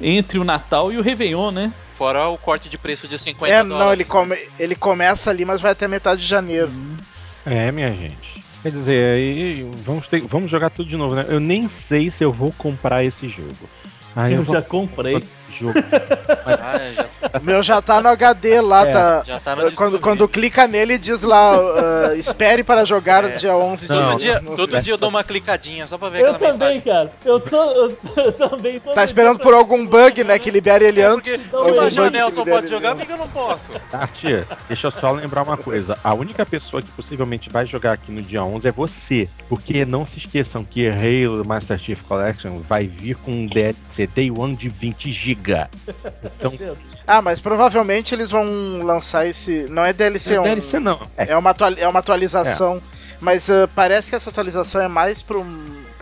[0.00, 1.72] Entre o Natal e o Réveillon, né?
[1.96, 3.78] Fora o corte de preço de 50 É, dólares.
[3.78, 6.70] não, ele, come, ele começa ali, mas vai até metade de janeiro.
[7.46, 8.44] É, minha gente.
[8.62, 11.26] Quer dizer, aí vamos, ter, vamos jogar tudo de novo, né?
[11.28, 13.70] Eu nem sei se eu vou comprar esse jogo.
[14.16, 15.22] Aí Eu eu vou já comprei.
[15.58, 15.74] Jogo.
[16.46, 19.22] Ah, já, O meu já tá no HD lá, É, tá.
[19.26, 23.36] já tá no Quando, quando clica nele, diz lá, ah, espere para jogar É.
[23.36, 26.08] dia 11 de Todo, Não, dia, no- todo dia eu dou uma clicadinha só pra
[26.08, 27.10] ver Eu aquela também, cara.
[27.24, 28.92] Eu, tô, eu, eu também tô.
[28.92, 30.38] Tá esperando por algum bug, né?
[30.38, 31.40] Que libere ele É, antes.
[31.40, 31.64] se o
[31.98, 33.70] libere pode jogar, por que eu não posso?
[33.90, 35.98] Tati, deixa eu só lembrar uma coisa.
[36.02, 39.28] A única pessoa que possivelmente vai jogar aqui no dia 11 é você.
[39.48, 44.30] Porque não se esqueçam que Halo Master Chief Collection vai vir com um DLC Day
[44.30, 45.43] One de 20 GB.
[46.38, 46.52] Então,
[47.06, 48.44] Ah, mas provavelmente eles vão
[48.82, 49.66] lançar esse.
[49.68, 51.00] Não é DLC, não um- é DLC não.
[51.16, 52.80] É, É uma, atua- é uma atualização.
[53.20, 55.44] Mas ah, parece que essa atualização é mais pro,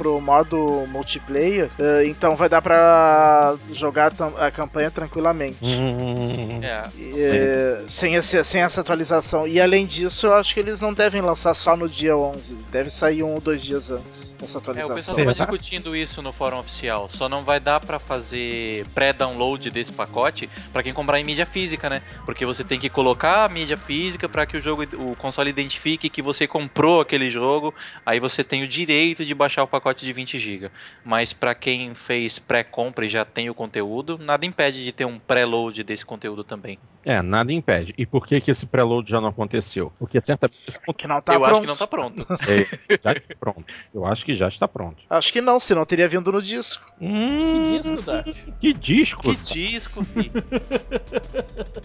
[0.02, 1.70] pro modo multiplayer.
[1.78, 5.58] ah, então vai dar pra jogar a campanha tranquilamente.
[5.62, 6.82] Hum, É.
[6.96, 9.46] E, eh, sem, esse, sem essa atualização.
[9.46, 12.54] E além disso, eu acho que eles não devem lançar só no dia 11.
[12.70, 14.94] Deve sair um ou dois dias antes dessa É, o atualização.
[14.96, 15.34] pessoal Será?
[15.34, 17.08] tava discutindo isso no fórum oficial.
[17.08, 21.88] Só não vai dar pra fazer pré-download desse pacote pra quem comprar em mídia física,
[21.90, 22.02] né?
[22.24, 26.08] Porque você tem que colocar a mídia física pra que o jogo, o console identifique
[26.08, 27.74] que você comprou aquele jogo.
[28.06, 30.70] Aí você tem o direito de baixar o pacote de 20 GB.
[31.04, 35.18] Mas pra quem fez pré-compra e já tem o conteúdo, nada impede de ter um
[35.18, 36.78] pré-load desse conteúdo também.
[37.04, 37.94] É, nada impede.
[37.98, 39.92] E por que, que esse preload já não aconteceu?
[39.98, 41.52] Porque certamente esse Que não tá eu pronto.
[41.52, 42.26] acho que não tá pronto.
[42.48, 43.64] É, já está pronto.
[43.94, 45.02] Eu acho que já está pronto.
[45.08, 46.84] Acho que não, senão teria vindo no disco.
[47.00, 48.36] Hum, Que disco, Dart?
[48.60, 49.22] Que disco?
[49.22, 50.30] que disco, fi.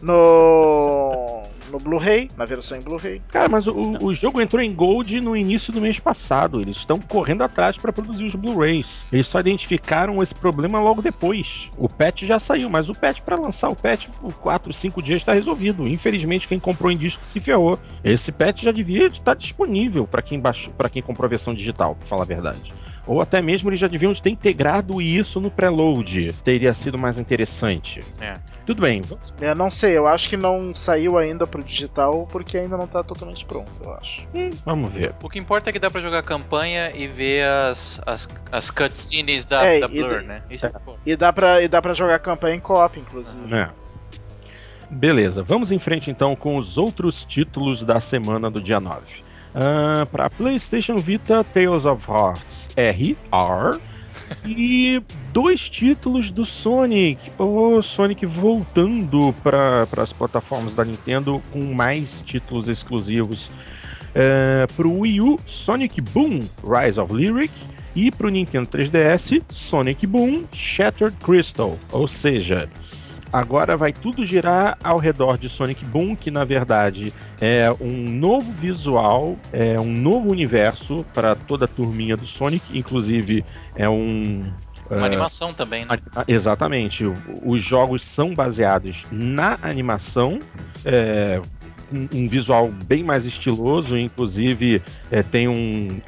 [0.02, 1.44] No.
[1.69, 3.22] No Blu-ray, na versão em Blu-ray.
[3.27, 6.61] Cara, mas o, o jogo entrou em Gold no início do mês passado.
[6.61, 9.03] Eles estão correndo atrás para produzir os Blu-rays.
[9.11, 11.69] Eles só identificaram esse problema logo depois.
[11.77, 15.21] O patch já saiu, mas o patch para lançar o patch por 4, 5 dias
[15.21, 15.88] está resolvido.
[15.88, 17.79] Infelizmente, quem comprou em disco se ferrou.
[18.03, 22.07] Esse patch já devia estar disponível para quem baixou, quem comprou a versão digital, para
[22.07, 22.73] falar a verdade.
[23.07, 26.34] Ou até mesmo eles já deviam ter integrado isso no preload.
[26.43, 28.03] Teria sido mais interessante.
[28.19, 28.34] É.
[28.65, 32.57] Tudo bem, vamos Eu não sei, eu acho que não saiu ainda pro digital porque
[32.57, 34.27] ainda não tá totalmente pronto, eu acho.
[34.65, 35.15] Vamos ver.
[35.23, 39.45] O que importa é que dá pra jogar campanha e ver as, as, as cutscenes
[39.45, 40.41] da, É, da e Blur, de- né?
[40.49, 40.97] Isso é bom.
[41.05, 43.55] E dá pra, e dá pra jogar campanha em co-op, inclusive.
[43.55, 43.69] É.
[44.89, 49.01] Beleza, vamos em frente então com os outros títulos da semana do dia 9.
[50.11, 53.80] Para PlayStation Vita, Tales of Hearts RR
[54.45, 55.01] e
[55.34, 57.31] dois títulos do Sonic.
[57.38, 63.51] O Sonic voltando para as plataformas da Nintendo com mais títulos exclusivos.
[64.76, 67.53] para o Wii U, Sonic Boom Rise of Lyric
[67.95, 71.77] e para o Nintendo 3DS, Sonic Boom Shattered Crystal.
[71.91, 72.69] Ou seja,
[73.31, 78.51] agora vai tudo girar ao redor de Sonic Boom, que na verdade é um novo
[78.53, 83.43] visual, é um novo universo para toda a turminha do Sonic, inclusive
[83.75, 84.43] é um
[84.89, 85.97] Uma animação também, né?
[86.27, 87.03] Exatamente.
[87.43, 90.39] Os jogos são baseados na animação.
[90.85, 91.41] é,
[91.91, 96.01] um, visual bem mais estiloso, inclusive é, tem um,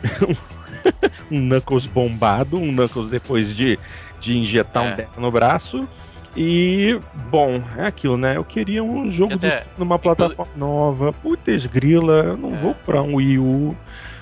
[1.31, 3.79] um Knuckles bombado, um Knuckles depois de,
[4.19, 4.93] de injetar É.
[4.93, 5.87] um deck no braço.
[6.41, 6.97] E,
[7.29, 8.37] bom, é aquilo, né?
[8.37, 11.11] Eu queria um jogo do Até, Sonic numa plataforma nova.
[11.11, 12.57] Putz, grila, eu não É.
[12.61, 13.75] vou comprar um Wii U.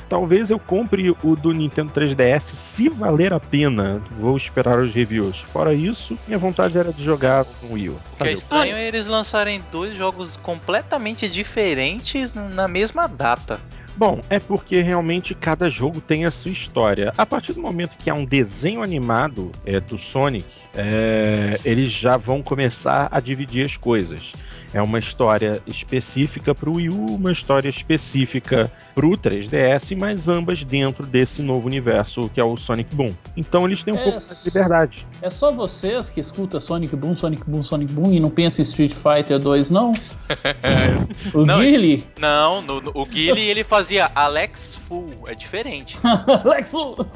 [0.10, 4.02] Talvez eu compre o do Nintendo 3DS se valer a pena.
[4.20, 5.42] Vou esperar os reviews.
[5.54, 7.94] Fora isso, minha vontade era de jogar no Wii U.
[8.14, 13.60] O que é estranho é eles lançarem dois jogos completamente diferentes na mesma data.
[13.98, 17.12] Bom, é porque realmente cada jogo tem a sua história.
[17.18, 20.46] A partir do momento que há um desenho animado é, do Sonic,
[20.76, 24.34] é, eles já vão começar a dividir as coisas.
[24.74, 30.28] É uma história específica para o Wii U, uma história específica para o 3DS, mas
[30.28, 33.14] ambas dentro desse novo universo que é o Sonic Boom.
[33.36, 35.08] Então eles têm um É, pouco mais de liberdade.
[35.22, 38.68] É só vocês que escutam Sonic Boom, Sonic Boom, Sonic Boom e não pensam em
[38.68, 39.94] Street Fighter 2, não?
[41.34, 42.06] O Não, Guile?
[42.20, 45.98] Não, no- no- o Guile ele fazia Alex Full, é diferente.
[46.44, 46.98] Lex Full.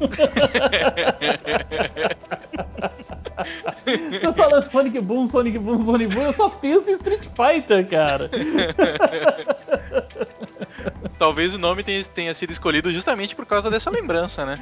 [4.12, 7.41] Você fala Sonic Boom, Sonic Boom, Sonic Boom, eu só penso em Street Fighter,
[7.90, 8.30] cara.
[11.18, 14.56] Talvez o nome tenha, tenha sido escolhido justamente por causa dessa lembrança, né?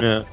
[0.00, 0.24] É.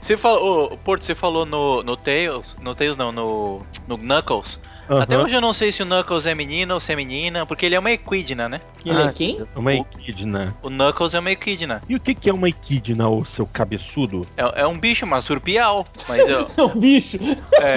[0.00, 4.60] Você falou, ô, Porto, você falou no, no Tails, no Tails não, no, no Knuckles,
[4.88, 5.24] Até Aham.
[5.24, 7.74] hoje eu não sei se o Knuckles é menino ou se é menina, porque ele
[7.74, 8.60] é uma equidna, né?
[8.84, 9.42] Ele Ah, é quem?
[9.56, 10.56] Uma equidna.
[10.62, 11.82] O Knuckles é uma equidna.
[11.88, 14.24] E o que, que é uma equidna, ô seu cabeçudo?
[14.36, 15.84] É, é um bicho, uma surpial.
[16.08, 17.18] Mas, eu, É um bicho.
[17.60, 17.74] é,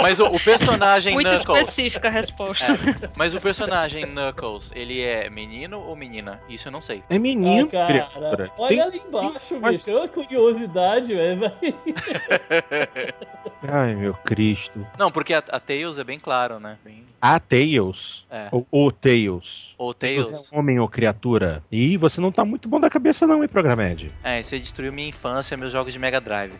[0.00, 1.58] mas o, o personagem Muito Knuckles.
[1.68, 2.64] específica a resposta.
[2.64, 6.40] É, mas o personagem Knuckles, ele é menino ou menina?
[6.48, 7.02] Isso eu não sei.
[7.10, 8.52] É menino, Ah, cara, criatura.
[8.56, 9.90] olha Tem- ali embaixo, tem- bicho.
[9.90, 11.50] Olha a curiosidade, velho.
[13.68, 14.86] Ai, meu Cristo.
[14.96, 16.76] Não, porque a, a Tails é bem claro, né?
[16.84, 18.24] Bem- A Tails.
[18.30, 18.48] é.
[18.52, 19.74] Ou o Tails.
[19.78, 20.50] Ou Você Tails.
[20.52, 21.62] é homem ou criatura.
[21.70, 24.10] E você não tá muito bom da cabeça, não, hein, Programed?
[24.22, 26.54] É, você destruiu minha infância, meus jogos de Mega Drive.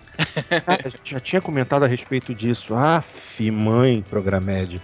[0.67, 2.75] Ah, já tinha comentado a respeito disso.
[2.75, 4.81] Aff, mãe, Programed.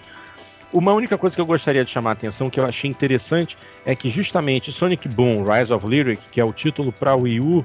[0.72, 3.94] Uma única coisa que eu gostaria de chamar a atenção, que eu achei interessante, é
[3.94, 7.62] que justamente Sonic Boom Rise of Lyric, que é o título para Wii U,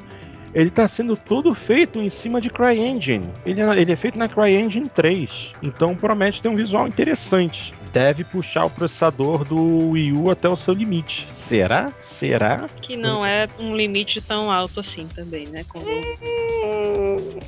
[0.54, 3.30] ele tá sendo todo feito em cima de CryEngine.
[3.46, 7.74] Ele é, ele é feito na CryEngine 3, então promete ter um visual interessante.
[7.98, 11.26] Deve puxar o processador do Wii U até o seu limite.
[11.32, 11.92] Será?
[12.00, 12.70] Será?
[12.80, 15.66] Que não é um limite tão alto assim também, né?
[15.68, 15.84] Como...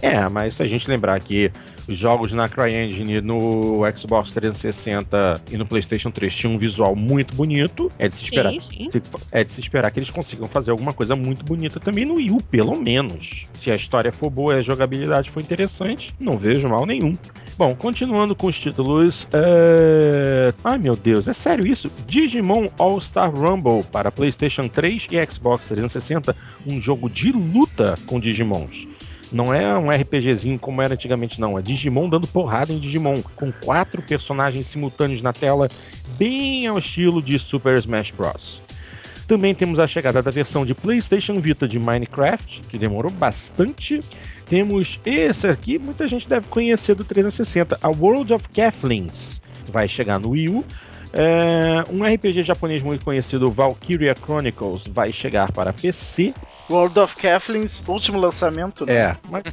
[0.01, 1.51] É, mas se a gente lembrar que
[1.87, 7.35] os jogos na CryEngine no Xbox 360 e no PlayStation 3 tinham um visual muito
[7.35, 8.51] bonito, é de se esperar.
[8.51, 9.01] Sim, sim.
[9.31, 12.31] É de se esperar que eles consigam fazer alguma coisa muito bonita também no Wii
[12.31, 13.45] U, pelo menos.
[13.53, 17.15] Se a história for boa e a jogabilidade for interessante, não vejo mal nenhum.
[17.55, 19.27] Bom, continuando com os títulos.
[19.33, 21.91] é, Ai meu Deus, é sério isso?
[22.07, 26.35] Digimon All-Star Rumble para PlayStation 3 e Xbox 360,
[26.65, 28.87] um jogo de luta com Digimons.
[29.31, 31.57] Não é um RPGzinho como era antigamente, não.
[31.57, 35.69] É Digimon dando porrada em Digimon, com quatro personagens simultâneos na tela,
[36.17, 38.59] bem ao estilo de Super Smash Bros.
[39.27, 43.99] Também temos a chegada da versão de PlayStation Vita de Minecraft, que demorou bastante.
[44.47, 49.38] Temos esse aqui, muita gente deve conhecer do 360, a World of Cathlings.
[49.69, 50.65] Vai chegar no Wii U.
[51.11, 56.33] É, um RPG japonês muito conhecido, Valkyria Chronicles, vai chegar para PC.
[56.69, 58.93] World of Cathlings, último lançamento, né?
[58.93, 59.43] É, mas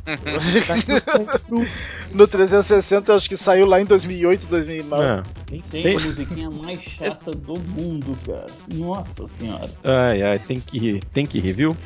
[2.12, 5.02] No 360, eu acho que saiu lá em 2008, 2009.
[5.02, 5.22] É.
[5.70, 8.46] Tem a musiquinha mais chata do mundo, cara.
[8.74, 9.70] Nossa senhora.
[9.82, 11.76] Ai, ai, tem que, tem que ir, viu?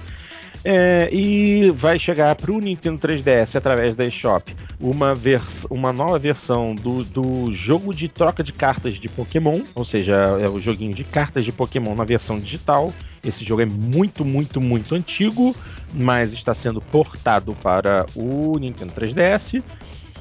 [0.63, 6.19] É, e vai chegar para o Nintendo 3DS através da eShop uma, vers uma nova
[6.19, 10.95] versão do, do jogo de troca de cartas de Pokémon, ou seja, é o joguinho
[10.95, 12.93] de cartas de Pokémon na versão digital.
[13.25, 15.55] Esse jogo é muito, muito, muito antigo,
[15.93, 19.63] mas está sendo portado para o Nintendo 3DS.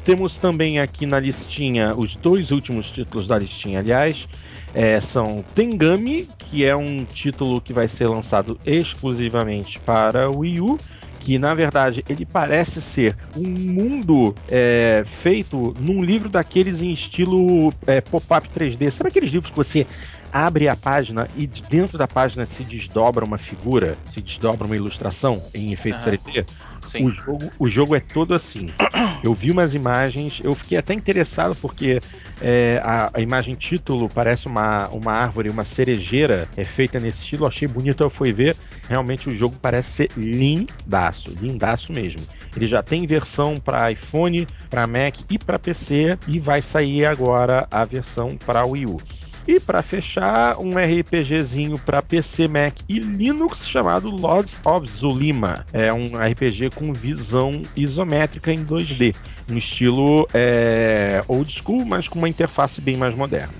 [0.03, 4.27] Temos também aqui na listinha os dois últimos títulos da listinha, aliás.
[4.73, 10.61] É, são Tengami, que é um título que vai ser lançado exclusivamente para o Wii
[10.61, 10.79] U,
[11.19, 17.73] que na verdade ele parece ser um mundo é, feito num livro daqueles em estilo
[17.85, 18.89] é, pop-up 3D.
[18.89, 19.85] Sabe aqueles livros que você
[20.31, 24.75] abre a página e de dentro da página se desdobra uma figura, se desdobra uma
[24.75, 26.17] ilustração em efeito Aham.
[26.17, 26.45] 3D?
[26.89, 27.11] O Sim.
[27.11, 28.69] jogo, o jogo é todo assim.
[29.23, 32.01] Eu vi umas imagens, eu fiquei até interessado porque
[32.41, 37.45] é, a, a imagem título parece uma, uma árvore, uma cerejeira é feita nesse estilo.
[37.45, 38.55] Achei bonito, eu fui ver.
[38.87, 42.21] Realmente o jogo parece ser lindaço, lindaço mesmo.
[42.55, 47.67] Ele já tem versão para iPhone, para Mac e para PC e vai sair agora
[47.69, 49.01] a versão para Wii U.
[49.49, 55.65] E para fechar, um RPGzinho para PC, Mac e Linux chamado Lords of Zulima.
[55.73, 59.15] É um RPG com visão isométrica em 2D,
[59.49, 63.55] um estilo é, old school, mas com uma interface bem mais moderna.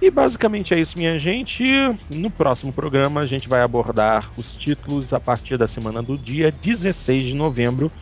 [0.00, 1.62] E basicamente é isso, minha gente.
[2.08, 6.50] No próximo programa a gente vai abordar os títulos a partir da semana do dia
[6.50, 7.92] 16 de novembro.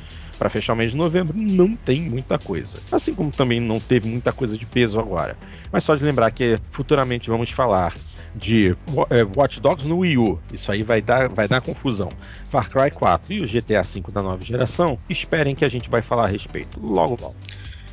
[0.42, 2.76] Para fechar o mês de novembro, não tem muita coisa.
[2.90, 5.36] Assim como também não teve muita coisa de peso agora.
[5.70, 7.94] Mas só de lembrar que futuramente vamos falar
[8.34, 8.76] de
[9.08, 10.40] é, Watch Dogs no Wii U.
[10.52, 12.08] Isso aí vai dar, vai dar confusão.
[12.50, 14.98] Far Cry 4 e o GTA V da nova geração.
[15.08, 17.36] Esperem que a gente vai falar a respeito logo logo.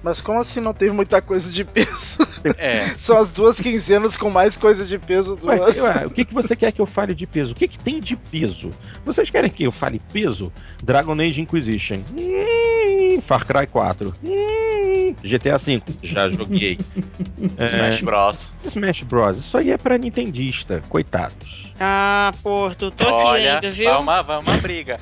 [0.04, 2.18] Mas como assim não teve muita coisa de peso?
[2.58, 2.88] É.
[2.98, 5.84] São as duas quinzenas com mais coisa de peso do Ué, ano.
[5.84, 7.52] ué, o que, que você quer que eu fale de peso?
[7.52, 8.70] O que, que tem de peso?
[9.04, 10.50] Vocês querem que eu fale peso?
[10.82, 11.98] Dragon Age Inquisition.
[12.18, 14.16] Hum, Far Cry 4.
[14.24, 15.84] Hum, GTA V.
[16.02, 16.78] Já joguei.
[17.58, 18.54] É, Smash Bros.
[18.64, 19.38] Smash Bros.
[19.40, 20.82] Isso aí é pra nintendista.
[20.88, 21.69] Coitados.
[21.80, 23.90] Ah, Porto, tô Olha, ainda, viu?
[23.90, 24.98] vai uma, vai uma briga.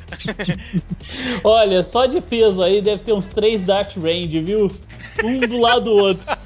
[1.44, 4.68] Olha, só de peso aí deve ter uns três Dark Range, viu?
[5.24, 6.26] Um do lado do outro.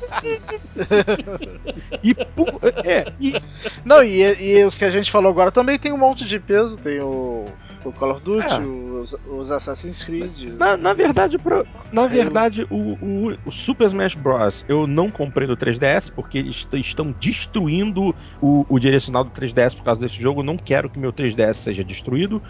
[2.04, 3.34] E, pu- é, e
[3.86, 4.22] Não, e,
[4.58, 6.78] e os que a gente falou agora também tem um monte de peso.
[6.78, 7.46] Tem o,
[7.84, 8.60] O Call of Duty, É.
[8.60, 10.54] os, os Assassin's Creed.
[10.60, 14.64] Na, na verdade, pro- na verdade o, o- o Super Smash Bros.
[14.68, 19.84] eu não comprei no 3DS porque eles estão destruindo o, o direcional do 3DS por
[19.84, 20.42] causa desse jogo.
[20.42, 22.42] Eu não quero que meu 3DS seja destruído.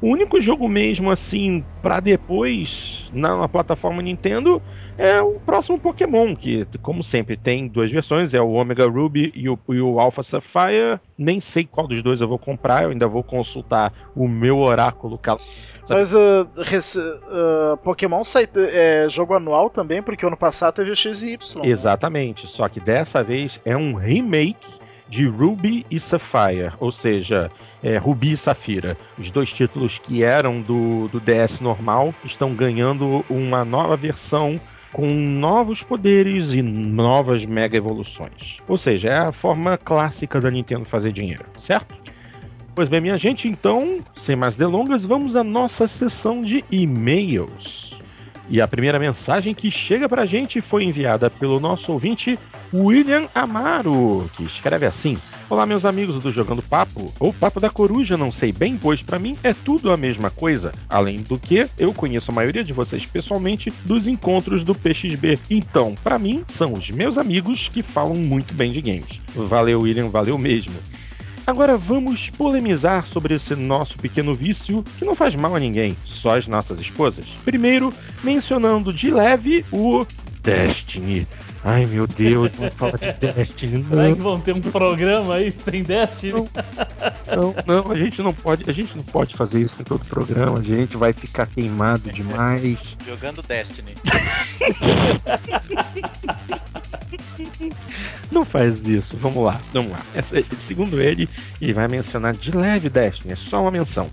[0.00, 4.62] O único jogo mesmo assim pra depois na, na plataforma Nintendo
[4.96, 9.48] é o próximo Pokémon, que como sempre tem duas versões, é o Omega Ruby e
[9.48, 11.00] o, e o Alpha Sapphire.
[11.16, 15.18] Nem sei qual dos dois eu vou comprar, eu ainda vou consultar o meu oráculo
[15.90, 20.96] Mas uh, rece- uh, Pokémon sai é, jogo anual também, porque ano passado teve o
[20.96, 21.60] XY.
[21.64, 24.78] Exatamente, só que dessa vez é um remake
[25.08, 27.50] de Ruby e Sapphire, ou seja,
[27.82, 28.96] é, Ruby e Safira.
[29.18, 34.60] Os dois títulos que eram do, do DS normal estão ganhando uma nova versão
[34.92, 38.58] com novos poderes e novas mega evoluções.
[38.66, 41.94] Ou seja, é a forma clássica da Nintendo fazer dinheiro, certo?
[42.74, 47.98] Pois bem, minha gente, então, sem mais delongas, vamos à nossa sessão de e-mails.
[48.50, 52.38] E a primeira mensagem que chega pra gente foi enviada pelo nosso ouvinte
[52.72, 55.18] William Amaro, que escreve assim:
[55.50, 59.18] Olá, meus amigos do Jogando Papo, ou Papo da Coruja, não sei bem, pois pra
[59.18, 60.72] mim é tudo a mesma coisa.
[60.88, 65.38] Além do que, eu conheço a maioria de vocês pessoalmente dos encontros do PXB.
[65.50, 69.20] Então, pra mim, são os meus amigos que falam muito bem de games.
[69.34, 70.74] Valeu, William, valeu mesmo.
[71.48, 76.36] Agora vamos polemizar sobre esse nosso pequeno vício que não faz mal a ninguém, só
[76.36, 77.24] as nossas esposas.
[77.42, 77.90] Primeiro,
[78.22, 80.04] mencionando de leve o
[80.42, 81.26] Destiny.
[81.64, 83.82] Ai meu Deus, vamos falar de Destiny.
[83.88, 86.46] Será Não, que vão ter um programa aí sem Destiny?
[87.34, 90.58] não, não, a gente não pode, a gente não pode fazer isso em todo programa,
[90.58, 92.94] a gente vai ficar queimado demais.
[93.06, 93.94] Jogando Destiny.
[98.30, 100.00] Não faz isso, vamos lá, vamos lá.
[100.58, 101.28] Segundo ele,
[101.60, 104.10] ele vai mencionar de leve Destiny, é só uma menção.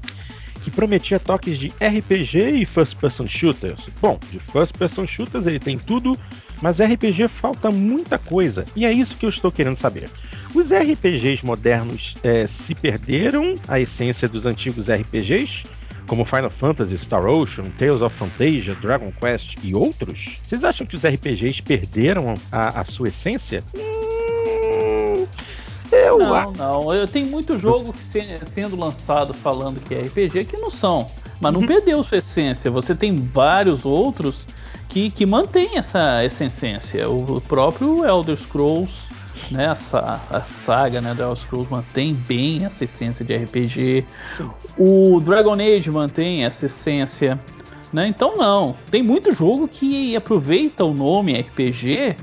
[0.62, 3.88] Que prometia toques de RPG e First Person Shooters.
[4.02, 6.18] Bom, de First Person Shooters ele tem tudo,
[6.60, 8.66] mas RPG falta muita coisa.
[8.76, 10.10] E é isso que eu estou querendo saber.
[10.56, 15.66] Os RPGs modernos eh, se perderam a essência dos antigos RPGs?
[16.08, 20.38] Como Final Fantasy, Star Ocean, Tales of Fantasia, Dragon Quest e outros?
[20.44, 23.64] Vocês acham que os RPGs perderam a, a sua essência?
[23.76, 25.26] Hum,
[25.92, 26.94] eu Não, não.
[26.94, 31.08] Eu tenho muito jogo que se- sendo lançado falando que é RPG que não são.
[31.42, 32.72] Mas não perdeu sua essência.
[32.72, 34.46] Você tem vários outros
[34.88, 37.10] que, que mantêm essa, essa essência.
[37.10, 38.94] O próprio Elder Scrolls,
[39.52, 39.68] né?
[39.68, 44.06] A, sa- a saga né, do Elder Scrolls mantém bem essa essência de RPG.
[44.78, 47.40] O Dragon Age mantém essa essência.
[47.94, 48.08] Né?
[48.08, 48.76] Então não.
[48.92, 52.16] Tem muito jogo que aproveita o nome RPG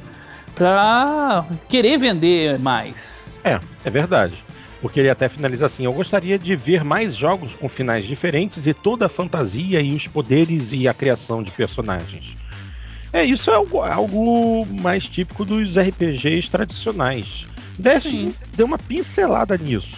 [0.55, 3.39] pra querer vender mais.
[3.45, 4.45] É, é verdade.
[4.81, 8.75] Porque ele até finaliza assim: Eu gostaria de ver mais jogos com finais diferentes e
[8.75, 12.37] toda a fantasia e os poderes e a criação de personagens.
[13.13, 17.47] É, isso é algo, algo mais típico dos RPGs tradicionais.
[17.79, 18.35] Destiny Sim.
[18.55, 19.97] deu uma pincelada nisso.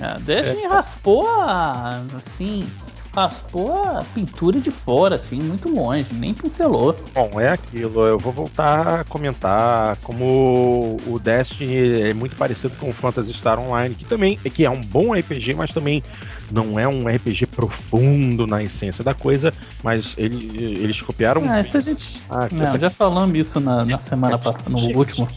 [0.00, 2.02] A Destiny raspou a.
[2.16, 2.68] assim.
[3.14, 6.94] Raspou a pintura de fora, assim, muito longe, nem pincelou.
[7.14, 8.06] Bom, é aquilo.
[8.06, 13.58] Eu vou voltar a comentar como o Destiny é muito parecido com o Phantasy Star
[13.58, 16.02] Online, que também que é um bom RPG, mas também
[16.50, 19.52] não é um RPG profundo na essência da coisa.
[19.82, 21.42] Mas ele- eles copiaram.
[21.48, 22.20] Ah, isso a gente.
[22.30, 25.28] Ah, Não, essa- já falamos isso na, na semana pa- no Chega, último.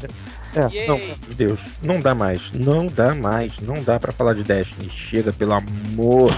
[0.54, 0.88] É, Yay!
[0.88, 4.90] não, meu Deus, não dá mais, não dá mais, não dá pra falar de Destiny.
[4.90, 6.34] Chega, pelo amor.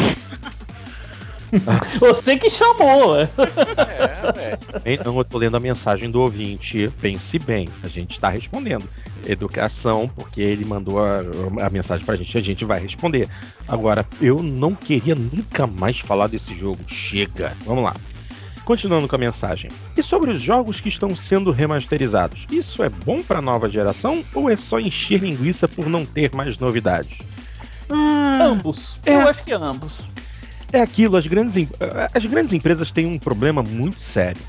[1.99, 3.19] Você que chamou!
[3.19, 3.29] é.
[4.85, 6.91] É, Não, eu tô lendo a mensagem do ouvinte.
[7.01, 8.87] Pense bem, a gente tá respondendo.
[9.27, 11.19] Educação, porque ele mandou a,
[11.65, 13.27] a mensagem pra gente, a gente vai responder.
[13.67, 16.79] Agora, eu não queria nunca mais falar desse jogo.
[16.87, 17.55] Chega.
[17.65, 17.93] Vamos lá.
[18.65, 19.69] Continuando com a mensagem.
[19.97, 22.45] E sobre os jogos que estão sendo remasterizados?
[22.49, 26.57] Isso é bom pra nova geração ou é só encher linguiça por não ter mais
[26.57, 27.17] novidades?
[27.89, 28.99] Ah, Ambos.
[29.05, 29.15] É.
[29.15, 30.07] Eu acho que ambos.
[30.73, 31.55] É aquilo, as grandes,
[32.13, 34.41] as grandes empresas têm um problema muito sério.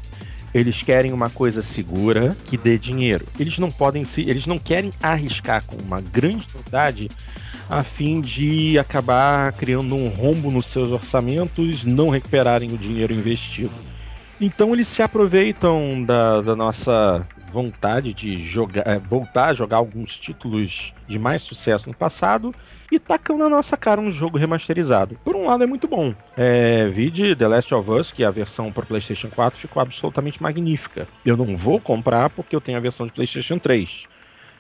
[0.55, 3.27] Eles querem uma coisa segura que dê dinheiro.
[3.39, 7.11] Eles não podem se, eles não querem arriscar com uma grande novidade
[7.69, 13.73] a fim de acabar criando um rombo nos seus orçamentos, não recuperarem o dinheiro investido.
[14.41, 20.19] Então eles se aproveitam da, da nossa vontade de jogar, eh, voltar a jogar alguns
[20.19, 22.53] títulos de mais sucesso no passado
[22.91, 25.17] e tacam na nossa cara um jogo remasterizado.
[25.25, 26.13] Por um lado é muito bom.
[26.37, 31.07] É, vide The Last of Us, que a versão para PlayStation 4 ficou absolutamente magnífica.
[31.25, 34.09] Eu não vou comprar porque eu tenho a versão de PlayStation 3.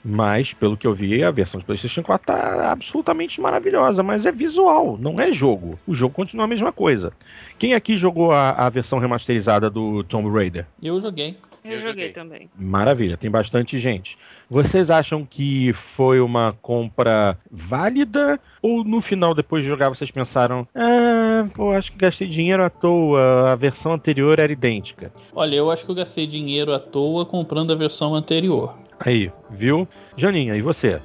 [0.06, 4.30] Mas, pelo que eu vi, a versão de PlayStation 4 tá absolutamente maravilhosa, mas é
[4.30, 5.78] visual, não é jogo.
[5.86, 7.12] O jogo continua a mesma coisa.
[7.58, 10.66] Quem aqui jogou a, a versão remasterizada do Tomb Raider?
[10.82, 11.38] Eu joguei.
[11.64, 11.92] Eu, Eu joguei.
[11.92, 12.12] joguei.
[12.12, 12.50] também.
[12.54, 14.18] Maravilha, tem bastante gente.
[14.50, 18.38] Vocês acham que foi uma compra válida?
[18.60, 22.68] Ou no final, depois de jogar, vocês pensaram: ah, pô, acho que gastei dinheiro à
[22.68, 25.10] toa, a versão anterior era idêntica?
[25.34, 28.74] Olha, eu acho que eu gastei dinheiro à toa comprando a versão anterior.
[29.00, 29.88] Aí, viu?
[30.16, 31.00] Janinha, e você?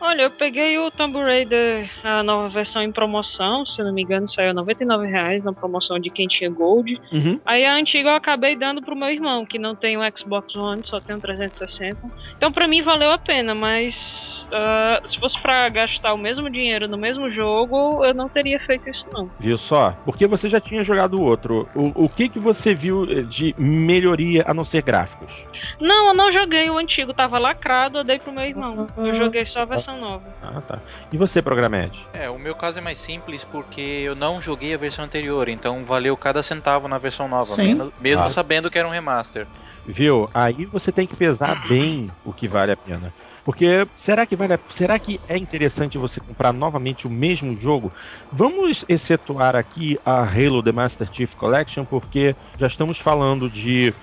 [0.00, 4.28] Olha, eu peguei o Tomb Raider, a nova versão em promoção, se não me engano,
[4.28, 7.00] saiu 99 reais na promoção de quem tinha Gold.
[7.12, 7.40] Uhum.
[7.46, 10.82] Aí a antiga eu acabei dando pro meu irmão, que não tem o Xbox One,
[10.84, 11.98] só tem o 360.
[12.36, 16.86] Então pra mim valeu a pena, mas ah, se fosse pra gastar o mesmo dinheiro
[16.86, 19.30] no mesmo jogo, eu não teria feito isso não.
[19.40, 19.92] Viu só?
[20.04, 21.68] Porque você já tinha jogado o outro.
[21.74, 25.44] O, o que, que você viu de melhoria a não ser gráficos?
[25.80, 28.88] Não, eu não joguei o antigo, tava lacrado, eu dei pro meu irmão.
[28.96, 30.24] Eu joguei só a versão nova.
[30.42, 30.80] Ah, tá.
[31.12, 32.06] E você, Programed?
[32.12, 35.84] É, o meu caso é mais simples porque eu não joguei a versão anterior, então
[35.84, 37.74] valeu cada centavo na versão nova, Sim.
[37.74, 38.28] mesmo, mesmo Ah.
[38.28, 39.46] sabendo que era um remaster.
[39.84, 40.28] Viu?
[40.34, 43.14] Aí você tem que pesar bem o que vale a pena.
[43.44, 44.58] Porque será que vale a...
[44.70, 47.92] será que é interessante você comprar novamente o mesmo jogo?
[48.32, 53.94] Vamos excetuar aqui a Halo The Master Chief Collection, porque já estamos falando de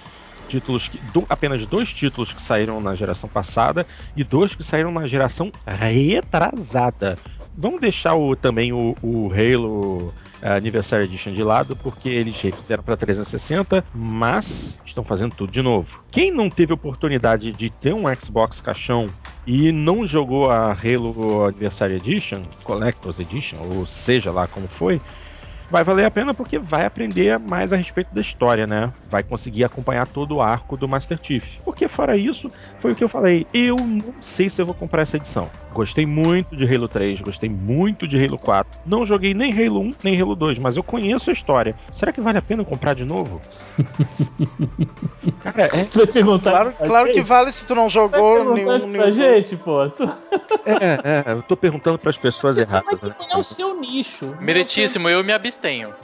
[0.44, 4.92] títulos que do- apenas dois títulos que saíram na geração passada e dois que saíram
[4.92, 7.20] na geração retrasada.
[7.56, 12.84] Vamos deixar o, também o, o Halo eh, Anniversary Edition de lado, porque eles refizeram
[12.84, 16.04] para 360, mas estão fazendo tudo de novo.
[16.12, 19.14] Quem não teve oportunidade de ter um Xbox caixão
[19.46, 25.02] e não jogou a Halo Anniversary Edition, Collector's Edition, ou seja lá como foi,
[25.74, 28.94] vai valer a pena porque vai aprender mais a respeito da história, né?
[29.10, 31.44] Vai conseguir acompanhar todo o arco do Master Chief.
[31.66, 35.02] Porque fora isso, foi o que eu falei, eu não sei se eu vou comprar
[35.02, 35.50] essa edição.
[35.74, 38.82] Gostei muito de Halo 3, gostei muito de Halo 4.
[38.86, 41.76] Não joguei nem Halo 1, nem Halo 2, mas eu conheço a história.
[41.92, 43.42] Será que vale a pena comprar de novo?
[45.42, 48.78] Cara, é, Tu vai perguntar Claro, claro que vale se tu não Vai jogou perguntar
[48.80, 48.92] nenhum.
[48.92, 49.90] pra nenhum gente, pô.
[49.90, 50.04] Tu...
[50.66, 53.16] é, é, eu tô perguntando para as pessoas erradas, Mas né?
[53.20, 54.36] não é o seu nicho.
[54.40, 55.34] Meritíssimo, eu me
[55.64, 55.94] abstenho.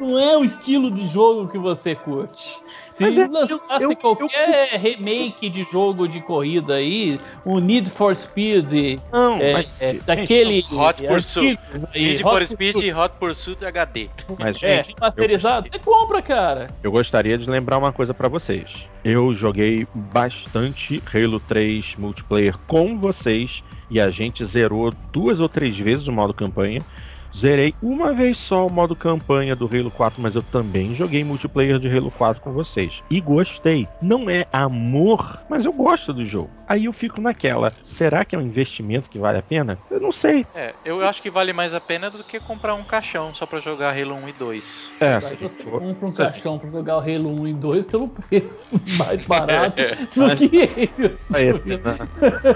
[0.00, 2.60] Não é o estilo de jogo que você curte.
[2.90, 7.88] Se Mas é- lançasse eu- eu- qualquer remake de jogo de corrida aí, o Need
[7.88, 11.58] for Speed, Não, é, mas, é, gente, daquele Hot Pursuit.
[11.94, 14.10] Need Hot for Speed e Hot Pursuit HD.
[14.38, 16.66] mas, é, gente, masterizado, você compra, cara.
[16.82, 18.88] Eu gostaria de lembrar uma coisa pra vocês.
[19.04, 25.78] Eu joguei bastante Halo 3 multiplayer com vocês e a gente zerou duas ou três
[25.78, 26.82] vezes o modo campanha.
[27.34, 31.78] Zerei uma vez só o modo campanha do Halo 4, mas eu também joguei multiplayer
[31.78, 33.02] de Halo 4 com vocês.
[33.10, 33.88] E gostei.
[34.00, 36.50] Não é amor, mas eu gosto do jogo.
[36.72, 39.78] Aí eu fico naquela, será que é um investimento que vale a pena?
[39.90, 40.46] Eu não sei.
[40.54, 43.60] É, eu acho que vale mais a pena do que comprar um caixão só pra
[43.60, 44.90] jogar Halo 1 e 2.
[44.98, 47.52] É, Aí se você for- compra um se caixão pra jogar o Halo 1 e
[47.52, 48.64] 2 pelo preço
[48.96, 50.46] mais barato É, do que
[51.12, 51.36] isso.
[51.36, 51.94] É esse, né?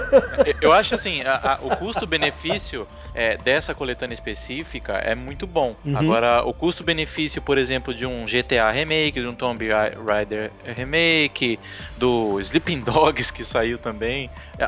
[0.61, 5.75] Eu acho assim, a- a- o custo-benefício é, dessa coletânea específica é muito bom.
[5.85, 5.95] Uhum.
[5.95, 9.63] Agora, o custo-benefício, por exemplo, de um GTA remake, de um Tomb
[10.05, 11.59] Raider remake,
[11.95, 14.06] do Sleeping Dogs que saiu também,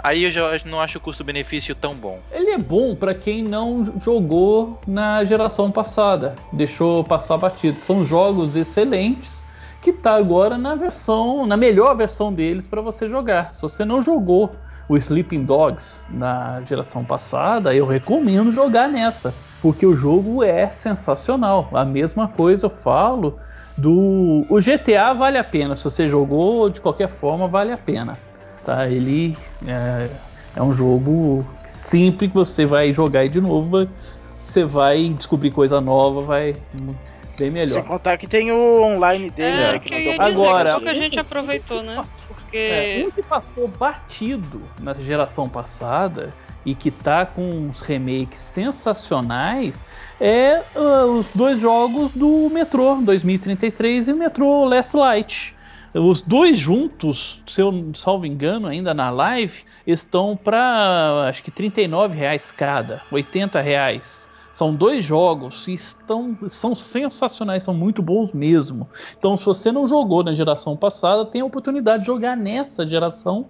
[0.04, 2.20] aí eu já não acho o custo-benefício tão bom.
[2.32, 7.80] Ele é bom pra quem não jogou na geração passada, deixou passar batido.
[7.80, 9.46] São jogos excelentes
[9.82, 13.54] que tá agora na versão, na melhor versão deles pra você jogar.
[13.54, 14.56] Se você não jogou
[14.90, 21.70] o Sleeping Dogs na geração passada, eu recomendo jogar nessa, porque o jogo é sensacional.
[21.74, 23.40] A mesma coisa eu falo
[23.78, 25.76] do o GTA vale a pena.
[25.76, 28.18] Se você jogou de qualquer forma, vale a pena.
[28.64, 28.88] Tá?
[28.90, 30.10] Ele é,
[30.56, 33.88] é um jogo que sempre que você vai jogar de novo,
[34.36, 36.92] você vai descobrir coisa nova, vai bem
[37.38, 37.84] Sem melhor.
[37.86, 39.80] contar que tem o online dele, É, né?
[39.80, 40.76] que Que não Agora, que jogar.
[40.76, 41.94] pouca gente aproveitou, né?
[41.94, 46.34] É, Porque um que passou batido na geração passada
[46.66, 49.86] e que tá com uns remakes sensacionais
[50.20, 55.56] é ah, os dois jogos do Metro 2033 e o Metro Last Light.
[55.94, 61.52] Os dois juntos, se eu não salvo engano, ainda na live, estão para acho que
[61.52, 64.30] 39 reais cada, 80 reais.
[64.52, 68.90] São dois jogos e estão, são sensacionais, são muito bons mesmo.
[69.18, 73.48] Então, se você não jogou na geração passada, tem a oportunidade de jogar nessa geração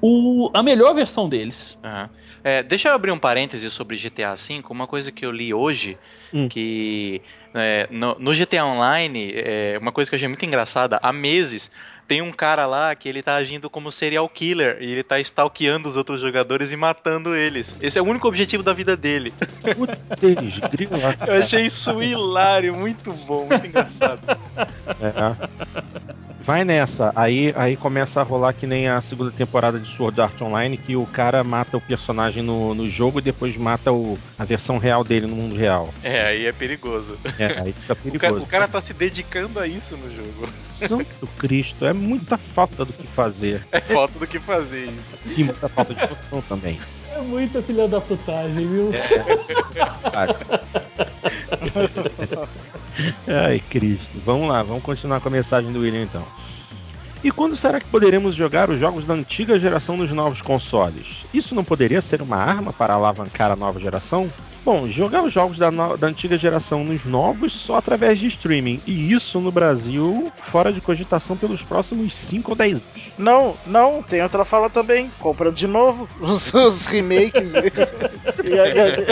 [0.00, 1.78] o, a melhor versão deles.
[1.82, 2.10] Aham.
[2.42, 5.96] É, deixa eu abrir um parêntese sobre GTA V, uma coisa que eu li hoje,
[6.32, 6.48] Hum.
[6.48, 7.22] que
[7.54, 11.70] é, no, no GTA Online, é, uma coisa que eu achei muito engraçada, há meses
[12.06, 15.88] tem um cara lá que ele tá agindo como serial killer e ele tá stalkeando
[15.88, 17.74] os outros jogadores e matando eles.
[17.80, 19.32] Esse é o único objetivo da vida dele.
[19.76, 19.98] Putz.
[21.26, 24.20] Eu achei isso hilário, muito bom, muito engraçado.
[25.00, 25.84] É.
[26.44, 27.10] Vai nessa.
[27.16, 30.94] Aí, aí começa a rolar que nem a segunda temporada de Sword Art Online, que
[30.94, 35.02] o cara mata o personagem no, no jogo e depois mata o, a versão real
[35.02, 35.92] dele no mundo real.
[36.02, 37.16] É, aí é perigoso.
[37.38, 38.18] É, aí fica O perigoso.
[38.20, 40.46] cara, o cara tá se dedicando a isso no jogo.
[40.62, 43.66] Santo Cristo, é muita falta do que fazer.
[43.72, 45.34] É falta do que fazer isso.
[45.36, 46.78] E muita falta de noção também.
[47.14, 48.92] É muita filha da putagem, viu?
[50.10, 50.36] Cara.
[53.26, 54.20] Ai, Cristo.
[54.24, 56.24] Vamos lá, vamos continuar com a mensagem do William então.
[57.22, 61.24] E quando será que poderemos jogar os jogos da antiga geração nos novos consoles?
[61.32, 64.30] Isso não poderia ser uma arma para alavancar a nova geração?
[64.64, 68.80] Bom, jogar os jogos da, no- da antiga geração nos novos só através de streaming.
[68.86, 73.12] E isso no Brasil, fora de cogitação pelos próximos 5 ou 10 anos.
[73.18, 75.10] Não, não, tem outra fala também.
[75.18, 79.04] Comprando de novo os, os remakes e, HD.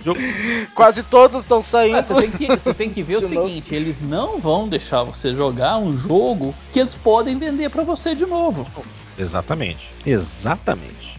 [0.74, 1.96] Quase todos estão saindo.
[1.98, 3.46] Ah, você, tem que, você tem que ver o novo.
[3.48, 8.14] seguinte: eles não vão deixar você jogar um jogo que eles podem vender pra você
[8.14, 8.66] de novo.
[9.18, 9.88] Exatamente.
[10.04, 11.09] Exatamente.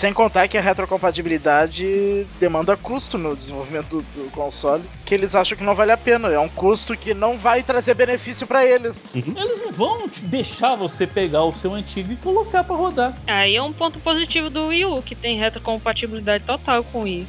[0.00, 5.58] Sem contar que a retrocompatibilidade demanda custo no desenvolvimento do, do console, que eles acham
[5.58, 6.28] que não vale a pena.
[6.28, 8.96] É um custo que não vai trazer benefício pra eles.
[9.14, 13.14] Eles não vão te deixar você pegar o seu antigo e colocar pra rodar.
[13.26, 17.26] Aí é um ponto positivo do Wii U, que tem retrocompatibilidade total com o Wii.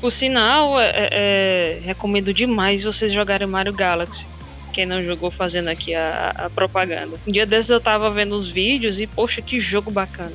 [0.00, 4.24] Por sinal, é, é- é- recomendo demais vocês jogarem Mario Galaxy.
[4.72, 7.18] Quem não jogou fazendo aqui a, a propaganda.
[7.26, 10.32] Um dia desses eu tava vendo os vídeos e, poxa, que jogo bacana.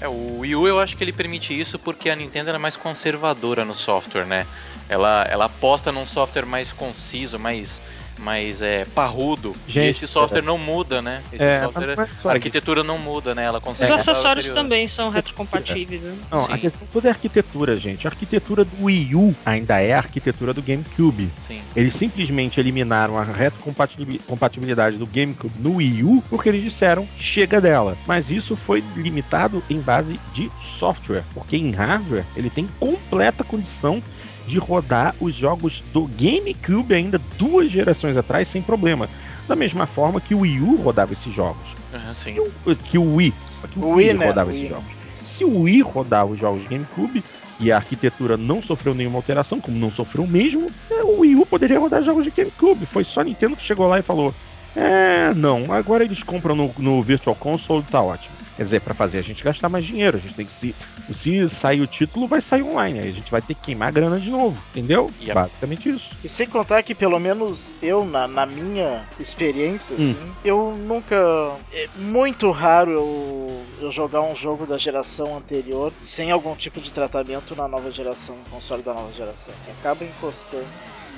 [0.00, 2.76] É, o Wii U eu acho que ele permite isso porque a Nintendo era mais
[2.76, 4.46] conservadora no software, né?
[4.88, 7.80] Ela, ela aposta num software mais conciso, mais,
[8.18, 9.54] mais é, parrudo.
[9.68, 11.22] Gente, e esse software não muda, né?
[11.32, 13.44] Esse É, software, não é a arquitetura não muda, né?
[13.44, 13.92] Ela Os consegue.
[13.92, 16.14] mudar o acessórios também são retrocompatíveis, né?
[16.30, 16.58] Não, a Sim.
[16.58, 18.06] questão toda é arquitetura, gente.
[18.06, 21.28] A arquitetura do Wii U ainda é a arquitetura do GameCube.
[21.46, 21.60] Sim.
[21.74, 27.96] Eles simplesmente eliminaram a retrocompatibilidade do GameCube no Wii U porque eles disseram chega dela.
[28.06, 34.02] Mas isso foi limitado em base de software, porque em hardware ele tem completa condição
[34.46, 39.08] de rodar os jogos do GameCube ainda duas gerações atrás sem problema.
[39.48, 41.62] Da mesma forma que o Wii U rodava esses jogos.
[42.08, 42.38] Se sim.
[42.40, 43.34] o- que o Wii,
[43.70, 44.26] que o Wii, Wii, né?
[44.26, 44.70] rodava esses Wii.
[44.70, 44.90] jogos.
[45.22, 47.24] Se o Wii rodava os jogos de GameCube
[47.58, 51.46] e a arquitetura não sofreu nenhuma alteração, como não sofreu mesmo, é, o Wii U
[51.46, 52.86] poderia rodar jogos de GameCube.
[52.86, 54.32] Foi só a Nintendo que chegou lá e falou:
[54.74, 58.35] É, não, agora eles compram no, no Virtual Console, tá ótimo.
[58.56, 60.74] Quer dizer, pra fazer a gente gastar mais dinheiro, a gente tem que se.
[61.12, 63.00] Se sair o título, vai sair online.
[63.00, 65.10] Aí a gente vai ter que queimar grana de novo, entendeu?
[65.20, 65.34] Yep.
[65.34, 66.16] Basicamente isso.
[66.24, 70.10] E sem contar que, pelo menos eu, na, na minha experiência, Hum.
[70.10, 71.16] assim, eu nunca.
[71.72, 76.90] É muito raro eu, eu jogar um jogo da geração anterior sem algum tipo de
[76.92, 79.54] tratamento na nova geração, no console da nova geração.
[79.78, 80.66] Acaba encostando.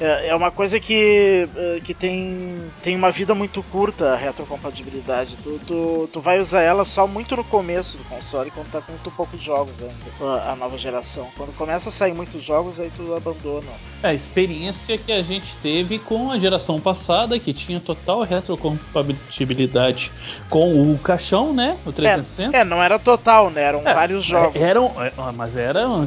[0.00, 5.36] É, é uma coisa que, eh, que tem, tem uma vida muito curta a retrocompatibilidade.
[5.42, 8.92] Tu, tu, tu vai usar ela só muito no começo do console, quando tá com
[8.92, 11.28] muito poucos jogos ainda, a, a nova geração.
[11.36, 13.66] Quando começa a sair muitos jogos, aí tu abandona.
[14.02, 20.12] É a experiência que a gente teve com a geração passada, que tinha total retrocompatibilidade
[20.48, 21.76] com o caixão, né?
[21.84, 22.56] O 360.
[22.56, 23.62] É, não era total, né?
[23.64, 24.60] Eram É, vários jogos.
[24.60, 26.06] Eram, é, mas era um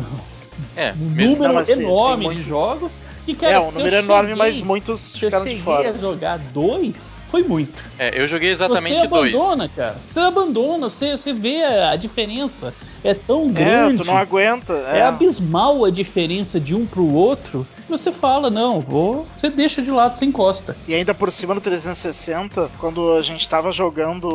[0.76, 3.02] É, número Não, mas tem- enorme tem de muitos- jogos.
[3.28, 5.50] E, cara, é, um se eu número enorme, cheguei- mas muitos Se eu ficaram de
[5.52, 5.90] cheguei fora.
[5.92, 6.96] a jogar dois,
[7.30, 7.84] foi muito.
[7.98, 9.34] É, eu joguei exatamente você dois.
[9.34, 9.96] abandona, cara.
[10.10, 12.74] Você abandona, você, você vê a diferença.
[13.04, 13.98] É tão É, grande.
[14.04, 14.74] tu não aguenta.
[14.92, 17.66] É É, abismal a diferença de um pro outro.
[17.90, 19.28] Você fala, não, vou.
[19.38, 20.78] Você deixa de lado, você encosta.
[20.88, 24.30] E ainda por cima do 360, quando a gente tava jogando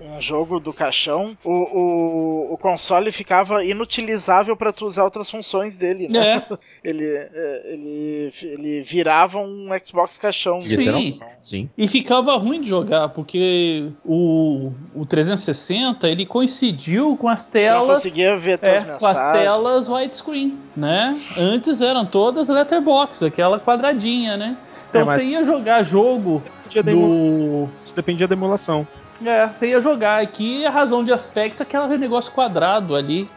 [0.00, 5.76] um jogo do caixão, o, o, o console ficava inutilizável pra tu usar outras funções
[5.78, 6.36] dele, né?
[6.50, 6.58] É.
[6.84, 10.60] Ele, é, ele, ele virava um Xbox caixão.
[10.60, 11.18] Sim.
[11.40, 11.68] Sim.
[11.76, 18.02] E ficava ruim de jogar, porque o, o 360 ele coincidiu com as não telas.
[18.02, 19.42] conseguia ver É, tuas com as mensagens.
[19.42, 21.18] telas widescreen, né?
[21.36, 24.56] Antes eram todas letterbox, aquela quadradinha, né?
[24.88, 27.38] Então É, mas- você ia jogar jogo Dependia da emulação.
[27.38, 27.68] do.
[27.84, 28.86] Isso dependia da emulação.
[29.24, 33.28] É, você ia jogar aqui a razão de aspecto é aquele negócio quadrado ali.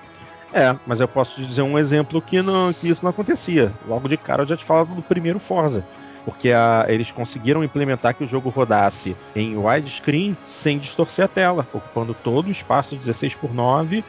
[0.54, 3.72] É, mas eu posso te dizer um exemplo que, não, que isso não acontecia.
[3.88, 5.84] Logo de cara eu já te falava do primeiro Forza.
[6.26, 11.68] Porque a- eles conseguiram implementar que o jogo rodasse em widescreen sem distorcer a tela,
[11.74, 14.04] ocupando todo o espaço 16 por 9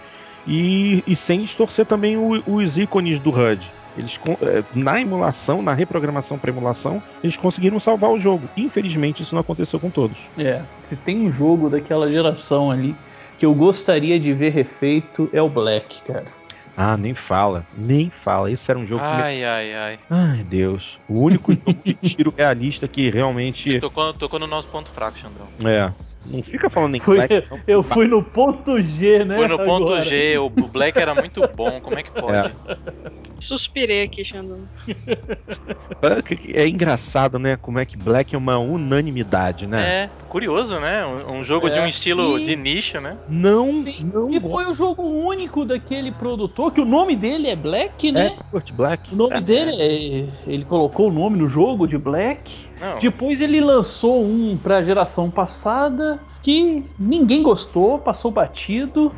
[0.46, 3.72] e, e sem distorcer também o- os ícones do HUD.
[3.96, 8.48] Eles eh, na emulação, na reprogramação para emulação, eles conseguiram salvar o jogo.
[8.56, 10.18] Infelizmente, isso não aconteceu com todos.
[10.38, 12.96] É, se tem um jogo daquela geração ali
[13.38, 16.26] que eu gostaria de ver refeito é o Black, cara.
[16.76, 18.50] Ah, nem fala, nem fala.
[18.50, 19.98] Esse era um jogo que Ai, ai, ai.
[20.08, 20.98] Ai, Deus.
[21.06, 25.48] O único jogo de tiro realista que realmente Tocou, tocou no nosso ponto fraco, Xandrão.
[25.64, 25.92] é.
[26.24, 27.60] Não fica falando em Fui- Black, não.
[27.66, 29.36] eu fui no ponto G, né?
[29.36, 30.02] Foi no ponto agora.
[30.04, 32.54] G, o Black era muito bom, como é que pode?
[33.40, 34.68] Suspirei aqui, Xandão.
[36.54, 37.56] É engraçado, né?
[37.56, 39.82] Como é que Black é uma unanimidade, né?
[40.04, 41.04] É, curioso, né?
[41.06, 41.88] Um, um jogo de um É.
[41.88, 43.18] estilo E- de nicho, né?
[43.28, 47.56] Não, Sim, não e foi o jogo único daquele produtor, que o nome dele é
[47.56, 48.26] Black, né?
[48.38, 49.12] é Kurt Black.
[49.12, 49.40] O nome É.
[49.40, 50.28] dele é.
[50.46, 52.70] Ele colocou o nome no jogo de Black.
[52.82, 59.14] Não, Depois ele lançou um pra geração passada que ninguém gostou, passou batido.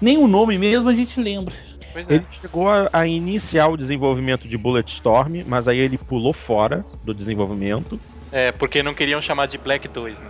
[0.00, 1.54] Nem o nome mesmo a gente lembra.
[1.92, 2.14] pois é.
[2.14, 7.14] Ele chegou a, a iniciar o desenvolvimento de Bulletstorm, mas aí ele pulou fora do
[7.14, 8.00] desenvolvimento.
[8.32, 10.26] É, porque não queriam chamar de Black 2, né?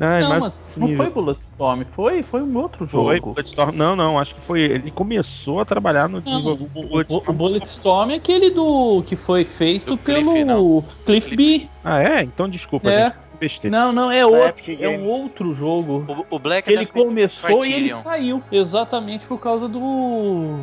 [0.00, 3.08] Ah, não, mas mas não foi Bulletstorm, foi, foi um outro jogo.
[3.10, 3.76] Foi Bulletstorm.
[3.76, 4.62] Não, não, acho que foi.
[4.62, 7.22] Ele começou a trabalhar no Não, o, Bulletstorm.
[7.28, 10.84] o Bulletstorm é aquele do que foi feito Cliff, pelo não.
[11.04, 11.36] Cliff, Cliff.
[11.36, 11.68] B.
[11.84, 12.22] Ah, é?
[12.22, 13.06] Então desculpa, É.
[13.06, 13.16] gente.
[13.40, 13.76] Besteira.
[13.76, 16.04] Não, não, é outro, é um outro jogo.
[16.30, 18.40] O, o Black é ele começou e ele saiu.
[18.52, 20.60] Exatamente por causa do.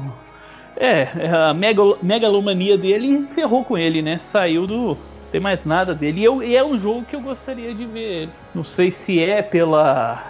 [0.78, 1.10] É,
[1.50, 4.18] a megalo- megalomania dele ferrou com ele, né?
[4.18, 4.98] Saiu do.
[5.30, 6.22] Não tem mais nada dele.
[6.22, 8.32] E, eu- e é um jogo que eu gostaria de ver ele.
[8.56, 10.24] Não sei se é pela.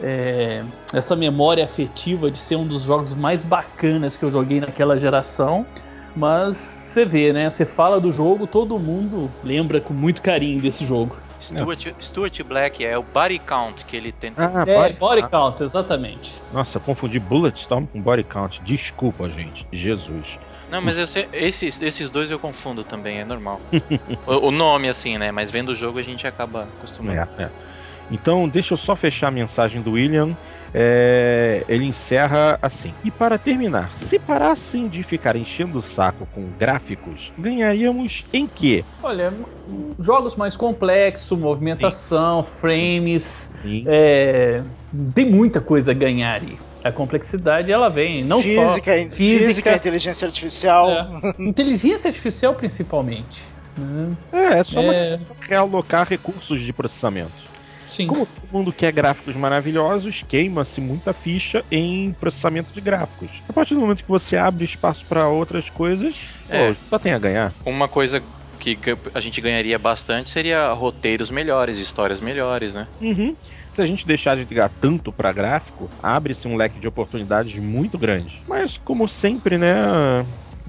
[0.00, 0.62] é,
[0.92, 5.66] essa memória afetiva de ser um dos jogos mais bacanas que eu joguei naquela geração.
[6.14, 7.50] Mas você vê, né?
[7.50, 11.16] Você fala do jogo, todo mundo lembra com muito carinho desse jogo.
[11.40, 14.44] Stuart, Stuart Black é o Body Count que ele tenta.
[14.54, 16.32] Ah, é, body, Body ah, Count, exatamente.
[16.52, 18.62] Nossa, confundi Bulletstorm com Body Count.
[18.62, 19.66] Desculpa, gente.
[19.72, 20.38] Jesus.
[20.70, 23.62] Não, mas eu sei- esses, esses dois eu confundo também, é normal.
[24.26, 25.30] o, o nome, assim, né?
[25.32, 27.20] Mas vendo o jogo a gente acaba acostumando.
[27.38, 27.52] É, é.
[28.10, 30.36] Então, deixa eu só fechar a mensagem do William.
[30.72, 32.94] É, ele encerra assim.
[33.04, 38.84] E para terminar, se parassem de ficar enchendo o saco com gráficos, ganharíamos em quê?
[39.02, 39.32] Olha,
[40.00, 44.64] jogos mais complexos, movimentação, frames, Em- é,
[45.14, 46.58] tem muita coisa a ganhar aí.
[46.84, 50.90] A complexidade ela vem, não física, só física, física, inteligência artificial.
[50.90, 51.42] É.
[51.42, 53.42] inteligência artificial principalmente.
[53.76, 54.16] né?
[54.32, 55.18] É, é só É,
[55.48, 57.32] realocar recursos de processamento.
[57.86, 58.06] sim.
[58.06, 63.42] Como todo mundo quer gráficos maravilhosos, queima-se muita ficha em processamento de gráficos.
[63.48, 66.14] A partir do momento que você abre espaço para outras coisas,
[66.48, 66.68] É.
[66.68, 67.54] pô, só tem a ganhar.
[67.64, 68.22] Uma coisa
[68.58, 68.78] que
[69.14, 72.88] a gente ganharia bastante seria roteiros melhores, histórias melhores, né?
[73.00, 73.36] Uhum.
[73.78, 77.96] Se a gente deixar de ligar tanto para gráfico, abre-se um leque de oportunidades muito
[77.96, 78.42] grande.
[78.48, 79.72] Mas, como sempre, né?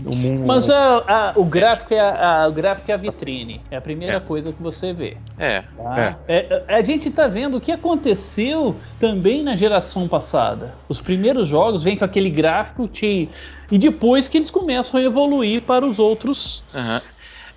[0.06, 0.45] O mundo...
[0.45, 3.61] Mas a- a- o gráfico é a, o gráfico é a vitrine.
[3.72, 4.19] É a primeira É.
[4.19, 5.18] coisa que você vê.
[5.40, 5.64] É.
[5.76, 6.19] tá?
[6.27, 10.76] É, a gente tá vendo o que aconteceu também na geração passada.
[10.88, 13.27] Os primeiros jogos vêm com aquele gráfico te...
[13.72, 16.64] e depois que eles começam a evoluir para os outros.
[16.76, 17.02] aham.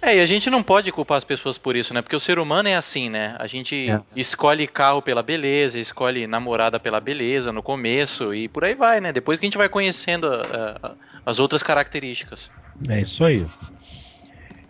[0.05, 2.03] É, e a gente não pode culpar as pessoas por isso, né?
[2.03, 3.37] Porque o ser humano é assim, né?
[3.39, 4.01] A gente É.
[4.16, 9.12] escolhe carro pela beleza, escolhe namorada pela beleza no começo e por aí vai, né?
[9.12, 10.91] Depois que a gente vai conhecendo a- a-
[11.24, 12.51] as outras características.
[12.89, 13.47] É isso aí.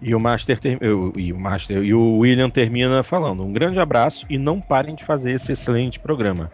[0.02, 3.78] E o Master ter- eu- e o Master e o William termina falando: um grande
[3.78, 6.50] abraço e não parem de fazer esse excelente programa.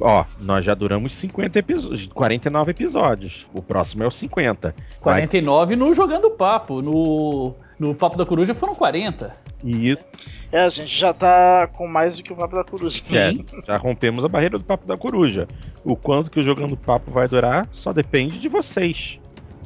[0.00, 3.46] Ó, nós já duramos 50 episódios, 49 episódios.
[3.52, 4.74] O próximo é o 50.
[5.02, 6.80] Vai- 49 no Jogando Papo.
[6.80, 9.34] No, no Papo da Coruja foram 40.
[9.62, 10.12] E isso,
[10.52, 13.02] É, a gente já tá com mais do que o Papo da Coruja.
[13.16, 13.32] é,
[13.66, 15.46] já rompemos a barreira do Papo da Coruja.
[15.84, 19.18] O quanto que o Jogando Papo vai durar só depende de vocês.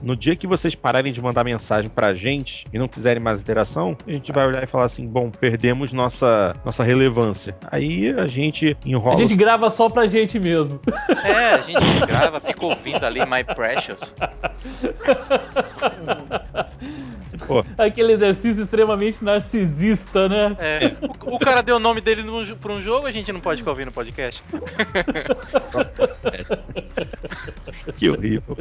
[0.02, 3.96] No dia que vocês pararem de mandar mensagem pra gente e não quiserem mais interação,
[4.06, 7.56] a gente vai olhar e falar assim: bom, perdemos nossa, nossa relevância.
[7.70, 9.18] Aí a gente A enrola.
[9.18, 10.80] gente grava só pra gente mesmo.
[11.24, 14.14] É, a gente grava, fica ouvindo ali My Precious.
[17.46, 20.56] Pô, Aquele exercício extremamente narcisista, né?
[20.58, 20.92] É,
[21.24, 23.60] o, o cara deu o nome dele num pra um jogo, a gente não pode
[23.60, 24.42] ficar ouvindo podcast.
[27.96, 28.56] que horrível.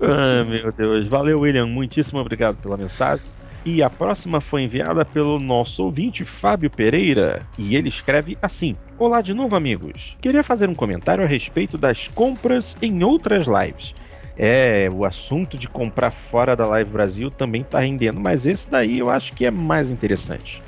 [0.00, 1.06] Ah, meu Deus.
[1.06, 1.66] Valeu, William.
[1.66, 3.24] Muitíssimo obrigado pela mensagem.
[3.64, 7.40] E a próxima foi enviada pelo nosso ouvinte Fábio Pereira.
[7.56, 10.16] E ele escreve assim: Olá de novo, amigos.
[10.20, 13.94] Queria fazer um comentário a respeito das compras em outras lives.
[14.36, 18.98] É, o assunto de comprar fora da Live Brasil também tá rendendo, mas esse daí
[18.98, 20.60] eu acho que é mais interessante.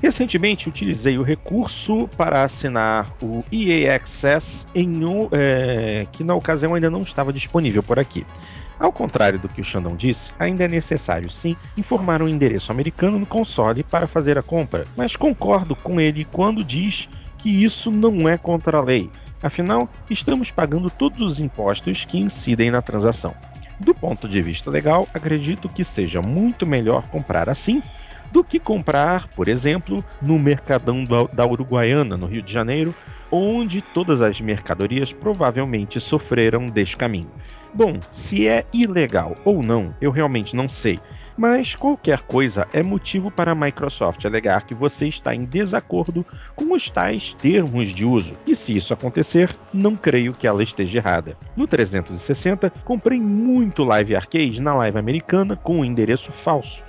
[0.00, 6.90] Recentemente utilizei o recurso para assinar o EA Access um, é, que na ocasião ainda
[6.90, 8.24] não estava disponível por aqui.
[8.78, 13.18] Ao contrário do que o Xandão disse, ainda é necessário sim informar um endereço americano
[13.18, 17.08] no console para fazer a compra, mas concordo com ele quando diz
[17.38, 19.10] que isso não é contra a lei.
[19.42, 23.34] Afinal, estamos pagando todos os impostos que incidem na transação.
[23.78, 27.82] Do ponto de vista legal, acredito que seja muito melhor comprar assim
[28.30, 32.94] do que comprar, por exemplo, no Mercadão da Uruguaiana, no Rio de Janeiro,
[33.30, 37.30] onde todas as mercadorias provavelmente sofreram deste caminho.
[37.76, 40.98] Bom, se é ilegal ou não, eu realmente não sei.
[41.36, 46.24] Mas qualquer coisa é motivo para a Microsoft alegar que você está em desacordo
[46.54, 48.32] com os tais termos de uso.
[48.46, 51.36] E se isso acontecer, não creio que ela esteja errada.
[51.54, 56.82] No 360, comprei muito Live Arcade na Live americana com um endereço falso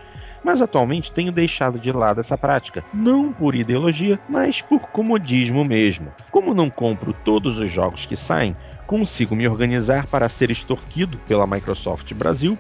[0.44, 6.10] mas atualmente tenho deixado de lado essa prática, não por ideologia, mas por comodismo mesmo.
[6.32, 8.56] Como não compro todos os jogos que saem,
[8.88, 12.58] consigo me organizar para ser extorquido pela Microsoft Brasil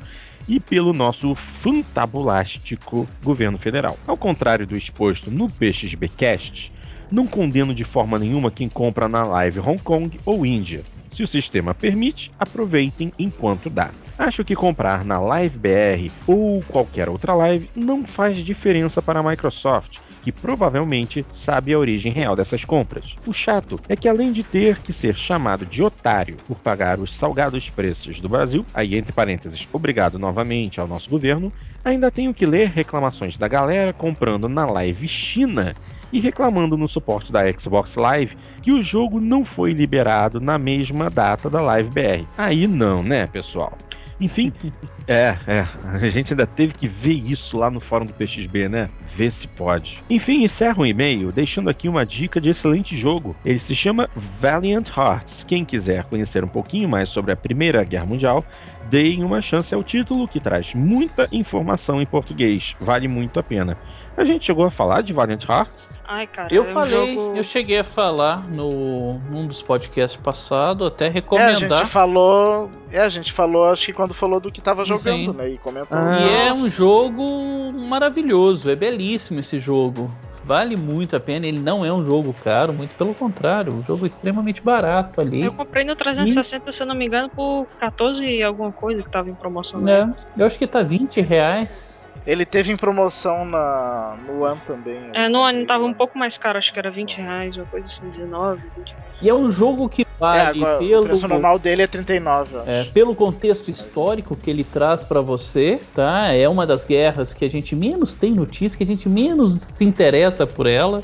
[0.47, 3.97] e pelo nosso fantabulástico governo federal.
[4.05, 6.71] Ao contrário do exposto no PXBcast,
[7.09, 10.83] não condeno de forma nenhuma quem compra na Live Hong Kong ou Índia.
[11.09, 13.89] Se o sistema permite, aproveitem enquanto dá.
[14.17, 19.23] Acho que comprar na Live BR ou qualquer outra live não faz diferença para a
[19.23, 23.17] Microsoft, que provavelmente sabe a origem real dessas compras.
[23.25, 27.15] O chato é que além de ter que ser chamado de otário por pagar os
[27.15, 31.49] salgados preços do Brasil, aí entre parênteses, obrigado novamente ao nosso governo,
[31.81, 35.73] ainda tenho que ler reclamações da galera comprando na Live China
[36.11, 41.09] e reclamando no suporte da Xbox Live que o jogo não foi liberado na mesma
[41.09, 42.27] data da Live BR.
[42.37, 43.77] Aí não, né, pessoal?
[44.19, 44.51] Enfim,
[45.07, 48.89] é, é, a gente ainda teve que ver isso lá no fórum do PXB, né?
[49.15, 50.03] Ver se pode.
[50.09, 53.35] Enfim, encerro o e-mail deixando aqui uma dica de excelente jogo.
[53.45, 55.43] Ele se chama Valiant Hearts.
[55.43, 58.45] Quem quiser conhecer um pouquinho mais sobre a Primeira Guerra Mundial,
[58.89, 62.75] deem uma chance ao título que traz muita informação em português.
[62.79, 63.77] Vale muito a pena.
[64.15, 65.99] A gente chegou a falar de Valiant Hearts?
[66.07, 70.19] Ai, cara, Eu é um falei, jogo- eu cheguei a falar no num dos podcasts
[70.19, 71.79] passados, até É, a recomendar.
[71.79, 72.71] gente falou.
[72.91, 74.93] É, a gente falou, acho que quando falou do que tava Sim.
[74.97, 75.49] jogando, né?
[75.49, 75.97] E comentou.
[75.97, 76.19] Ah.
[76.21, 80.09] E é um jogo maravilhoso, é belíssimo esse jogo.
[80.47, 84.05] Vale muito a pena, ele não é um jogo caro, muito pelo contrário, um jogo
[84.05, 85.43] extremamente barato ali.
[85.43, 89.11] Eu comprei no 360, se eu não me engano, por 14 e alguma coisa que
[89.11, 89.81] tava em promoção.
[89.81, 90.05] né?
[90.05, 90.13] né?
[90.37, 92.06] Eu acho que tá 20 reais.
[92.27, 95.11] Ele teve em promoção na, no One também.
[95.15, 95.95] É, no ano tava um One.
[95.95, 99.07] pouco mais caro, acho que era 20 reais, uma coisa assim, 19, 20 reais.
[99.21, 102.55] E é um jogo que É, vale agora, pelo o preço normal dele é 39,
[102.55, 102.69] eu acho.
[102.69, 106.33] É, pelo contexto histórico que ele traz pra você, tá?
[106.33, 109.85] É uma das guerras que a gente menos tem notícia, que a gente menos se
[109.85, 111.01] interessa por ela,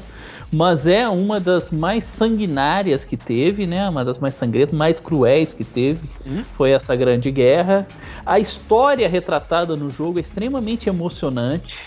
[0.53, 3.89] mas é uma das mais sanguinárias que teve, né?
[3.89, 6.07] Uma das mais sangrentas, mais cruéis que teve.
[6.25, 6.43] Hum.
[6.53, 7.88] Foi essa grande guerra.
[8.25, 11.77] A história retratada no jogo é extremamente emocionante.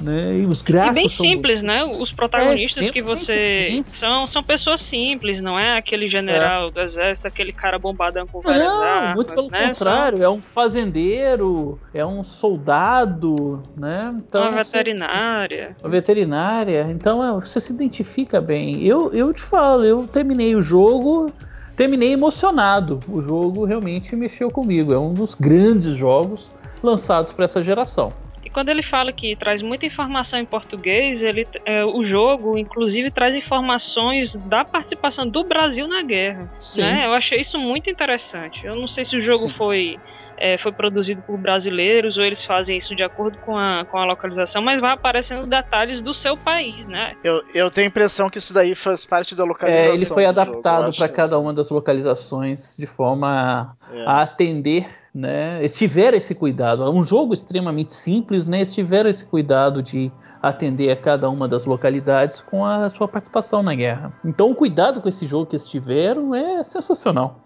[0.00, 0.38] Né?
[0.38, 1.84] E os E gráficos bem são simples, né?
[1.84, 3.68] Os protagonistas É, que você.
[3.72, 3.98] simples.
[3.98, 8.64] São, são pessoas simples, não é aquele general do exército, aquele cara bombadão com várias
[8.64, 9.14] Não, armas.
[9.16, 9.68] muito pelo né?
[9.68, 14.04] contrário, é um fazendeiro, é um soldado, né?
[14.06, 15.76] São Então, uma você- veterinária.
[15.82, 18.82] uma veterinária, então é, você se identifica bem.
[18.82, 21.30] Eu, eu te falo, eu terminei o jogo,
[21.76, 23.00] terminei emocionado.
[23.08, 24.92] O jogo realmente mexeu comigo.
[24.92, 26.50] É um dos grandes jogos
[26.82, 28.12] lançados para essa geração.
[28.50, 33.08] E quando ele fala que traz muita informação em português, ele, é, o jogo, inclusive,
[33.12, 36.50] traz informações da participação do Brasil na guerra.
[36.82, 37.06] né?
[37.06, 38.66] Eu achei isso muito interessante.
[38.66, 39.54] Eu não sei se o jogo Sim.
[39.56, 39.96] foi,
[40.36, 44.04] é, foi produzido por brasileiros ou eles fazem isso de acordo com a, com a
[44.04, 47.12] localização, mas vai aparecendo detalhes do seu país, né?
[47.22, 49.92] Eu, eu tenho a impressão que isso daí faz parte da localização.
[49.92, 54.04] É, ele foi do adaptado para cada uma das localizações de forma É.
[54.06, 55.58] a atender, né?
[55.58, 56.82] Eles tiveram esse cuidado.
[56.82, 58.58] É um jogo extremamente simples, né?
[58.58, 60.10] Eles tiveram esse cuidado de
[60.40, 64.12] atender a cada uma das localidades com a sua participação na guerra.
[64.24, 67.40] Então, o cuidado com esse jogo que eles tiveram é sensacional.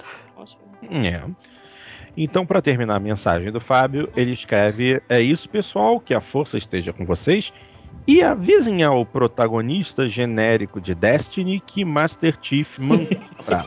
[0.90, 1.22] É.
[2.16, 6.56] Então, para terminar a mensagem do Fábio, ele escreve: É isso, pessoal, que a força
[6.56, 7.52] esteja com vocês.
[8.06, 12.78] E avisem ao protagonista genérico de Destiny que Master Chief
[13.46, 13.66] pra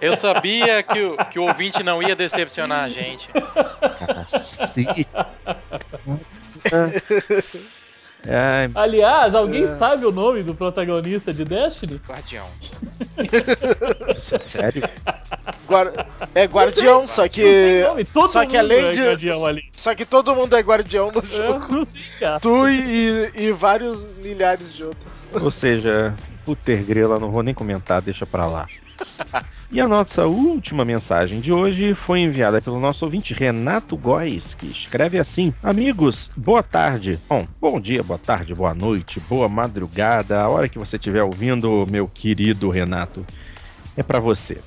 [0.00, 3.28] Eu sabia que o, que o ouvinte não ia decepcionar a gente.
[4.06, 5.06] cacete.
[8.26, 9.66] É, Aliás, alguém É.
[9.68, 11.98] sabe o nome do protagonista de Destiny?
[12.06, 12.44] Guardião.
[14.14, 14.82] isso é sério?
[15.66, 17.82] Guar- É guardião, só que.
[18.30, 19.62] só que mundo além é de- guardião ali.
[19.72, 21.88] Só que todo mundo é guardião no É, jogo.
[22.18, 22.38] cara.
[22.40, 25.12] Tu e, e vários milhares de outros.
[25.40, 26.14] Ou seja,
[26.44, 28.66] puter grela, não vou nem comentar, deixa pra lá.
[29.72, 34.66] E a nossa última mensagem de hoje foi enviada pelo nosso ouvinte Renato Góes, que
[34.66, 37.20] escreve assim: Amigos, boa tarde.
[37.28, 41.86] Bom, bom dia, boa tarde, boa noite, boa madrugada, a hora que você estiver ouvindo,
[41.88, 43.24] meu querido Renato,
[43.96, 44.58] é pra você.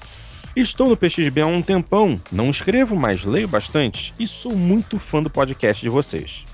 [0.55, 5.21] Estou no PXB há um tempão, não escrevo, mas leio bastante e sou muito fã
[5.21, 6.45] do podcast de vocês.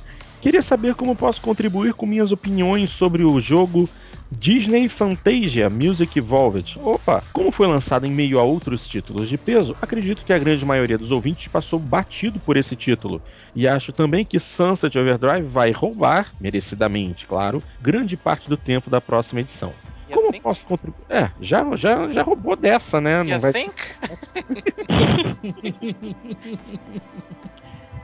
[0.42, 3.90] Queria saber como posso contribuir com minhas opiniões sobre o jogo
[4.32, 6.80] Disney Fantasia Music Evolved.
[6.80, 10.64] Opa, como foi lançado em meio a outros títulos de peso, acredito que a grande
[10.64, 13.22] maioria dos ouvintes passou batido por esse título.
[13.56, 19.02] E acho também que Sunset Overdrive vai roubar, merecidamente, claro, grande parte do tempo da
[19.02, 19.74] próxima edição.
[20.08, 20.44] You Como think?
[20.44, 21.06] posso contribuir?
[21.10, 23.24] É, já, já, já roubou dessa, né?
[23.24, 23.70] You vai think?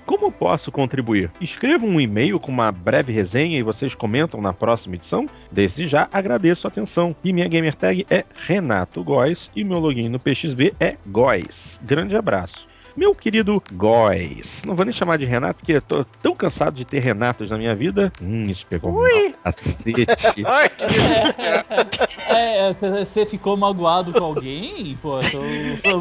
[0.05, 1.31] Como posso contribuir?
[1.41, 5.25] Escreva um e-mail com uma breve resenha e vocês comentam na próxima edição.
[5.51, 7.15] Desde já agradeço a atenção.
[7.23, 11.79] E minha gamer tag é Renato Góes e meu login no PXB é Góes.
[11.83, 12.64] Grande abraço.
[12.95, 16.85] Meu querido Góes, não vou nem chamar de Renato, porque eu tô tão cansado de
[16.85, 18.11] ter Renatos na minha vida.
[18.21, 19.03] Hum, isso pegou mal.
[19.43, 20.43] Cacete.
[20.47, 24.97] Ai, que É, você ficou magoado com alguém?
[25.01, 25.19] Pô,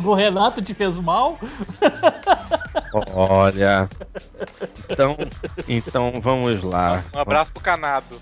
[0.04, 1.38] o Renato te fez mal?
[3.12, 3.88] Olha.
[4.88, 5.16] Então,
[5.68, 7.02] então vamos lá.
[7.12, 8.20] Um abraço pro Canado.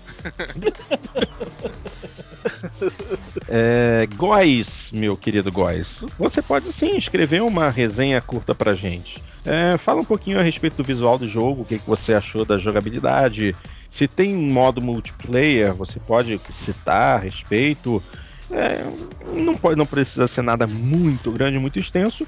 [3.47, 9.21] É, Góis, meu querido Góis, você pode sim escrever uma resenha curta pra gente.
[9.45, 12.45] É, fala um pouquinho a respeito do visual do jogo, o que, que você achou
[12.45, 13.53] da jogabilidade.
[13.89, 18.01] Se tem modo multiplayer, você pode citar a respeito.
[18.49, 18.85] É,
[19.33, 22.25] não, pode, não precisa ser nada muito grande, muito extenso,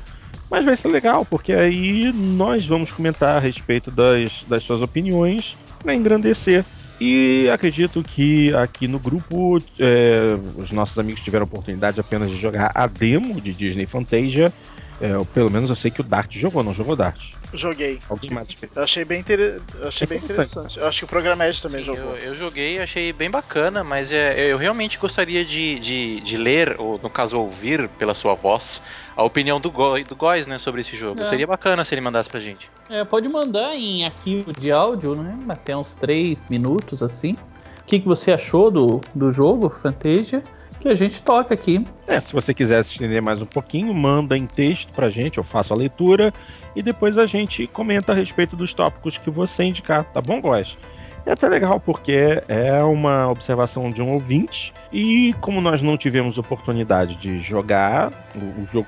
[0.51, 5.55] mas vai ser legal, porque aí nós vamos comentar a respeito das, das suas opiniões
[5.81, 6.65] para engrandecer.
[6.99, 12.37] E acredito que aqui no grupo é, os nossos amigos tiveram a oportunidade apenas de
[12.37, 14.51] jogar a demo de Disney Fantasia.
[15.01, 17.33] É, pelo menos eu sei que o Dart jogou, não jogou Dart?
[17.53, 17.99] Joguei.
[18.09, 18.47] Alguém mais?
[18.75, 19.61] Eu achei bem, inter...
[19.79, 20.51] eu achei bem Interessante.
[20.51, 20.79] interessante.
[20.79, 22.11] Eu acho que o Programed também Sim, jogou.
[22.11, 26.75] eu, eu joguei, achei bem bacana, mas é, eu realmente gostaria de, de, de ler,
[26.79, 28.81] ou no caso ouvir pela sua voz,
[29.15, 31.21] a opinião do, Go, do Góis né, sobre esse jogo.
[31.21, 31.25] É.
[31.25, 32.69] Seria bacana se ele mandasse pra gente.
[32.89, 35.37] É, pode mandar em arquivo de áudio, né?
[35.49, 37.37] Até uns 3 minutos assim.
[37.81, 40.43] O que, que você achou do, do jogo, Fantasia?
[40.85, 41.83] Que a gente toca aqui.
[42.05, 45.43] É, se você quiser se estender mais um pouquinho, manda em texto pra gente, eu
[45.43, 46.31] faço a leitura
[46.75, 50.77] e depois a gente comenta a respeito dos tópicos que você indicar, tá bom, Góis?
[51.25, 56.37] É até legal porque é uma observação de um ouvinte e como nós não tivemos
[56.37, 58.87] oportunidade de jogar o, o jogo.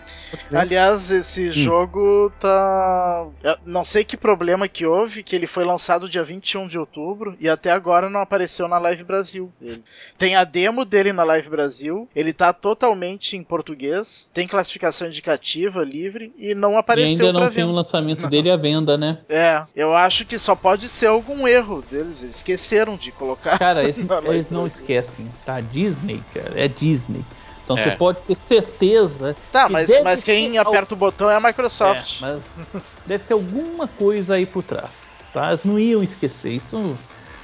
[0.53, 1.51] Aliás, esse Hum.
[1.51, 3.25] jogo tá.
[3.43, 7.35] eu Não sei que problema que houve, que ele foi lançado dia 21 de outubro
[7.39, 9.51] e até agora não apareceu na Live Brasil.
[9.59, 9.83] Ele-
[10.17, 15.83] Tem a demo dele na Live Brasil, ele tá totalmente em português, tem classificação indicativa
[15.83, 17.77] livre e não E apareceu ainda pra não tem um venda.
[17.77, 18.29] lançamento Não.
[18.29, 19.17] dele à venda, né?
[19.27, 23.57] É, eu acho que só pode ser algum erro deles, eles esqueceram de colocar.
[23.57, 25.59] Cara, Live eles não esquecem, tá?
[25.61, 27.25] Disney, cara, é Disney.
[27.63, 27.81] Então É.
[27.83, 29.35] você pode ter certeza.
[29.51, 32.21] Tá, que mas, mas quem ter aperta o botão é a É, Microsoft.
[32.21, 35.49] mas deve ter alguma coisa aí por trás, tá?
[35.49, 36.51] Eles não iam esquecer.
[36.51, 36.97] Isso,